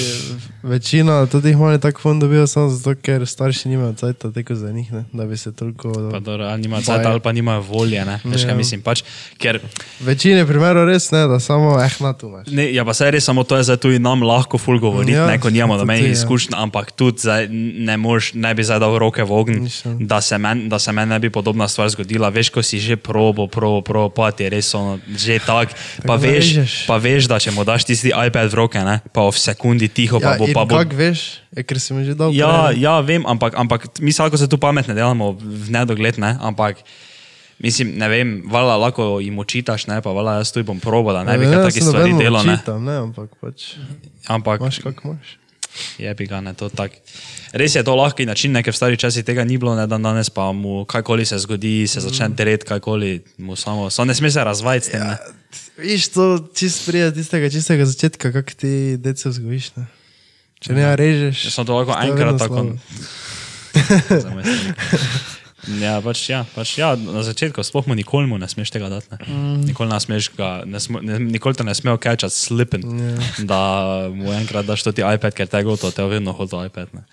večina 0.63 1.27
tudi 1.27 1.49
jih 1.49 1.57
imajo 1.57 1.79
tako 1.79 2.01
fond 2.01 2.23
dobijo 2.23 2.47
samo 2.47 2.69
zato, 2.71 3.01
ker 3.03 3.27
starši 3.27 3.69
nimajo 3.69 3.93
cajta 3.93 4.31
teko 4.33 4.55
za 4.55 4.73
njih, 4.73 4.93
ne? 4.93 5.05
da 5.13 5.25
bi 5.27 5.37
se 5.37 5.53
toliko... 5.53 6.11
Pa 6.13 6.21
dobro, 6.21 6.45
ali 6.45 6.63
nima 6.63 6.81
cajt 6.81 7.07
ali 7.07 7.21
pa 7.21 7.33
nimajo 7.33 7.61
volje, 7.61 8.05
ne? 8.05 8.21
Veš, 8.25 8.43
kaj 8.43 8.51
Ja. 8.51 8.57
mislim, 8.57 8.83
pač, 8.83 9.03
ker 9.39 9.61
Večine 10.01 10.47
primerov 10.47 10.87
res 10.89 11.11
ne, 11.11 11.27
da 11.29 11.41
samo 11.41 11.81
eh 11.83 11.97
na 12.01 12.13
tu 12.13 12.27
imaš. 12.27 12.47
Ne, 12.47 12.75
ja, 12.75 12.85
pa 12.85 12.95
se 12.95 13.11
res 13.11 13.25
samo 13.25 13.45
to 13.45 13.57
je 13.57 13.63
zdaj 13.63 13.77
tudi 13.77 13.99
nam 13.99 14.23
lahko 14.23 14.59
ful 14.59 14.79
govoriti, 14.81 15.13
Ja, 15.13 15.27
ne, 15.27 15.39
ko 15.39 15.51
nimamo 15.51 15.77
nobenih 15.77 16.05
ja. 16.05 16.11
izkušenj, 16.11 16.55
ampak 16.57 16.93
tudi 16.93 17.19
zdaj 17.19 17.49
ne, 17.51 17.97
mož, 17.97 18.33
ne 18.35 18.55
bi 18.55 18.65
zdaj 18.65 18.81
dal 18.81 18.99
roke 18.99 19.23
v 19.23 19.45
Nisem. 19.61 20.07
da 20.07 20.21
se 20.21 20.39
meni 20.39 20.71
men 21.01 21.09
ne 21.09 21.19
bi 21.19 21.31
podobna 21.31 21.69
stvar 21.69 21.89
zgodila. 21.89 22.29
Veš, 22.29 22.51
ko 22.51 22.63
si 22.63 22.81
že 22.81 22.97
probo, 22.97 23.47
probo, 23.47 23.81
probo, 23.83 24.09
pa 24.13 24.31
ti 24.31 24.45
je 24.45 24.51
res 24.51 24.75
ono, 24.75 24.99
že 25.17 25.39
tak, 25.41 25.73
pa, 26.07 26.17
veš, 26.17 26.55
zarežeš. 26.55 26.80
Pa 26.83 26.97
veš, 26.97 27.25
da 27.25 27.37
če 27.37 27.51
mu 27.51 27.63
daš 27.63 27.85
tisti 27.85 28.11
iPad 28.11 28.47
v 28.47 28.55
roke, 28.55 28.79
ne, 28.79 29.01
pa 29.09 29.23
v 29.23 29.35
sekundi 29.35 29.87
tiho, 29.87 30.17
pa 30.17 30.35
Ja, 30.35 30.39
bo 30.39 30.45
in 30.45 30.53
pa 30.53 30.63
bo. 30.63 30.75
kak 30.75 30.93
veš, 30.93 31.41
je, 31.51 31.63
ker 31.63 31.77
si 31.77 31.91
mi 31.91 32.03
že 32.03 32.15
dal 32.15 32.31
Ja, 32.31 32.69
prej. 32.69 32.81
ja, 32.81 33.01
vem, 33.01 33.25
ampak, 33.25 33.55
ampak 33.55 33.81
mi 33.99 34.11
se 34.11 34.21
lahko 34.21 34.37
se 34.37 34.45
tu 34.45 34.57
pametne 34.57 34.93
delamo 34.93 35.33
v 35.35 35.69
nedogled, 35.69 36.17
ne, 36.17 36.37
ampak. 36.39 36.81
Mislim, 37.59 37.93
ne 37.93 38.09
vem, 38.09 38.29
vala 38.47 38.79
lahko 38.79 39.21
jim 39.21 39.37
očitaš, 39.37 39.85
ne, 39.87 40.01
pa 40.01 40.09
vala 40.11 40.39
jaz 40.39 40.49
tu 40.49 40.63
bom 40.63 40.79
probo, 40.79 41.13
da 41.13 41.21
ne 41.21 41.37
bi 41.37 41.45
Ja, 41.45 41.51
kar 41.53 41.61
jaz 41.61 41.67
takih 41.69 41.85
stvari 41.85 42.13
delal, 42.15 42.41
ne. 42.43 42.57
očitam, 42.57 42.81
ne, 42.81 42.97
ampak 42.99 43.29
pač 43.37 43.77
Ampak 44.27 44.61
imaš 44.61 44.79
kak 44.81 45.05
imaš. 45.05 45.37
Je 45.99 46.15
bi 46.15 46.27
ga 46.27 46.41
ne 46.41 46.55
to 46.55 46.69
tako. 46.69 46.97
Res 47.53 47.75
je 47.75 47.83
to 47.85 47.95
lahki 47.99 48.27
način, 48.27 48.53
ne, 48.55 48.63
ker 48.63 48.75
v 48.75 48.79
starih 48.79 48.99
časih 48.99 49.25
tega 49.27 49.45
ni 49.45 49.59
bilo, 49.59 49.75
ne 49.75 49.87
dan 49.91 50.03
danes 50.03 50.31
pa 50.31 50.53
mu 50.55 50.85
kajkoli 50.85 51.27
se 51.27 51.39
zgodi, 51.43 51.87
se 51.91 52.01
začne 52.01 52.31
tereti, 52.37 52.67
kajkoli 52.67 53.21
mu 53.39 53.57
samo, 53.57 53.91
samo 53.91 54.07
ne 54.11 54.15
sme 54.15 54.31
se 54.31 54.45
razvajati. 54.45 54.91
Ja. 54.95 55.19
Viš, 55.79 56.09
to 56.15 56.49
čist 56.55 56.87
prije 56.87 57.11
tistega 57.15 57.51
čistega 57.51 57.85
začetka, 57.87 58.33
kak 58.33 58.55
ti 58.55 58.97
dece 59.01 59.29
vzgojiš, 59.33 59.73
ne. 59.81 59.87
Če 60.61 60.77
ne 60.77 60.97
režeš. 60.97 61.45
Jaz 61.49 61.55
sem 61.57 61.67
to 61.67 61.79
lahko 61.81 61.97
enkrat 61.97 62.39
tako. 62.39 62.67
Ja, 65.69 65.99
pač, 66.01 66.23
ja, 66.31 66.41
pač 66.55 66.73
ja, 66.79 66.95
na 66.97 67.21
začetku 67.27 67.61
sploh 67.67 67.85
mu 67.91 67.97
nikoli 67.99 68.25
mu 68.31 68.39
ne 68.41 68.49
smeš 68.49 68.73
tega 68.73 68.89
dati. 68.89 69.13
Ne. 69.13 69.19
Mm. 69.29 69.59
Nikoli, 69.69 69.99
smeš 70.01 70.31
ga, 70.39 70.51
ne 70.65 70.81
sme, 70.81 71.03
ne, 71.05 71.19
nikoli 71.21 71.59
te 71.59 71.67
ne 71.67 71.75
smejo 71.77 72.01
catchati 72.01 72.33
slippen, 72.33 72.85
yeah. 72.85 73.41
da 73.45 73.61
mu 74.09 74.33
enkrat 74.33 74.65
daš 74.65 74.87
to 74.87 74.95
ti 74.97 75.05
iPad, 75.05 75.37
ker 75.37 75.51
te 75.51 75.61
je 75.61 75.69
gotovo, 75.69 75.93
te 75.93 76.01
je 76.01 76.15
vedno 76.17 76.33
hodil 76.33 76.65
iPad. 76.65 76.97
Ne. 76.97 77.05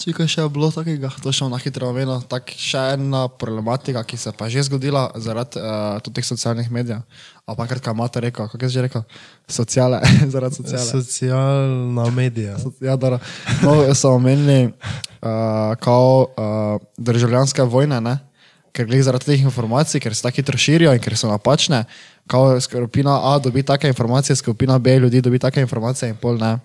Če 0.00 0.12
kaj 0.16 0.28
še 0.30 0.42
je 0.42 0.50
bilo 0.52 0.70
takega, 0.74 1.10
to 1.22 1.32
še 1.34 1.48
na 1.50 1.58
hitro 1.60 1.90
omenil, 1.90 2.22
tako 2.30 2.56
še 2.58 2.82
ena 2.96 3.24
problematika, 3.28 4.02
ki 4.06 4.18
se 4.20 4.32
pa 4.36 4.48
je 4.48 4.58
že 4.58 4.66
zgodila 4.70 5.08
zaradi 5.16 5.60
uh, 5.60 5.98
teh 6.10 6.26
socialnih 6.26 6.70
medijev. 6.72 7.02
A 7.46 7.56
pa 7.58 7.66
kar 7.66 7.82
mata 7.94 8.22
rekel, 8.22 8.48
kako 8.48 8.64
je 8.64 8.70
že 8.70 8.86
rekel, 8.86 9.04
sociale, 9.48 10.00
zaradi 10.34 10.62
sociale. 10.62 10.86
Socialna 10.86 12.08
medija. 12.14 12.56
Ja, 12.80 12.96
dobro. 12.96 13.18
No, 13.62 13.82
so 13.94 14.14
omenili 14.14 14.70
uh, 14.70 15.76
kao 15.80 16.26
uh, 16.26 16.82
državljanske 16.96 17.62
vojne, 17.62 18.00
ne? 18.00 18.18
ker 18.72 18.86
glede 18.86 19.02
zaradi 19.02 19.32
teh 19.32 19.42
informacij, 19.42 20.00
ker 20.00 20.14
se 20.14 20.22
tako 20.22 20.38
hitro 20.38 20.58
širijo 20.58 20.92
in 20.94 21.02
ker 21.02 21.16
so 21.18 21.28
napačne, 21.30 21.84
kao 22.30 22.60
skupina 22.60 23.18
A 23.32 23.38
dobi 23.42 23.62
take 23.66 23.88
informacije, 23.88 24.36
skupina 24.36 24.78
B 24.78 24.98
ljudi 24.98 25.20
dobi 25.20 25.38
take 25.38 25.60
informacije 25.60 26.10
in 26.10 26.16
pol 26.16 26.38
ne. 26.38 26.58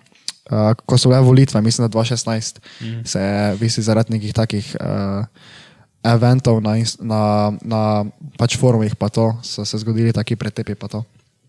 Uh, 0.46 0.78
ko 0.86 0.98
so 0.98 1.10
bile 1.10 1.24
volitve, 1.26 1.62
mislim, 1.62 1.88
da 1.88 1.98
2016, 1.98 2.60
mm. 2.82 3.06
se 3.06 3.20
je 3.20 3.56
visi 3.56 3.82
zaradi 3.82 4.14
nekih 4.14 4.34
takih 4.34 4.76
uh, 4.78 5.26
eventov 6.06 6.62
na, 6.62 6.78
na, 7.02 7.22
na 7.62 7.82
pač 8.38 8.58
forumih, 8.62 8.94
pa 8.96 9.10
to 9.10 9.34
so 9.42 9.66
se 9.66 9.82
zgodili 9.82 10.14
taki 10.14 10.36
pretepi, 10.36 10.76
pa 10.76 10.88
to. 10.88 11.02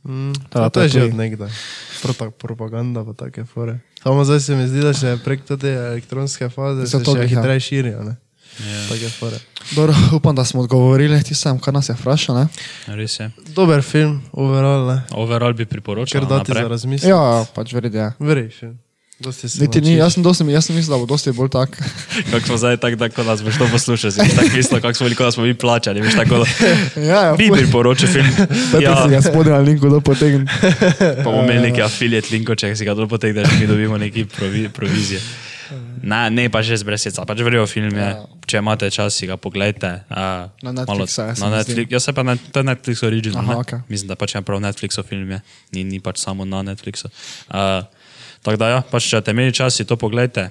Mm, 0.09 0.32
Teda 0.49 0.70
to, 0.70 0.80
to 0.80 0.82
je 0.82 0.88
že 0.88 1.03
od 1.11 1.14
nekdaj. 1.18 1.51
Prota, 2.03 2.30
propaganda 2.30 3.05
pa 3.05 3.12
take 3.12 3.44
fore. 3.44 3.82
Samo 4.03 4.24
zdaj 4.24 4.40
se 4.40 4.57
mi 4.57 4.68
zdi, 4.70 4.80
da 4.80 4.94
še 4.94 5.18
prek 5.24 5.42
te 5.44 5.59
elektronske 5.66 6.49
faze 6.49 6.86
se 6.86 7.03
to 7.03 7.16
ja. 7.18 7.26
hitreje 7.26 7.61
širijo. 7.61 8.05
Ne? 8.07 8.14
Tako 8.88 8.94
je 9.03 9.11
fore. 9.11 9.38
Dobro, 9.74 9.94
upam, 10.16 10.36
da 10.36 10.44
smo 10.44 10.62
odgovorili 10.62 11.22
tistem, 11.22 11.59
kar 11.59 11.74
nas 11.74 11.88
je 11.88 11.99
vprašal. 11.99 12.47
Dober 13.53 13.82
film, 13.82 14.22
overall, 14.32 14.86
ne. 14.88 15.03
Overall 15.11 15.53
bi 15.53 15.66
priporočal. 15.66 16.20
Ker 16.20 16.28
dati 16.28 16.53
za 16.53 16.55
naprej. 16.55 16.70
razmisliti. 16.70 17.11
Ja, 17.11 17.44
pač 17.55 17.74
verjeti, 17.74 17.97
ja. 17.97 18.12
Film. 18.61 18.78
Niti 19.16 19.80
ni, 19.80 19.94
jaz 19.96 20.12
sem, 20.12 20.22
dosti, 20.22 20.44
jaz 20.52 20.66
sem 20.68 20.76
mislil, 20.76 20.92
da 20.92 20.98
bo 21.00 21.06
dosti 21.08 21.32
bolj 21.32 21.48
tak. 21.48 21.72
Kako 22.30 22.46
smo 22.46 22.56
zdaj 22.60 22.76
tako, 22.76 22.96
da 23.00 23.08
ko 23.08 23.24
nas 23.24 23.40
boš 23.40 23.56
to 23.56 23.68
poslušal, 23.72 24.12
si 24.12 24.20
tako 24.20 24.52
mislil, 24.56 24.80
kako 24.80 24.94
smo 24.94 25.04
veliko, 25.04 25.24
da 25.24 25.30
smo 25.32 25.44
mi 25.44 25.54
plačali, 25.54 26.04
veš 26.04 26.18
tako, 26.20 26.42
da 26.44 26.44
ja, 27.00 27.20
ja, 27.24 27.34
bi 27.36 27.48
priporočil 27.52 28.08
film. 28.12 28.28
Ja, 28.76 28.92
si 29.02 29.08
ga 29.08 29.16
Ja, 29.16 29.22
spodaj 29.24 29.56
na 29.56 29.58
linku 29.64 29.88
do 29.88 30.00
potegn. 30.04 30.44
pa 31.00 31.24
bomo 31.24 31.42
imeli 31.48 31.70
neki 31.70 31.82
affiliate 31.82 32.28
linko, 32.30 32.54
če 32.54 32.76
si 32.76 32.84
ga 32.84 32.92
dol 32.94 33.08
potegneš, 33.08 33.56
mi 33.60 33.66
dobimo 33.66 33.96
neki 33.98 34.28
provi, 34.28 34.68
provizije. 34.68 35.20
Na, 36.02 36.28
ne 36.28 36.46
pa 36.52 36.60
že 36.62 36.76
z 36.76 36.84
brezseca, 36.86 37.24
pač 37.26 37.40
verjel 37.42 37.64
film 37.66 37.96
je, 37.96 38.08
če 38.46 38.60
imate 38.60 38.90
čas, 38.92 39.16
si 39.16 39.26
ga 39.26 39.40
pogledajte. 39.40 40.04
Uh, 40.12 40.52
Na 40.62 40.70
Netflixu 40.76 41.32
se 41.34 41.40
na 41.40 41.48
Netflix, 41.56 41.88
jaz 41.90 42.04
se 42.04 42.12
pa 42.12 42.22
na, 42.22 42.36
to 42.36 42.62
Netflix 42.62 43.02
original. 43.02 43.42
Aha, 43.42 43.52
ne? 43.56 43.58
okej. 43.64 43.80
Mislim, 43.88 44.12
da 44.12 44.14
pač 44.14 44.36
je 44.36 44.42
prav 44.46 44.60
Netflixov 44.62 45.08
film 45.08 45.30
je, 45.34 45.40
ni, 45.72 45.82
ni 45.88 45.98
pač 46.04 46.20
samo 46.22 46.44
na 46.44 46.60
Netflixu. 46.62 47.08
Uh, 47.48 47.82
tako 48.43 48.57
da 48.61 48.68
ja, 48.68 48.82
pač 48.91 49.09
če 49.11 49.22
ste 49.22 49.34
imeli 49.34 49.55
čas, 49.55 49.76
si 49.76 49.84
to 49.84 49.97
pogledajte, 49.97 50.49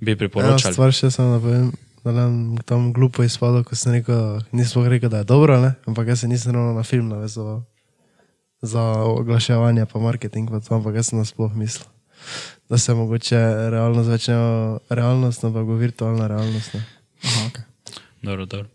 bi 0.00 0.16
priporočal. 0.16 0.72
stvar 0.72 0.92
še 0.96 1.10
samo, 1.10 1.36
da 1.36 1.40
povem, 1.44 1.72
da 2.04 2.14
nam 2.16 2.56
tam 2.64 2.92
glupo 2.96 3.24
izpadlo, 3.26 3.64
ko 3.64 3.76
sem 3.76 3.98
rekel, 3.98 4.40
nisem 4.52 4.88
rekel, 4.88 5.12
da 5.12 5.22
je 5.22 5.28
dobro, 5.28 5.60
ne? 5.60 5.74
ampak 5.86 6.12
jaz 6.12 6.24
se 6.24 6.28
nisem 6.28 6.54
ravno 6.56 6.72
na 6.76 6.86
film 6.86 7.08
navezoval 7.12 7.62
za 8.62 8.82
oglaševanje 9.04 9.86
pa 9.86 9.98
marketing, 9.98 10.50
pa 10.50 10.60
to, 10.60 10.74
ampak 10.74 10.94
jaz 10.94 11.12
sem 11.12 11.18
nasploh 11.18 11.52
mislil. 11.56 11.88
Da 12.68 12.78
se 12.78 12.94
mogoče 12.94 13.70
realnost 13.70 14.08
ne 14.28 14.36
realnost, 14.88 15.44
ampak 15.44 15.64
bo 15.64 15.74
virtualna 15.74 16.28
realnost. 16.28 16.74
Ne? 16.74 16.84
Aha, 17.24 17.48
okay. 17.48 17.64
Dobro, 18.22 18.46
dobro. 18.46 18.68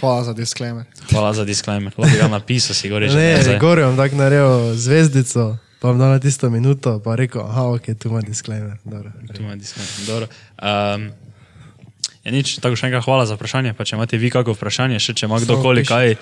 Hvala 0.00 0.24
za 0.24 0.32
disclaimer. 0.32 0.84
Hvala 1.10 1.32
za 1.32 1.44
disclaimer. 1.44 1.92
Lahko 1.98 2.12
bi 2.12 2.18
ga 2.18 2.28
napisal, 2.28 2.74
si 2.74 2.88
ga 2.88 2.98
reče. 2.98 3.14
Ne, 3.14 3.58
Gor 3.58 3.80
vam 3.80 3.96
tako 3.96 4.16
naredil 4.16 4.74
zvezdico, 4.74 5.56
pa 5.78 5.88
vam 5.88 5.98
dal 5.98 6.10
na 6.16 6.18
tisto 6.18 6.50
minuto, 6.50 6.98
pa 7.04 7.14
rekel, 7.14 7.42
aha, 7.42 7.68
ok, 7.78 7.94
tu 7.98 8.08
ima 8.08 8.20
disclaimer. 8.20 8.76
Dobro. 8.84 9.12
Tu 9.34 9.42
ima 9.42 9.56
disclaimer. 9.56 9.94
Dobro. 10.06 10.26
Um, 10.58 11.10
je 12.24 12.32
nič, 12.32 12.58
tako 12.60 12.76
še 12.76 12.90
enkrat 12.90 13.06
hvala 13.06 13.24
za 13.28 13.38
vprašanje. 13.38 13.72
Pa 13.78 13.86
če 13.88 13.96
imate 13.96 14.20
vi 14.20 14.30
kako 14.32 14.56
vprašanje, 14.56 15.00
še 15.00 15.14
če 15.16 15.28
ima 15.28 15.40
kdorkoli 15.40 15.86
kaj, 15.88 16.16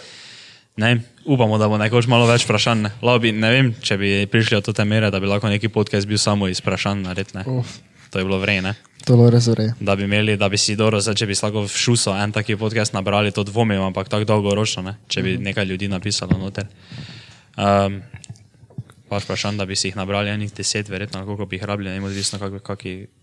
ne, 0.82 0.92
upamo, 1.24 1.59
da 1.59 1.70
bo 1.72 1.80
nekoč 1.80 2.09
malo 2.11 2.28
več 2.28 2.46
vprašanj. 2.46 2.86
Ne. 2.86 2.92
Bi, 3.22 3.32
ne 3.32 3.50
vem, 3.52 3.72
če 3.80 3.98
bi 4.00 4.12
prišli 4.30 4.61
od 4.61 4.70
te 4.70 4.84
mere, 4.84 5.11
da 5.11 5.22
bi 5.22 5.30
lahko 5.30 5.50
neki 5.50 5.72
podcast 5.72 6.09
bil 6.09 6.20
samo 6.20 6.50
iz 6.52 6.62
vprašanj 6.62 7.07
naredjen. 7.09 7.48
Uf. 7.48 7.78
To 8.14 8.20
je 8.22 8.24
bilo 8.24 8.38
vreme. 8.38 8.76
To 9.07 9.14
je 9.14 9.16
bilo 9.18 9.30
res 9.30 9.46
vrej. 9.50 9.72
Da 9.80 9.96
bi 9.96 10.07
imeli, 10.07 10.36
da 10.38 10.48
bi 10.48 10.59
si 10.59 10.76
dobro, 10.78 11.00
zdaj, 11.02 11.18
če 11.20 11.26
bi 11.30 11.34
lahko 11.38 11.66
v 11.66 11.70
šuso 11.70 12.14
en 12.14 12.32
taki 12.34 12.57
podcast 12.59 12.94
nabrali, 12.94 13.32
to 13.34 13.44
dvomim, 13.46 13.82
ampak 13.82 14.09
tako 14.11 14.26
dolgoročno, 14.30 14.82
ne? 14.82 14.96
če 15.09 15.22
bi 15.22 15.36
nekaj 15.42 15.66
ljudi 15.66 15.88
napisalo 15.90 16.38
noter. 16.38 16.66
Um, 17.57 18.00
pač 19.09 19.26
vprašanj, 19.26 19.61
da 19.61 19.66
bi 19.66 19.76
si 19.78 19.90
jih 19.90 19.98
nabrali 19.98 20.32
enih 20.32 20.52
deset, 20.54 20.88
verjetno, 20.88 21.24
koliko 21.26 21.46
bi 21.46 21.61
jih 21.61 21.66
rabili, 21.68 21.90
ne 21.90 22.04
odvisno, 22.04 22.38
kako 22.38 22.61
kak, 22.61 22.82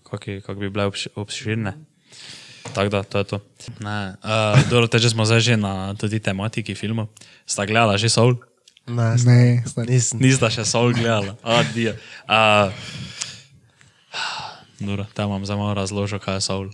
kak, 0.09 0.29
kak 0.45 0.57
bi 0.57 0.69
bile 0.69 0.87
obš, 0.91 1.07
obširne. 1.15 1.75
Tako 2.73 2.89
da, 2.89 3.03
to 3.03 3.17
je 3.17 3.23
to. 3.23 3.39
Ne, 3.83 4.15
uh, 4.23 4.59
dobro, 4.69 4.87
te 4.87 4.99
že 4.99 5.11
smo 5.11 5.25
zdaj 5.27 5.41
že 5.43 5.55
na 5.59 5.93
tudi 5.99 6.19
tematiki 6.19 6.75
filmov. 6.75 7.11
Sta 7.45 7.67
gledala 7.67 7.99
že 7.99 8.09
Soul? 8.09 8.39
Ne, 8.87 9.15
Ne, 9.23 9.63
nisem. 9.87 10.19
Nista 10.19 10.49
še 10.51 10.63
Soul 10.67 10.95
gledala. 10.95 11.35
Adijo. 11.43 11.95
Uh, 12.27 12.71
Dobro, 14.83 15.05
tam 15.13 15.31
vam 15.31 15.45
za 15.45 15.55
malo 15.55 15.73
razložil, 15.73 16.19
kaj 16.19 16.39
je 16.39 16.41
Soul. 16.43 16.67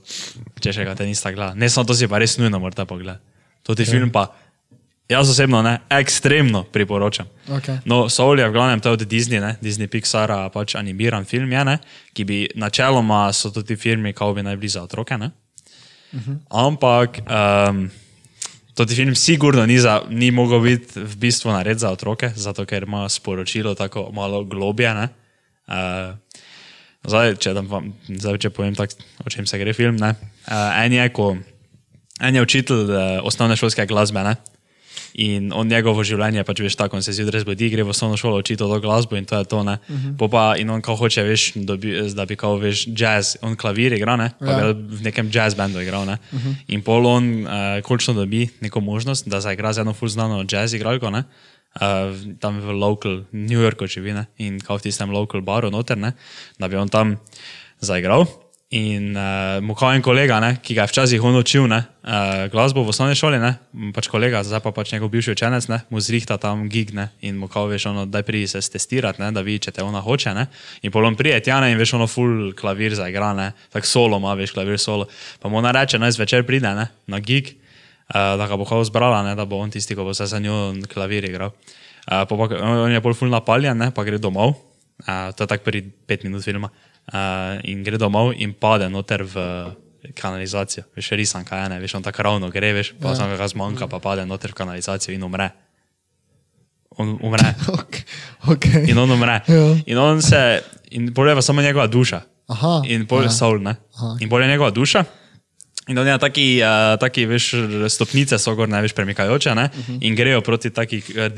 Če 0.62 0.74
še 0.74 0.86
ga 0.86 0.98
te 0.98 1.06
nista 1.06 1.30
gledala. 1.30 1.54
Ne 1.54 1.70
samo 1.70 1.86
to 1.86 1.94
si 1.94 2.10
pa 2.10 2.18
res 2.18 2.38
nujno 2.42 2.58
morate 2.58 2.86
pogledati. 2.86 3.22
To 3.68 3.76
ti 3.78 3.86
film 3.86 4.10
pa, 4.10 4.34
jaz 5.10 5.30
osebno 5.30 5.62
ne, 5.62 5.78
ekstremno 5.90 6.64
priporočam. 6.64 7.28
Okay. 7.48 7.78
No, 7.86 8.10
Soul 8.10 8.40
je 8.40 8.50
v 8.50 8.54
glavnem 8.54 8.80
to 8.80 8.92
od 8.94 9.02
Disney, 9.10 9.42
ne? 9.42 9.56
Disney 9.62 9.90
Pixara, 9.90 10.50
pač 10.54 10.76
animiran 10.76 11.26
film 11.26 11.52
je, 11.52 11.66
ne? 11.66 11.78
ki 12.14 12.26
bi 12.26 12.40
načeloma 12.56 13.30
so 13.34 13.52
tudi 13.52 13.76
filmi, 13.76 14.14
kao 14.14 14.34
bi 14.34 14.44
naj 14.44 14.58
bili 14.58 14.70
za 14.70 14.84
otroke, 14.84 15.18
ne? 15.18 15.32
Ampak 16.50 17.22
um, 17.26 17.90
to 18.74 18.86
ti 18.86 18.96
film 18.96 19.16
sigurno 19.16 19.66
ni, 19.66 19.80
za, 19.80 20.02
ni 20.10 20.32
mogel 20.32 20.60
biti 20.60 21.00
v 21.00 21.16
bistvu 21.18 21.54
nared 21.54 21.80
za 21.80 21.92
otroke, 21.92 22.32
zato 22.36 22.66
ker 22.66 22.84
ima 22.84 23.10
sporočilo 23.10 23.76
tako 23.76 24.10
malo 24.14 24.44
globje. 24.44 24.94
ne. 24.94 25.10
Uh, 25.70 26.14
zdaj, 27.06 27.36
če, 27.38 27.54
vam, 27.54 27.94
zdaj, 28.10 28.38
če 28.38 28.50
povem, 28.50 28.76
tak, 28.76 28.94
o 29.26 29.30
čem 29.30 29.46
se 29.46 29.58
gre 29.58 29.74
film. 29.74 29.98
ne. 29.98 30.14
Uh, 30.50 30.86
en, 30.86 30.94
je, 30.94 31.10
ko, 31.10 31.38
en 32.22 32.36
je 32.36 32.42
učitelj 32.42 32.90
uh, 32.90 33.02
osnovne 33.24 33.58
šolske 33.58 33.86
glasbe. 33.86 34.24
Ne? 34.26 34.38
In 35.14 35.52
on 35.54 35.68
njegovo 35.68 36.04
življenje, 36.04 36.44
pač 36.44 36.62
veš, 36.64 36.76
tako 36.80 37.00
on 37.00 37.04
se 37.04 37.14
zjutraj 37.14 37.42
zbudi, 37.44 37.70
gre 37.74 37.84
v 37.84 37.94
osnovno 37.94 38.18
šolo 38.18 38.40
učiti 38.40 38.58
to 38.58 38.80
glasbo 38.80 39.18
in 39.18 39.26
to 39.26 39.38
je 39.38 39.46
to. 39.46 39.60
Uh 39.60 39.66
-huh. 39.66 40.30
pa, 40.32 40.56
in 40.58 40.70
on 40.70 40.82
kao 40.82 40.96
hoče, 40.96 41.24
veš, 41.24 41.54
dobi, 41.56 42.14
da 42.14 42.26
bi 42.26 42.36
kao 42.36 42.56
veš 42.56 42.88
jazz, 42.88 43.38
on 43.42 43.56
klavir 43.56 43.94
igra, 43.94 44.16
ne? 44.16 44.32
pa 44.40 44.52
Ja. 44.52 44.60
ja. 44.60 44.72
v 44.72 45.02
nekem 45.02 45.30
jazz 45.34 45.56
bandu 45.56 45.82
igral. 45.82 46.06
Ne? 46.06 46.18
Uh 46.32 46.40
-huh. 46.40 46.56
In 46.68 46.82
pol 46.82 47.06
on 47.06 47.44
uh, 47.44 47.50
končno 47.84 48.14
dobi 48.14 48.50
neko 48.62 48.80
možnost, 48.80 49.28
da 49.28 49.42
zaigra 49.42 49.74
z 49.74 49.78
eno 49.78 49.94
full 49.94 50.10
znano 50.10 50.46
jazz 50.52 50.74
igralko. 50.74 51.10
Ne? 51.10 51.24
Uh, 51.76 52.18
tam 52.40 52.60
v 52.60 52.72
local, 52.72 53.24
New 53.32 53.62
Yorku 53.62 53.88
živi 53.88 54.14
ne? 54.14 54.26
in 54.38 54.60
kao 54.60 54.78
v 54.78 54.82
tistem 54.82 55.12
local 55.12 55.42
baru 55.42 55.70
noter, 55.70 55.98
ne? 55.98 56.12
da 56.60 56.68
bi 56.68 56.76
on 56.76 56.90
tam 56.90 57.18
zaigral. 57.80 58.26
In 58.70 59.16
uh, 59.18 59.64
mu 59.66 59.74
kao 59.74 59.90
en 59.98 60.02
kolega, 60.06 60.36
ne, 60.40 60.52
ki 60.62 60.76
ga 60.78 60.84
je 60.86 60.92
včasih 60.92 61.24
on 61.26 61.34
učil 61.40 61.64
ne, 61.66 61.80
uh, 62.06 62.44
glasbo 62.54 62.84
v 62.86 62.92
osnovni 62.94 63.16
šoli, 63.18 63.40
ne, 63.42 63.56
pač 63.96 64.06
kolega, 64.14 64.44
zdaj 64.46 64.62
pa 64.62 64.70
pač 64.70 64.92
njegov 64.94 65.10
bivši 65.10 65.34
učenec, 65.34 65.66
ne, 65.72 65.80
mu 65.90 65.98
zrihta 65.98 66.38
tam 66.38 66.68
gig 66.70 66.92
ne, 66.94 67.08
in 67.26 67.40
mu 67.42 67.48
kao 67.50 67.66
veš, 67.66 67.88
ono, 67.90 68.04
daj 68.06 68.22
pridi 68.28 68.46
se 68.52 68.62
testirati, 68.62 69.24
ne, 69.24 69.32
da 69.34 69.42
vidi, 69.42 69.64
če 69.66 69.74
te 69.74 69.82
ona 69.82 70.04
hoče. 70.06 70.36
Ne, 70.38 70.46
in 70.86 70.94
polom 70.94 71.18
prije 71.18 71.40
tjane 71.48 71.72
in 71.74 71.82
veš, 71.82 71.96
ono 71.98 72.06
full 72.06 72.52
klavir 72.54 72.94
zaigra, 72.94 73.32
ne, 73.34 73.48
tak 73.74 73.90
solo 73.90 74.20
ima, 74.22 74.36
veš, 74.38 74.54
klavir 74.54 74.78
solo. 74.78 75.08
Pa 75.42 75.50
mu 75.50 75.58
ona 75.64 75.72
reče, 75.74 75.98
naj 75.98 76.14
zvečer 76.20 76.46
pride 76.46 76.70
ne, 76.78 76.86
na 77.10 77.20
gig, 77.26 77.50
uh, 77.56 78.36
da 78.38 78.46
ga 78.46 78.54
bo 78.54 78.70
kao 78.70 78.86
zbrala, 78.86 79.24
ne, 79.26 79.34
da 79.34 79.48
bo 79.50 79.64
on 79.64 79.74
tisti, 79.74 79.98
ko 79.98 80.06
bo 80.06 80.14
se 80.14 80.30
za 80.30 80.38
njo 80.38 80.76
klavir 80.94 81.26
igral. 81.26 81.58
Uh, 82.06 82.22
pa, 82.22 82.38
pa, 82.38 82.62
on 82.86 82.94
je 82.94 83.02
pol 83.02 83.18
full 83.18 83.34
napaljen, 83.34 83.82
ne, 83.82 83.90
pa 83.90 84.06
gre 84.06 84.22
domov. 84.22 84.54
Uh, 85.08 85.34
to 85.34 85.48
je 85.48 85.56
tako 85.56 85.66
pri 85.72 85.82
pet 86.06 86.22
minut 86.28 86.46
filma. 86.46 86.70
Uh, 86.70 86.89
in 87.64 87.84
gre 87.84 87.98
domov 87.98 88.34
in 88.38 88.54
pade 88.54 88.90
noter 88.90 89.24
v 89.24 89.36
kanalizacijo. 90.16 90.84
Veš, 90.96 91.12
risan 91.18 91.46
kaj 91.46 91.64
je, 91.64 91.70
ne, 91.70 91.80
veš, 91.80 91.96
on 92.00 92.04
tako 92.04 92.24
ravno 92.24 92.50
gre, 92.50 92.74
veš, 92.74 92.94
pa 93.02 93.14
ja. 93.14 93.16
samo 93.16 93.38
ga 93.38 93.48
zmanjka, 93.48 93.88
pa 93.88 94.00
pade 94.00 94.26
noter 94.26 94.52
v 94.52 94.60
kanalizacijo 94.62 95.16
in 95.16 95.24
umre. 95.24 95.50
On 96.98 97.18
umre. 97.22 97.54
Okay. 97.80 98.04
Okay. 98.48 98.90
In 98.92 98.98
on 98.98 99.12
umre. 99.12 99.42
Ja. 99.48 99.78
In 99.86 99.98
on 99.98 100.22
se, 100.22 100.62
in 100.92 101.14
pol 101.14 101.30
je 101.30 101.36
pa 101.36 101.42
samo 101.42 101.62
njegova 101.62 101.88
duša. 101.88 102.22
Aha. 102.48 102.82
In 102.86 103.06
pol 103.08 103.22
je 103.22 103.30
Aha. 103.30 103.36
soul, 103.36 103.62
ne. 103.62 103.76
Aha. 103.96 104.16
In 104.20 104.30
pol 104.30 104.42
je 104.42 104.48
njegova 104.48 104.72
duša. 104.72 105.04
In 105.90 105.98
on 105.98 106.08
je 106.08 106.18
taki, 106.22 106.48
uh, 106.62 106.94
taki 107.02 107.26
veš, 107.26 107.46
stopnice 107.90 108.38
so 108.38 108.54
gor 108.56 108.70
največ 108.70 108.94
premikajoče 108.94 109.56
ne? 109.56 109.70
uh 109.74 109.88
-huh. 109.88 109.98
in 110.02 110.16
grejo 110.16 110.42
proti 110.42 110.70
taki 110.70 111.02
eh, 111.16 111.32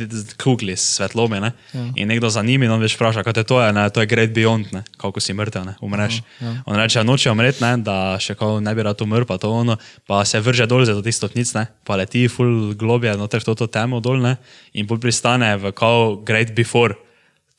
kugli 0.43 0.75
s 0.75 0.95
svetlobe. 0.95 1.39
Ne? 1.39 1.51
Ja. 1.73 1.85
In 1.95 2.07
nekdo 2.07 2.29
za 2.29 2.43
njimi, 2.43 2.65
in 2.65 2.71
on 2.71 2.81
veš 2.81 2.95
vpraša, 2.95 3.23
kaj 3.23 3.33
te 3.33 3.43
to 3.43 3.61
je, 3.61 3.73
ne? 3.73 3.89
to 3.89 3.99
je 3.99 4.05
great 4.05 4.29
beyond, 4.29 4.65
ne? 4.71 4.83
kako 4.97 5.19
si 5.19 5.33
mrtev, 5.33 5.65
ne? 5.65 5.75
umreš. 5.81 6.17
Uh 6.17 6.47
-huh. 6.47 6.55
ja. 6.55 6.63
On 6.65 6.75
reče, 6.75 7.03
noče 7.03 7.31
umreti, 7.31 7.63
ne? 7.63 7.77
da 7.77 8.19
še 8.19 8.35
kao 8.35 8.59
ne 8.59 8.75
bi 8.75 8.83
rad 8.83 9.01
umrl, 9.01 9.25
pa 9.25 9.37
to 9.37 9.51
ono, 9.51 9.77
pa 10.07 10.25
se 10.25 10.39
vrže 10.39 10.65
dol 10.65 10.85
za 10.85 11.01
tih 11.01 11.15
stopnic, 11.15 11.53
ne? 11.53 11.65
pa 11.83 11.95
leti 11.95 12.27
full 12.27 12.73
globje 12.73 13.17
noter 13.17 13.41
v 13.47 13.55
to, 13.55 13.67
temo 13.67 13.99
dol 13.99 14.21
ne? 14.21 14.35
in 14.73 14.87
pol 14.87 14.99
pristane 14.99 15.57
v 15.57 15.71
kao 15.71 16.15
great 16.15 16.55
before, 16.55 16.93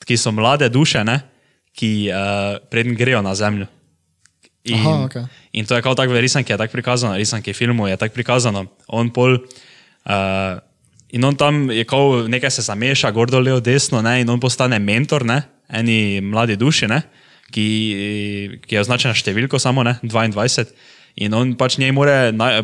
ki 0.05 0.16
so 0.16 0.32
mlade 0.32 0.68
duše, 0.68 1.05
ne? 1.05 1.20
ki 1.72 2.11
uh, 2.11 2.59
predn 2.70 2.95
grejo 2.95 3.22
na 3.22 3.34
zemljo. 3.34 3.66
In, 4.64 4.78
Aha, 4.78 5.04
okej. 5.04 5.24
in 5.58 5.66
to 5.66 5.74
je 5.74 5.82
kot 5.82 5.98
tako 5.98 6.14
v 6.14 6.22
risanki, 6.22 6.52
je 6.54 6.58
tako 6.58 6.78
prikazano, 6.78 7.16
risanki 7.18 7.52
filmu 7.52 7.88
je 7.90 7.96
tako 7.98 8.14
prikazano. 8.14 8.66
On 8.86 9.10
pol, 9.10 9.34
uh, 9.34 10.60
in 11.10 11.24
on 11.24 11.34
tam 11.34 11.66
je 11.70 11.82
kot 11.84 12.30
nekaj 12.30 12.50
se 12.50 12.62
zameša, 12.62 13.10
gor 13.10 13.30
dol, 13.30 13.42
levo, 13.42 13.58
desno, 13.60 14.02
ne, 14.02 14.20
in 14.22 14.30
on 14.30 14.38
postane 14.40 14.78
mentor, 14.78 15.26
ne, 15.26 15.42
eni 15.66 16.22
mladi 16.22 16.54
duši, 16.56 16.86
ne, 16.86 17.02
ki, 17.50 17.66
ki 18.62 18.78
je 18.78 18.84
označena 18.84 19.16
številko 19.18 19.58
samo, 19.58 19.82
ne, 19.82 19.98
22. 20.02 20.70
In 21.26 21.34
on 21.36 21.50
pač 21.58 21.76
njej 21.76 21.90
more 21.92 22.14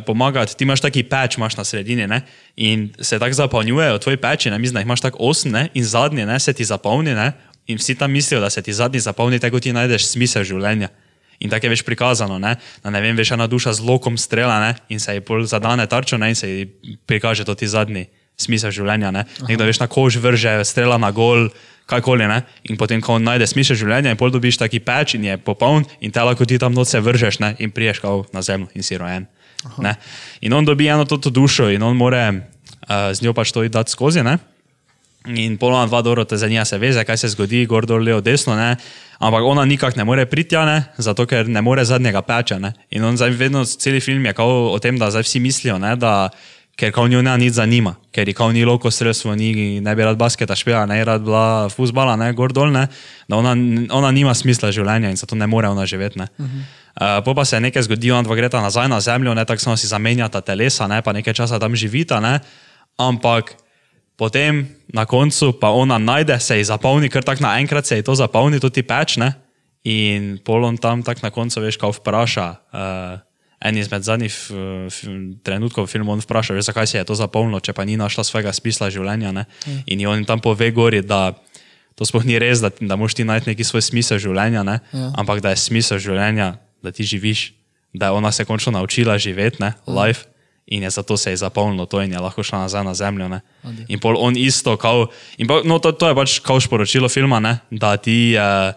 pomagati, 0.06 0.54
ti 0.56 0.64
imaš 0.64 0.80
taki 0.86 1.02
peč, 1.04 1.36
imaš 1.36 1.58
na 1.58 1.66
sredini, 1.66 2.06
ne, 2.08 2.22
in 2.56 2.86
se 3.02 3.18
tako 3.18 3.42
zapolnjujejo 3.42 3.98
tvoji 4.06 4.22
peči, 4.22 4.54
ne, 4.54 4.62
mislim, 4.62 4.78
da 4.78 4.86
jih 4.86 4.88
imaš 4.88 5.02
tako 5.04 5.34
osem, 5.34 5.52
ne, 5.52 5.66
in 5.74 5.84
zadnji, 5.84 6.24
ne, 6.30 6.38
se 6.38 6.54
ti 6.54 6.64
zapolni, 6.64 7.12
ne, 7.18 7.32
in 7.66 7.82
vsi 7.82 7.98
tam 7.98 8.14
mislijo, 8.14 8.40
da 8.40 8.54
se 8.54 8.62
ti 8.62 8.72
zadnji 8.72 9.02
zapolni, 9.02 9.42
tako 9.42 9.60
ti 9.60 9.74
najdeš 9.74 10.06
smisel 10.14 10.46
življenja. 10.46 10.94
In 11.38 11.50
tako 11.50 11.66
je 11.66 11.70
veš 11.70 11.82
prikazano, 11.86 12.38
ne? 12.38 12.56
da 12.82 12.90
ne 12.90 13.00
vem, 13.00 13.16
veš 13.16 13.36
ena 13.36 13.46
duša 13.46 13.72
z 13.78 13.86
lokom 13.86 14.18
strela 14.18 14.58
ne? 14.60 14.74
in 14.88 15.00
se 15.00 15.14
ji 15.14 15.20
pol 15.20 15.44
zadane 15.46 15.86
tarčo 15.86 16.18
ne? 16.18 16.32
in 16.32 16.34
se 16.34 16.48
ji 16.50 16.96
prikaže 17.06 17.44
to 17.44 17.54
ti 17.54 17.68
zadnji 17.68 18.08
smisel 18.38 18.74
življenja. 18.74 19.10
Ne? 19.14 19.24
Nekdo 19.48 19.66
veš 19.66 19.80
na 19.82 19.86
kož 19.90 20.18
vrže, 20.22 20.60
strela 20.66 20.98
na 20.98 21.10
gol, 21.14 21.48
kajkoli 21.90 22.26
ne. 22.30 22.42
In 22.70 22.78
potem, 22.78 23.02
ko 23.02 23.16
on 23.18 23.24
najde 23.26 23.46
smisel 23.50 23.78
življenja 23.78 24.12
in 24.14 24.20
pol 24.20 24.34
dobiš 24.34 24.60
taki 24.60 24.82
peč 24.82 25.14
in 25.18 25.24
je 25.26 25.38
popoln 25.42 25.86
in 26.00 26.14
te 26.14 26.22
lahko 26.22 26.46
ti 26.46 26.58
tam 26.58 26.74
noč 26.74 26.94
se 26.94 27.02
vržeš 27.02 27.40
ne? 27.42 27.54
in 27.58 27.70
priješ 27.74 28.02
kao 28.04 28.26
na 28.34 28.42
zemljo 28.42 28.70
in 28.74 28.86
si 28.86 28.98
rojen. 28.98 29.26
In 30.42 30.54
on 30.54 30.66
dobi 30.66 30.86
eno 30.86 31.06
to 31.06 31.30
dušo 31.30 31.70
in 31.74 31.82
on 31.82 31.96
more 31.96 32.22
uh, 32.30 33.10
z 33.14 33.22
njo 33.22 33.34
pač 33.34 33.54
to 33.54 33.66
dati 33.68 33.90
skozi. 33.90 34.22
Ne? 34.22 34.38
In 35.36 35.58
polona 35.58 35.86
dva 35.86 36.02
dobro 36.02 36.24
te 36.24 36.36
zanima, 36.36 36.64
se 36.64 36.78
veze, 36.78 37.04
kaj 37.04 37.16
se 37.16 37.28
zgodi, 37.28 37.66
gor 37.66 37.86
dol, 37.86 38.02
levo, 38.02 38.20
desno, 38.20 38.56
ne? 38.56 38.76
ampak 39.18 39.44
ona 39.44 39.64
nikak 39.64 39.96
ne 39.96 40.04
more 40.04 40.26
priti, 40.26 40.54
ja, 40.54 40.64
ne? 40.64 40.84
zato 40.98 41.26
ker 41.26 41.48
ne 41.48 41.60
more 41.62 41.84
zadnjega 41.84 42.22
peča. 42.22 42.58
Ne? 42.58 42.72
In 42.90 43.04
on 43.04 43.16
zdaj 43.16 43.34
vedno, 43.36 43.64
cel 43.64 44.00
film 44.00 44.26
je 44.26 44.32
kao 44.32 44.70
o 44.72 44.78
tem, 44.78 44.98
da 44.98 45.10
zdaj 45.10 45.26
vsi 45.26 45.40
mislijo, 45.40 45.78
ne? 45.78 45.96
da 45.96 46.30
ker 46.78 46.92
kao 46.94 47.08
njo 47.08 47.22
ne 47.22 47.34
nič 47.38 47.58
zanima, 47.58 47.96
ker 48.14 48.28
je 48.28 48.34
kao 48.34 48.52
ni 48.52 48.64
loko 48.64 48.90
sredstvo, 48.90 49.34
ni 49.34 49.80
ne 49.80 49.94
bi 49.98 50.04
rad 50.06 50.16
basketa 50.16 50.54
špila, 50.56 50.86
ne 50.86 51.00
bi 51.00 51.04
rad 51.04 51.22
bila 51.26 51.68
fusbala, 51.68 52.16
ne 52.16 52.32
gor 52.32 52.54
dol, 52.54 52.70
ne? 52.72 52.86
da 53.28 53.36
ona, 53.36 53.56
ona 53.90 54.10
nima 54.14 54.34
smisla 54.34 54.70
življenja 54.72 55.10
in 55.10 55.18
zato 55.18 55.36
ne 55.36 55.46
more 55.46 55.68
ona 55.68 55.86
živeti. 55.86 56.18
Ne? 56.18 56.28
Uh 56.38 56.46
-huh. 56.46 56.62
Uh, 56.98 57.22
po 57.24 57.34
pa 57.34 57.44
se 57.44 57.60
nekaj 57.60 57.82
zgodi, 57.82 58.10
on 58.10 58.24
dva 58.26 58.34
greta 58.34 58.58
nazaj 58.62 58.88
na 58.88 59.00
zemljo, 59.00 59.34
ne 59.34 59.44
tako 59.44 59.62
samo 59.62 59.76
si 59.76 59.86
zamenjata 59.86 60.40
telesa, 60.40 60.86
ne, 60.86 61.02
pa 61.02 61.12
nekaj 61.12 61.34
časa 61.34 61.58
tam 61.58 61.76
živita, 61.76 62.18
ne, 62.20 62.40
ampak 62.96 63.54
potem 64.18 64.66
na 64.92 65.06
koncu 65.06 65.52
pa 65.60 65.70
ona 65.70 65.98
najde, 65.98 66.36
se 66.42 66.58
ji 66.58 66.66
zapolni, 66.66 67.08
ker 67.08 67.24
tako 67.24 67.46
naenkrat 67.46 67.86
se 67.86 68.00
ji 68.00 68.06
to 68.06 68.16
zapolni, 68.18 68.60
tudi 68.60 68.82
peč, 68.82 69.16
ne, 69.22 69.32
in 69.86 70.36
polon 70.44 70.76
tam 70.76 71.02
tako 71.06 71.22
na 71.22 71.30
koncu, 71.30 71.62
veš, 71.62 71.78
kao 71.78 71.94
vpraša, 71.94 72.48
uh, 72.74 73.16
en 73.58 73.78
izmed 73.78 74.04
zadnjih 74.06 74.34
trenutkov 75.42 75.88
v 75.88 75.90
filmu, 75.90 76.12
on 76.14 76.22
vpraša, 76.22 76.54
veš, 76.54 76.68
zakaj 76.70 76.86
se 76.86 76.98
je 76.98 77.06
to 77.06 77.14
zapolnilo, 77.18 77.58
če 77.62 77.74
pa 77.74 77.86
ni 77.86 77.96
našla 77.98 78.26
svojega 78.26 78.52
smisla 78.54 78.90
življenja, 78.90 79.32
ne, 79.34 79.48
mm. 79.66 79.82
in 79.86 80.06
on 80.06 80.26
tam 80.26 80.42
pove 80.42 80.70
gori, 80.70 81.02
da 81.02 81.32
to 81.98 82.06
sploh 82.06 82.26
ni 82.26 82.38
res, 82.38 82.62
da, 82.62 82.70
da 82.70 82.94
moš 82.98 83.18
ti 83.18 83.26
najti 83.26 83.50
neki 83.50 83.66
svoj 83.66 83.82
smisel 83.82 84.22
življenja, 84.22 84.62
ne, 84.66 84.78
ja. 84.94 85.10
ampak 85.18 85.42
da 85.42 85.54
je 85.54 85.62
smisel 85.62 85.98
življenja 86.02 86.58
da 86.82 86.90
ti 86.90 87.04
živiš, 87.04 87.52
da 87.92 88.06
je 88.06 88.10
ona 88.10 88.32
se 88.32 88.44
končno 88.44 88.72
naučila 88.72 89.18
živeti, 89.18 89.56
ne, 89.60 89.72
mm. 89.86 89.92
In 90.68 90.82
je 90.82 90.90
zato 90.90 91.16
se 91.16 91.30
je 91.30 91.36
zapolnilo 91.36 91.86
to 91.86 92.02
in 92.02 92.12
je 92.12 92.18
lahko 92.20 92.42
šla 92.42 92.58
nazaj 92.58 92.84
na 92.84 92.94
zemljo. 92.94 93.28
Ne. 93.28 93.40
In 93.88 93.98
pol 94.00 94.16
on 94.18 94.36
isto, 94.36 94.76
kao, 94.76 95.06
pa, 95.48 95.62
no, 95.64 95.78
to, 95.78 95.92
to 95.92 96.08
je 96.08 96.14
pač 96.14 96.38
kao 96.44 96.60
sporočilo 96.60 97.08
filma, 97.08 97.40
ne, 97.40 97.58
da 97.70 97.96
ti, 97.96 98.36
eh, 98.36 98.72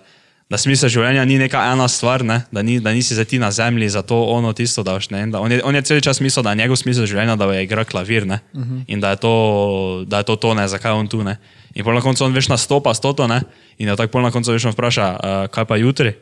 da 0.50 0.58
smisel 0.58 0.90
življenja 0.90 1.26
ni 1.28 1.36
neka 1.38 1.60
ena 1.74 1.88
stvar, 1.92 2.24
ne, 2.24 2.42
da, 2.52 2.64
ni, 2.64 2.80
da 2.80 2.94
nisi 2.96 3.16
za 3.16 3.26
ti 3.28 3.40
na 3.40 3.52
zemlji, 3.52 3.90
zato 3.90 4.24
ono 4.24 4.54
tisto 4.54 4.84
daš. 4.88 5.10
Ne, 5.12 5.26
da 5.28 5.44
on, 5.44 5.52
je, 5.52 5.60
on 5.64 5.76
je 5.76 5.82
cel 5.82 6.00
čas 6.00 6.24
mislil, 6.24 6.44
da 6.44 6.56
je 6.56 6.64
njegov 6.64 6.80
smisel 6.80 7.06
življenja, 7.06 7.36
da 7.36 7.52
je 7.52 7.68
igra 7.68 7.84
klavir 7.84 8.28
ne, 8.28 8.40
uh 8.54 8.64
-huh. 8.64 8.84
in 8.88 9.00
da 9.00 9.10
je, 9.10 9.16
to, 9.16 10.04
da 10.08 10.18
je 10.18 10.24
to 10.24 10.36
to, 10.36 10.54
ne, 10.54 10.68
zakaj 10.68 10.92
je 10.92 10.96
on 10.96 11.08
tu. 11.08 11.24
Ne. 11.24 11.38
In 11.76 11.84
pol 11.84 11.94
na 11.94 12.02
koncu 12.02 12.24
on 12.24 12.34
veš 12.34 12.48
nastopa 12.48 12.94
s 12.94 13.02
to, 13.02 13.28
ne, 13.28 13.42
in 13.78 13.88
je 13.88 13.96
tako 13.96 14.12
pol 14.12 14.22
na 14.22 14.32
koncu 14.32 14.52
veš 14.52 14.64
vpraša, 14.64 15.08
uh, 15.12 15.48
kaj 15.52 15.66
pa 15.66 15.76
jutri 15.76 16.14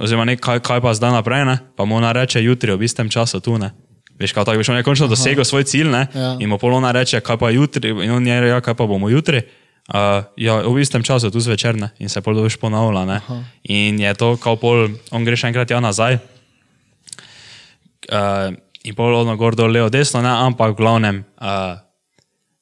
oziroma 0.00 0.24
ne, 0.24 0.36
kaj, 0.36 0.60
kaj 0.60 0.80
pa 0.80 0.94
zdaj 0.94 1.12
naprej, 1.12 1.44
ne? 1.44 1.58
pa 1.76 1.84
mu 1.84 1.96
ona 1.96 2.12
reče 2.12 2.42
jutri, 2.42 2.72
ob 2.72 2.82
istem 2.82 3.08
času 3.08 3.40
tu. 3.40 3.58
Ne? 3.58 3.70
Veš, 4.18 4.32
kako 4.32 4.44
tako, 4.44 4.58
veš, 4.58 4.68
on 4.72 4.80
je 4.80 4.86
končno 4.86 5.06
dosegel 5.08 5.44
svoj 5.44 5.64
cilj 5.68 5.92
ja. 5.92 6.36
in 6.40 6.48
mu 6.48 6.58
polona 6.58 6.92
reče, 6.92 7.20
kaj 7.20 7.36
pa 7.36 7.50
jutri, 7.50 7.90
in 7.90 8.10
on 8.10 8.26
je 8.26 8.40
rekel, 8.40 8.54
ja, 8.54 8.60
kaj 8.64 8.74
pa 8.74 8.86
bomo 8.88 9.08
jutri. 9.12 9.42
Uh, 9.86 10.24
ja, 10.36 10.56
v 10.66 10.80
istem 10.82 11.02
času, 11.06 11.30
tu 11.30 11.38
zvečer, 11.40 11.76
ne? 11.78 11.92
in 12.02 12.08
se 12.08 12.20
pol 12.20 12.34
dobiš 12.34 12.56
ponavlja. 12.58 13.20
In 13.70 14.00
je 14.00 14.14
to, 14.18 14.34
kao 14.36 14.56
pol, 14.58 14.88
on 15.14 15.22
gre 15.22 15.36
še 15.38 15.52
enkrat 15.52 15.70
ja 15.70 15.78
nazaj. 15.78 16.18
Uh, 18.10 18.56
in 18.82 18.96
pol 18.98 19.14
ono 19.14 19.36
gor 19.38 19.54
dol, 19.54 19.70
levo, 19.70 19.92
desno, 19.92 20.24
ne? 20.26 20.32
ampak 20.32 20.74
v 20.74 20.80
glavnem. 20.80 21.22
Uh, 21.38 21.78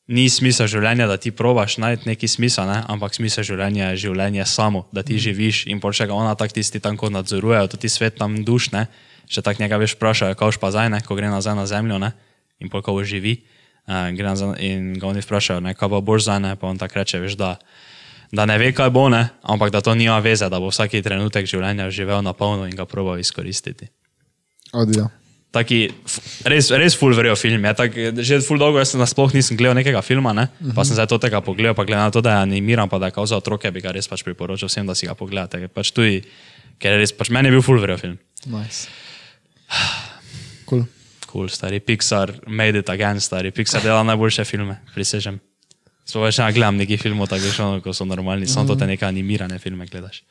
ni 0.04 0.26
smisel 0.28 0.68
življenja, 0.68 1.08
da 1.08 1.16
ti 1.16 1.32
probaš 1.32 1.78
najti 1.80 2.10
neki 2.10 2.28
smisel, 2.28 2.68
ne? 2.68 2.82
ampak 2.92 3.16
smisel 3.16 3.46
življenja 3.46 3.94
je 3.94 4.04
življenje 4.04 4.44
samo, 4.44 4.84
da 4.92 5.00
ti 5.00 5.16
mm. 5.16 5.24
živiš 5.24 5.64
in 5.72 5.80
pošega 5.80 6.12
ona 6.12 6.34
tak 6.36 6.52
tisti 6.52 6.82
tam, 6.82 6.98
ko 7.00 7.08
nadzorujejo, 7.08 7.72
tudi 7.72 7.88
svet 7.88 8.20
tam 8.20 8.42
duš, 8.44 8.68
ne? 8.76 8.84
Še 9.28 9.42
tak 9.42 9.58
njega 9.58 9.78
veš 9.80 9.96
vprašajo, 9.96 10.36
kao 10.38 10.52
pa 10.60 10.70
zdaj, 10.70 10.90
ne? 10.90 11.00
ko 11.00 11.16
gre 11.18 11.30
nazaj 11.32 11.56
na 11.56 11.66
zemljo 11.66 11.98
ne? 11.98 12.12
in 12.60 12.70
pol 12.70 12.82
ko 12.82 12.96
živi. 13.04 13.42
Uh, 13.84 14.08
in 14.60 14.94
ga 14.96 15.06
oni 15.06 15.20
vprašajo, 15.20 15.60
ne, 15.60 15.74
kaj 15.76 15.90
pa 15.92 16.00
boš 16.00 16.24
zdaj, 16.24 16.40
ne? 16.40 16.52
pa 16.56 16.70
on 16.70 16.78
tako 16.80 17.02
reče, 17.02 17.20
veš, 17.20 17.36
da, 17.36 17.56
da 18.32 18.46
ne 18.48 18.56
ve, 18.58 18.72
kaj 18.72 18.88
bo, 18.90 19.08
ne? 19.12 19.28
ampak 19.42 19.74
da 19.74 19.84
to 19.84 19.94
nima 19.94 20.18
veze, 20.24 20.48
da 20.48 20.60
bo 20.60 20.72
vsaki 20.72 21.02
trenutek 21.04 21.44
življenja 21.44 21.90
živel 21.92 22.24
na 22.24 22.32
polno 22.32 22.64
in 22.64 22.72
ga 22.72 22.88
probal 22.88 23.20
izkoristiti. 23.20 23.90
Odijo 24.72 25.10
taki, 25.54 25.78
res, 26.50 26.68
res 26.74 26.96
full 26.98 27.14
verjo 27.16 27.36
film. 27.38 27.64
Tak, 27.78 27.94
že 28.18 28.40
full 28.44 28.60
dolgo 28.60 28.82
jaz 28.82 28.94
nasploh 28.98 29.34
nisem 29.36 29.58
gledal 29.58 29.78
nekega 29.78 30.02
filma, 30.04 30.34
ne? 30.36 30.48
pa 30.74 30.86
sem 30.86 30.98
zdaj 30.98 31.08
to 31.12 31.20
tega 31.22 31.40
pogledal, 31.44 31.76
pa 31.78 31.86
gledam 31.86 32.10
na 32.10 32.14
to, 32.14 32.24
da 32.24 32.38
je 32.38 32.48
animiran, 32.48 32.90
pa 32.90 32.98
da 33.02 33.10
je 33.10 33.16
kao 33.16 33.26
za 33.30 33.38
otroke, 33.38 33.70
bi 33.70 33.84
ga 33.84 33.94
res 33.94 34.10
pač 34.10 34.26
priporočal 34.26 34.70
vsem, 34.70 34.88
da 34.88 34.98
si 34.98 35.08
ga 35.08 35.14
pogledate. 35.18 35.62
Pač 35.70 35.94
tudi, 35.94 36.24
ker 36.82 36.96
je 36.96 37.04
res, 37.04 37.14
pač 37.14 37.30
meni 37.34 37.52
je 37.52 37.56
bil 37.56 37.64
full 37.64 37.82
verjo 37.82 38.00
film. 38.02 38.18
Nice. 38.50 38.90
Cool. 40.68 40.86
Cool, 41.28 41.48
stari 41.50 41.80
Pixar, 41.80 42.30
made 42.46 42.78
it 42.78 42.88
again, 42.88 43.20
stari 43.20 43.50
Pixar 43.50 43.82
dela 43.82 44.02
najboljše 44.06 44.44
filme, 44.44 44.78
prisežem. 44.94 45.40
Sploh 46.04 46.28
več 46.28 46.38
ne 46.38 46.50
gledam 46.52 46.76
nekih 46.76 47.00
filmov, 47.00 47.30
tako 47.32 47.48
že 47.48 47.62
ono, 47.64 47.80
ko 47.80 47.92
so 47.96 48.04
normalni, 48.04 48.46
samo 48.46 48.68
to 48.68 48.76
te 48.76 48.86
neke 48.86 49.06
animirane 49.08 49.58
filme 49.58 49.88
gledaš. 49.88 50.22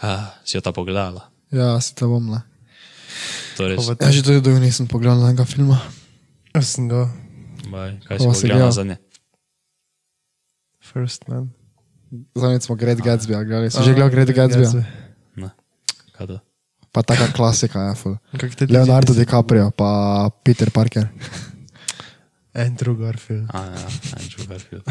Uh, 0.00 0.30
si 0.46 0.56
jo 0.56 0.62
ta 0.62 0.72
pogledala? 0.72 1.26
Ja, 1.50 1.74
si 1.82 1.94
to 1.98 2.06
bom, 2.06 2.30
ne. 2.30 2.40
Ja, 3.58 4.08
že 4.08 4.22
tudi 4.22 4.40
dolgo 4.40 4.62
nisem 4.62 4.86
pogledal 4.88 5.26
enega 5.26 5.44
filma. 5.44 5.82
Jaz 6.54 6.78
sem 6.78 6.86
ga. 6.88 7.10
Baj, 7.68 7.98
kaj 8.06 8.22
si 8.22 8.28
pogledal 8.30 8.72
za 8.72 8.84
ne? 8.86 8.96
First 10.80 11.26
Man. 11.28 11.50
Zadnjič 12.34 12.66
smo 12.66 12.74
Great 12.74 13.02
Gatsby, 13.02 13.34
a 13.36 13.42
gledali. 13.44 13.70
Si 13.70 13.82
že 13.82 13.94
gledal 13.94 14.10
Great 14.10 14.30
Gatsby? 14.32 14.64
Ne. 15.38 15.50
Kaj 16.14 16.26
to? 16.26 16.38
Pa 16.90 17.02
taka 17.06 17.30
klasika, 17.30 17.78
ja. 17.78 17.94
Leonardo 18.66 19.14
DiCaprio, 19.14 19.70
pa 19.70 20.30
Peter 20.42 20.70
Parker. 20.70 21.06
Andrew 22.54 22.98
Garfield. 22.98 23.46
A, 23.54 23.62
ja, 23.64 23.88
Andrew 24.18 24.48
Garfield. 24.48 24.82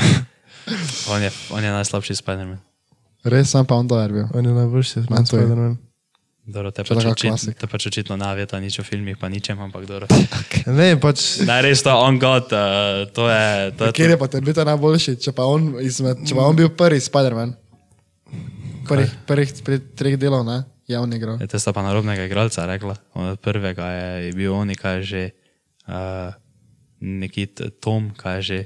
on, 1.12 1.22
je, 1.22 1.32
on 1.52 1.64
je 1.64 1.72
najslabši 1.72 2.16
Spider-Man. 2.16 2.60
Res 3.28 3.52
sem 3.52 3.66
pa 3.68 3.76
on 3.76 3.88
je 3.88 4.08
bil. 4.16 4.26
On 4.32 4.46
je 4.46 4.54
najboljši 4.56 5.04
Spider-Man. 5.04 5.78
Dobro, 6.50 6.72
te 6.74 6.82
pač, 6.82 7.06
očit, 7.06 7.52
te 7.60 7.68
pač 7.70 7.84
očitno 7.92 8.16
naveta 8.18 8.58
nič 8.58 8.80
o 8.82 8.84
filmih, 8.84 9.20
pa 9.22 9.30
ničem, 9.30 9.60
ampak 9.62 9.86
dobro. 9.86 10.08
ne, 10.80 10.96
pač... 10.98 11.44
Ne, 11.46 11.60
res 11.62 11.84
to 11.86 11.94
on 11.94 12.18
god, 12.18 12.50
uh, 12.50 13.06
to 13.14 13.28
je... 13.30 13.70
To 13.78 13.90
je 13.92 13.94
Kjer 13.94 14.16
je 14.16 14.18
pa 14.18 14.28
tebi 14.34 14.56
ta 14.58 14.66
najboljši, 14.66 15.20
če 15.22 15.36
pa 15.38 15.46
on, 15.46 15.76
izmed, 15.86 16.24
če 16.26 16.34
pa 16.34 16.48
on 16.50 16.58
bil 16.58 16.72
prvi 16.74 17.04
Spider-Man? 17.06 17.54
Prvih, 18.90 19.14
prvih 19.30 19.54
treh 19.94 20.18
delov, 20.18 20.42
ne? 20.48 20.64
Javni 20.90 21.16
igral. 21.16 21.38
Je, 21.38 21.46
te 21.46 21.56
sta 21.56 21.70
pa 21.70 21.86
narobnega 21.86 22.26
igralca 22.26 22.66
rekla. 22.66 22.98
Od 23.14 23.38
prvega 23.40 23.86
je, 23.88 24.10
je 24.26 24.32
bil 24.34 24.50
on, 24.50 24.74
kaj 24.74 25.06
že... 25.06 25.24
Uh, 25.86 26.34
neki 27.00 27.46
Tom, 27.80 28.10
kaj 28.12 28.42
že... 28.42 28.58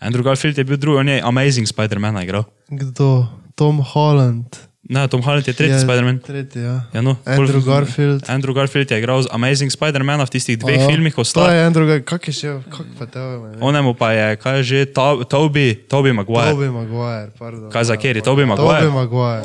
Andrew 0.00 0.20
Garfield 0.20 0.56
je 0.56 0.64
bil 0.64 0.76
drugi, 0.76 0.98
on 0.98 1.08
je 1.08 1.20
Amazing 1.20 1.64
Spider-Man 1.64 2.16
igral. 2.20 2.44
Kdo? 2.68 3.28
Tom 3.54 3.80
Holland. 3.80 4.56
Ne, 4.86 5.08
Tom 5.08 5.18
Holland 5.18 5.42
je 5.42 5.52
tretji 5.52 5.72
Ja, 5.72 5.82
Spider-Man. 5.82 6.20
Tretji, 6.20 6.62
ja. 6.62 6.84
Ja, 6.92 7.00
no, 7.02 7.16
Andrew 7.24 7.58
pol- 7.58 7.64
Garfield. 7.64 8.22
Andrew 8.28 8.54
Garfield 8.54 8.86
je 8.86 8.98
igral 8.98 9.22
z 9.22 9.28
Amazing 9.32 9.72
Spider-Man 9.72 10.20
v 10.22 10.30
tistih 10.30 10.54
dveh 10.56 10.78
Ja, 10.78 10.86
filmih, 10.86 11.10
sta. 11.18 11.48
je 11.50 11.64
Andrew 11.64 11.88
Garfield. 11.88 12.06
Kak 12.06 12.22
je 12.28 12.32
še, 12.32 12.48
kak 12.70 12.86
pa 12.94 13.04
te 13.06 13.18
ove? 13.18 13.56
Onemu 13.58 13.94
pa 13.94 14.12
je, 14.12 14.36
kaj 14.36 14.62
že, 14.62 14.78
To- 14.92 15.24
Toby, 15.24 15.88
Toby 15.88 16.12
Maguire. 16.12 16.52
Tobey 16.52 16.70
Maguire, 16.70 17.32
pardon. 17.34 17.66
Kaj 17.66 17.84
za 17.84 17.96
kjer 17.96 18.16
je 18.16 18.22
Toby 18.22 18.44
Tobey 18.44 18.46
Maguire? 18.46 18.90
Maguire. 18.92 19.42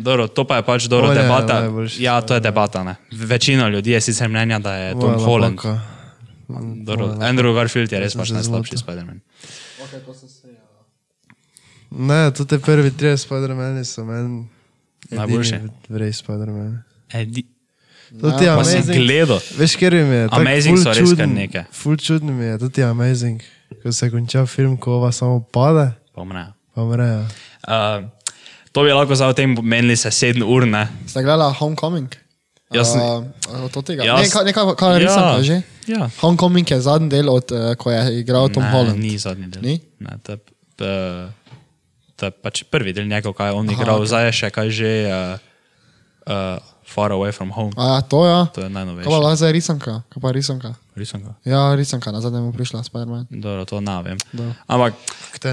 Dobro, 0.00 0.26
to 0.26 0.44
pa 0.44 0.56
je 0.56 0.62
pač 0.64 0.84
dobro 0.84 1.08
On 1.08 1.16
je 1.16 1.22
debata. 1.22 1.60
najboljši 1.60 2.02
Ja, 2.02 2.20
to 2.20 2.34
je 2.34 2.40
debata. 2.40 2.82
Ne. 2.82 2.94
Večina 3.12 3.68
ljudi 3.68 3.90
je 3.90 4.00
sicer 4.00 4.28
mnenja, 4.28 4.58
da 4.58 4.74
je 4.74 4.92
Tom 4.92 5.00
Moja 5.12 5.18
Holland. 5.18 5.54
napaka. 5.56 5.80
Dobro, 6.82 7.06
Andrew 7.20 7.54
Garfield 7.54 7.92
je 7.92 8.00
res 8.00 8.12
Sem 8.12 8.18
pač 8.18 8.30
najslabši. 8.30 8.76
Spider-Man. 8.76 9.20
Ne, 11.90 12.30
to 12.30 12.44
te 12.44 12.58
prvi 12.58 12.90
tri 12.90 13.08
Spider-Mani 13.10 13.84
so 13.84 14.04
meni. 14.04 14.46
Najboljši. 15.10 15.58
Vrej 15.88 16.12
Spider-Man. 16.12 16.82
Edi, 17.12 17.42
To 18.20 18.30
ti 18.32 18.44
je 18.44 18.50
amazing. 18.50 18.96
gledal. 18.96 19.38
Veš, 19.54 19.76
ker 19.76 19.94
mi 19.94 20.14
je. 20.16 20.28
Amazing 20.32 20.78
so 20.78 20.90
res 20.90 21.14
kar 21.14 21.28
nekaj. 21.28 21.64
Ful 21.72 21.96
čudno 21.96 22.32
mi 22.32 22.44
je, 22.44 22.58
to 22.58 22.68
ti 22.68 22.80
je 22.80 22.86
amazing. 22.86 23.42
Ko 23.82 23.92
se 23.92 24.10
konča 24.10 24.46
film, 24.46 24.76
ko 24.76 24.92
ova 24.92 25.12
samo 25.12 25.40
pade, 25.44 25.92
Pa 26.12 26.24
mne. 26.24 26.46
pa 26.74 26.84
mreja. 26.84 27.20
Uh, 27.62 28.02
to 28.72 28.80
bi 28.80 28.90
lahko 28.90 29.12
za 29.12 29.26
o 29.26 29.32
tem 29.32 29.56
menili 29.56 29.96
se 29.96 30.10
sedem 30.10 30.42
ur, 30.44 30.62
ne? 30.64 30.88
Ste 31.06 31.20
gledali 31.20 31.54
Homecoming? 31.54 32.08
Jaz 32.70 32.86
sem- 32.88 33.02
Uh, 33.50 33.66
od 33.66 33.82
tega. 33.82 34.02
Jaz- 34.04 34.20
Ne, 34.20 34.28
kaj, 34.28 34.44
ne, 34.44 34.52
kaj, 34.52 34.64
kaj 34.74 34.98
resam, 34.98 35.22
Ja. 35.24 35.30
ja. 35.32 35.42
že? 35.42 35.56
Ja. 35.88 36.06
Homecoming 36.20 36.62
je 36.64 36.78
zadnji 36.80 37.08
del, 37.08 37.26
od, 37.28 37.42
uh, 37.48 37.74
ko 37.74 37.90
je 37.90 38.20
igral 38.20 38.46
Tom 38.48 38.62
ne, 38.62 38.70
Holland. 38.70 38.94
Ni 38.96 39.18
zadnji 39.18 39.46
del. 39.48 39.62
Ni? 39.64 39.74
Ne, 39.98 40.14
to, 40.22 40.32
je, 40.32 40.38
p- 40.38 41.28
to 42.16 42.22
je 42.22 42.32
pač 42.32 42.62
prvi 42.64 42.92
del 42.92 43.04
njegov, 43.04 43.32
kaj 43.32 43.48
je 43.48 43.52
on 43.52 43.66
igral, 43.66 43.98
okay. 43.98 44.06
zdaj 44.06 44.22
je 44.24 44.32
še 44.34 44.48
kaj 44.50 44.68
že 44.70 44.90
uh, 45.02 45.34
uh, 46.24 46.62
Far 46.84 47.10
Away 47.10 47.30
from 47.30 47.50
Home. 47.50 47.74
A 47.76 47.82
ja, 47.88 48.00
to 48.02 48.22
ja. 48.22 48.46
To 48.46 48.60
je 48.60 48.66
Kaj 48.66 48.70
pa 48.70 48.76
najnovejše. 48.76 49.36
zdaj 49.36 49.50
risanka? 49.52 49.92
Kaj 50.06 50.20
pa 50.20 50.30
risanka? 50.30 50.70
Risanka. 50.92 51.30
Ja, 51.42 51.74
risanka, 51.74 52.08
na 52.08 52.20
zadnjem 52.20 52.42
mu 52.44 52.52
prišla 52.52 52.82
Spider-Man. 52.82 53.26
Dobro, 53.32 53.62
to 53.64 53.78
ne 53.80 53.94
vem. 54.04 54.18
Dobro. 54.30 54.54
Ampak, 54.64 54.94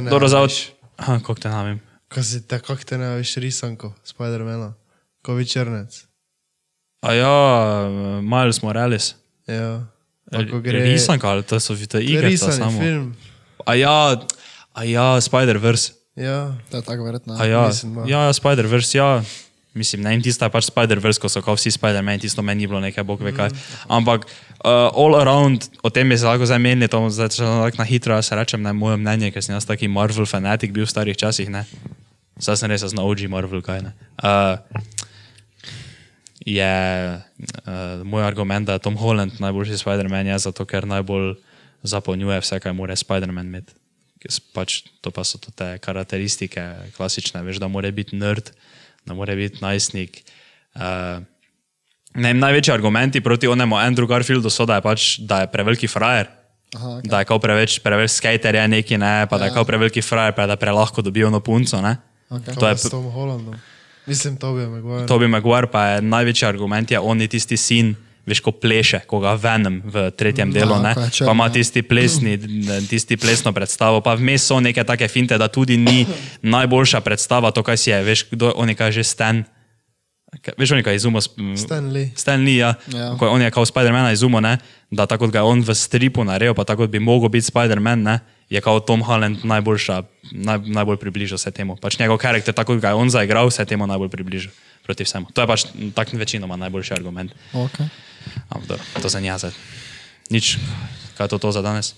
dobro, 0.05 0.25
za 0.27 0.37
veš? 0.39 0.69
Aha, 0.97 1.17
kako 1.17 1.33
te 1.35 1.49
ne 1.49 1.61
vem. 1.63 1.77
Ko 2.07 2.23
si 2.23 2.39
te, 2.47 2.59
kak 2.63 2.83
te 2.87 2.97
ne 2.97 3.15
veš 3.19 3.35
risanko, 3.43 3.91
Spider-Mana, 4.07 4.73
ko 5.21 5.35
vi 5.35 5.45
črnec. 5.45 6.05
A 7.03 7.13
ja, 7.13 7.35
Miles 8.23 8.61
Morales. 8.63 9.15
Ja. 9.47 9.83
Ako 10.31 10.59
gre- 10.59 10.83
Risanka 10.83 11.29
ali 11.29 11.43
to 11.43 11.59
so 11.59 11.75
to 11.75 11.99
igre, 11.99 12.27
Risani 12.27 12.57
samo. 12.57 12.79
film. 12.79 13.15
A 13.65 13.75
ja, 13.75 14.19
a 14.73 14.83
ja, 14.83 15.15
Spider-Verse. 15.21 15.93
Ja, 16.15 16.57
To 16.71 16.77
je 16.77 16.83
tako 16.83 17.03
verjetno. 17.03 17.37
A 17.39 17.45
ja, 17.45 17.67
Mislim, 17.67 17.97
ja, 18.07 18.23
ja 18.25 18.33
Spider-Verse, 18.33 18.97
ja. 18.97 19.23
Mislim, 19.77 20.01
ne 20.01 20.15
vem, 20.15 20.23
tista 20.25 20.47
je 20.47 20.53
pač 20.53 20.67
Spider-Verse, 20.71 21.21
ko 21.21 21.29
so 21.29 21.43
kao 21.45 21.55
vsi 21.57 21.71
Spider-Man, 21.75 22.21
tisto 22.23 22.41
meni 22.41 22.65
ni 22.65 22.69
bilo 22.69 22.81
nekaj, 22.81 23.05
bog 23.05 23.21
ve 23.21 23.33
kaj. 23.37 23.53
Ampak 23.93 24.25
uh, 24.25 24.89
all 24.89 25.19
around, 25.19 25.69
o 25.85 25.91
tem 25.93 26.09
bi 26.09 26.17
se 26.17 26.25
lahko 26.25 26.49
zdaj 26.49 26.61
menili, 26.63 26.89
to 26.89 27.03
zdaj 27.13 27.35
če 27.37 27.45
tako 27.45 27.81
na 27.83 27.87
hitro 27.87 28.17
jaz 28.17 28.31
rečem, 28.33 28.63
ne 28.65 28.73
moje 28.73 28.97
mnenje, 28.97 29.31
ker 29.35 29.45
sem 29.45 29.53
jaz 29.55 29.69
taki 29.69 29.89
Marvel 29.91 30.25
fanatik 30.25 30.73
bil 30.73 30.87
v 30.87 30.91
starih 30.91 31.17
časih, 31.17 31.51
ne. 31.53 31.67
Zdaj 32.41 32.61
sem 32.61 32.73
res 32.73 32.85
na 32.97 33.05
OG 33.05 33.27
Marvel, 33.29 33.61
kaj 33.65 33.85
ne. 33.85 33.93
Uh, 34.17 34.57
je 36.47 36.73
uh, 37.19 38.05
moj 38.07 38.23
argument, 38.23 38.67
da 38.67 38.77
je 38.77 38.85
Tom 38.87 38.97
Holland 38.97 39.41
najboljši 39.43 39.81
Spider-Man, 39.83 40.31
je 40.31 40.39
zato, 40.47 40.65
ker 40.65 40.87
najbolj 40.87 41.35
zapolnjuje 41.83 42.39
vse, 42.41 42.59
kar 42.63 42.73
mora 42.73 42.95
Spider-Man 42.95 43.51
imeti. 43.51 43.75
Pač, 44.55 44.81
to 45.05 45.11
pa 45.13 45.23
so 45.27 45.37
to 45.39 45.53
te 45.53 45.77
karakteristike, 45.83 46.63
klasične, 46.97 47.43
veš, 47.45 47.59
da 47.61 47.69
mora 47.71 47.91
biti 47.93 48.17
nerd, 48.17 48.49
da 49.07 49.13
mora 49.13 49.35
biti 49.35 49.61
najstnik. 49.61 50.23
Uh, 50.75 51.23
ne, 52.13 52.33
največji 52.33 52.73
argumenti 52.73 53.21
proti 53.21 53.47
onemu 53.47 53.75
Andrew 53.75 54.07
Garfieldu 54.07 54.49
so, 54.49 54.65
da 54.65 54.75
je 54.75 54.81
pač 54.81 55.17
da 55.19 55.41
je 55.41 55.51
preveliki 55.51 55.87
frajer. 55.87 56.27
Aha, 56.75 56.99
Da 57.03 57.19
je 57.19 57.25
kao 57.25 57.39
preveč, 57.39 57.79
preveč 57.79 58.11
skater 58.11 58.55
je 58.55 58.67
neki, 58.67 58.97
ne, 58.97 59.27
pa 59.29 59.37
da 59.37 59.45
je 59.45 59.53
kao 59.55 59.63
preveliki 59.63 60.01
frajer, 60.01 60.33
pa 60.35 60.47
da 60.47 60.55
prelahko 60.59 61.01
dobijo 61.01 61.29
no 61.29 61.39
punco. 61.39 61.81
Ne. 61.81 61.95
Okay. 62.29 62.53
To 62.53 62.59
to 62.59 62.67
je 62.67 62.77
s 62.77 62.89
Tom 62.91 63.07
Hollandom. 63.11 63.55
Mislim, 64.07 64.37
to 64.37 64.53
bi 64.53 64.67
me 64.67 64.81
Toby 65.07 65.27
Maguire 65.27 65.67
pa 65.67 65.85
je 65.85 66.01
največji 66.01 66.47
argument, 66.47 66.91
je 66.91 66.99
on 66.99 67.21
je 67.21 67.27
tisti 67.27 67.57
sin, 67.57 67.95
veš, 68.27 68.43
ko 68.43 68.51
pleše, 68.51 68.99
ko 69.07 69.21
ga 69.23 69.33
venem 69.39 69.79
v 69.87 70.11
tretjem 70.11 70.51
delu, 70.51 70.75
Ja, 70.75 70.81
ne, 70.83 70.93
je 71.07 71.11
črn, 71.21 71.29
pa 71.29 71.33
ima 71.33 71.47
ja. 71.47 71.55
tisti 71.55 71.81
plesni, 71.81 72.35
tisti 72.89 73.17
plesno 73.17 73.53
predstavo, 73.55 74.01
pa 74.03 74.17
vmes 74.19 74.43
so 74.43 74.59
neke 74.59 74.83
take 74.83 75.07
finte, 75.07 75.37
da 75.39 75.47
tudi 75.47 75.77
ni 75.79 76.03
najboljša 76.43 77.01
predstava, 77.01 77.51
to, 77.55 77.63
kaj 77.63 77.79
si 77.79 77.89
je, 77.89 78.01
veš, 78.03 78.27
kdo 78.35 78.51
on 78.59 78.69
je 78.69 78.75
kaj 78.75 78.91
že 78.99 79.03
Stan. 79.07 79.45
Veš, 80.57 80.75
on 80.75 80.81
je 80.81 80.83
kaj 80.83 80.99
izumil. 80.99 81.23
Stan 81.55 81.87
Lee. 81.87 82.11
Stan 82.15 82.43
Lee, 82.43 82.59
ja. 82.59 82.75
Ja. 82.91 83.15
Ko 83.15 83.31
On 83.31 83.41
je 83.41 83.51
kao 83.51 83.65
Spider-Man 83.65 84.11
izumil, 84.11 84.43
ne, 84.43 84.57
da 84.91 85.07
tako 85.07 85.25
kot 85.25 85.33
ga 85.33 85.39
je 85.39 85.47
on 85.47 85.63
v 85.63 85.71
stripu 85.75 86.23
naredil, 86.27 86.53
pa 86.53 86.67
tako 86.67 86.83
kot 86.83 86.91
bi 86.91 86.99
mogel 86.99 87.31
biti 87.31 87.47
Spider-Man, 87.47 88.19
je 88.49 88.61
kao 88.61 88.79
Tom 88.79 89.01
Holland 89.07 89.47
najboljša, 89.47 90.03
naj, 90.31 90.59
najbolj 90.65 90.97
približal 90.97 91.37
se 91.37 91.51
temu. 91.51 91.75
Pač 91.75 91.99
njegov 91.99 92.17
karakter, 92.17 92.53
tako 92.53 92.73
kot 92.73 92.81
ga 92.81 92.93
je 92.93 92.99
on 92.99 93.09
zaigral, 93.09 93.49
se 93.51 93.65
temu 93.65 93.87
najbolj 93.87 94.09
približal 94.09 94.51
proti 94.83 95.03
vsemu. 95.03 95.27
To 95.33 95.41
je 95.41 95.47
pač 95.47 95.65
tak 95.95 96.13
večinoma 96.13 96.55
najboljši 96.55 96.93
argument. 96.93 97.31
Okay. 97.53 97.87
Ampak 98.49 98.79
to 99.01 99.09
za 99.09 99.19
njazet. 99.19 99.53
Nič, 100.29 100.57
kaj 101.17 101.25
je 101.25 101.29
to, 101.29 101.37
to 101.37 101.51
za 101.51 101.61
danes? 101.61 101.95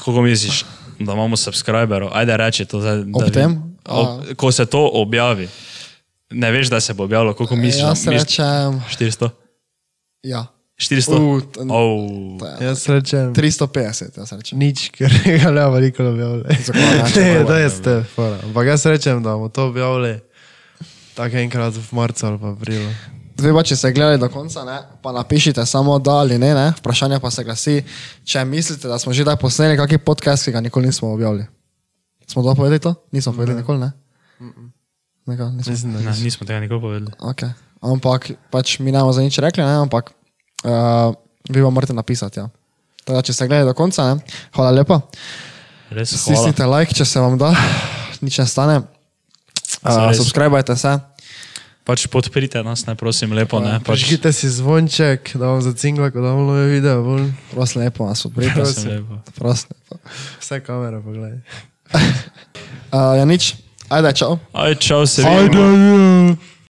Koliko 0.00 0.22
misliš, 0.22 0.64
da 0.98 1.12
imamo 1.12 1.36
subscriberov? 1.36 2.10
Ajde 2.12 2.36
reči 2.36 2.64
to 2.64 2.80
zdaj. 2.80 3.04
da 3.04 3.18
Ob 3.18 3.32
tem? 3.32 3.76
Ob, 3.84 4.36
ko 4.36 4.52
se 4.52 4.66
to 4.66 4.90
objavi, 4.94 5.48
ne 6.30 6.50
veš, 6.50 6.68
da 6.70 6.80
se 6.80 6.94
bo 6.94 7.04
objavilo, 7.04 7.34
koliko 7.34 7.56
misliš? 7.56 7.82
Jaz 7.82 8.06
misliš- 8.06 8.20
rečem, 8.20 8.82
400? 8.90 9.30
ja. 10.22 10.46
400? 10.82 11.14
U, 11.14 11.40
t- 11.40 11.60
oh. 11.62 12.36
to 12.36 12.44
je 12.44 12.66
Jaz 12.66 12.82
rečem 12.86 13.30
350, 13.30 14.18
jaz 14.18 14.30
rečem. 14.32 14.58
nič, 14.58 14.90
ker 14.90 15.06
ga 15.38 15.50
ne 15.50 15.62
bo 15.64 15.78
nikoli 15.78 16.08
objavili. 16.10 16.44
Zakaj 16.58 16.82
ne? 17.16 17.34
Ne, 17.34 17.44
to 17.44 17.54
je 17.54 17.68
ste, 17.70 17.92
fora. 18.08 18.38
Ampak 18.42 18.66
jaz 18.66 18.82
rečem, 18.84 19.18
da 19.18 19.32
bomo 19.32 19.48
to 19.48 19.66
objavili 19.66 20.18
tako 21.12 21.36
enkrat 21.38 21.72
v 21.72 21.90
marcu 21.92 22.22
ali 22.24 22.36
pa 22.36 22.50
aprilu. 22.50 22.90
Zdaj 23.32 23.48
pa, 23.50 23.62
če 23.62 23.74
ste 23.74 23.90
gledali 23.90 24.18
do 24.18 24.28
konca, 24.28 24.60
ne, 24.62 24.78
pa 24.98 25.10
napišite 25.10 25.62
samo 25.62 25.96
da 25.98 26.20
ali 26.20 26.36
ne, 26.36 26.52
ne. 26.52 26.66
Vprašanje 26.76 27.16
pa 27.18 27.30
se 27.30 27.42
glasi, 27.42 27.74
če 28.22 28.44
mislite, 28.44 28.86
da 28.86 28.98
smo 28.98 29.10
že 29.10 29.22
kdaj 29.22 29.36
posneli 29.36 29.74
kakšen 29.74 29.98
podcast, 30.00 30.44
ki 30.44 30.52
ga 30.52 30.60
nikoli 30.60 30.86
nismo 30.86 31.08
objavili. 31.10 31.46
Smo 32.24 32.40
to 32.40 32.52
povedali 32.52 32.78
to? 32.78 32.92
Nismo 33.10 33.32
povedali 33.32 33.58
nikoli, 33.58 33.80
ne? 33.80 33.90
Nekaj, 35.24 35.46
nismo. 35.48 35.70
Mislim, 35.70 35.92
da 35.92 35.98
Ne, 35.98 36.06
nisem. 36.06 36.24
nismo 36.24 36.46
tega 36.46 36.60
nikoli 36.60 36.80
povedali. 36.80 37.10
Okay. 37.20 37.50
Ampak 37.80 38.20
pač 38.48 38.78
mi 38.78 38.90
ne 38.90 38.98
bomo 38.98 39.10
za 39.10 39.20
nič 39.20 39.38
rekli, 39.38 39.60
ne? 39.60 39.74
ampak 39.80 40.12
uh, 40.64 41.14
vi 41.48 41.62
pa 41.62 41.70
morate 41.70 41.94
napisati. 41.94 42.40
Ja. 42.40 42.48
Teda, 43.04 43.22
če 43.22 43.34
ste 43.34 43.48
gledali 43.50 43.70
do 43.70 43.74
konca, 43.74 44.14
ne? 44.14 44.38
hvala 44.54 44.70
lepa. 44.78 45.00
Stisnite 45.92 46.66
like, 46.70 46.94
če 46.96 47.04
se 47.04 47.20
vam 47.20 47.36
da, 47.40 47.52
nič 48.24 48.38
ne 48.38 48.46
stane. 48.48 48.76
Uh, 49.82 49.90
Zares. 49.90 50.20
subskrbajte 50.22 50.76
se. 50.78 50.92
Pač 51.82 52.06
podprite 52.06 52.62
nas, 52.62 52.84
ne 52.86 52.94
prosim, 52.94 53.34
lepo. 53.34 53.58
Ne, 53.58 53.80
pač, 53.82 54.06
Prižgite 54.06 54.30
si 54.30 54.46
zvonček, 54.46 55.34
da 55.34 55.50
vam 55.50 55.58
zacingla, 55.64 56.12
ko 56.14 56.22
damo 56.22 56.46
nove 56.46 56.68
video. 56.70 57.02
Bolj. 57.02 57.26
Prosim, 57.50 57.82
lepo 57.82 58.06
vas 58.06 58.22
podprite. 58.22 58.54
prosim, 58.54 58.86
lepo. 58.92 59.18
Prosim, 59.34 59.74
lepo. 59.74 59.98
Vse 60.38 60.62
kamere 60.62 61.02
pogledaj. 61.02 61.42
Uh, 62.94 63.14
ja, 63.18 63.26
nič. 63.26 63.58
Ajde, 63.90 64.14
čau. 64.14 64.38
Aj, 64.54 64.78
čau, 64.78 65.02
se 65.10 65.26
vidimo. 65.26 65.66
Ajde. 65.66 66.61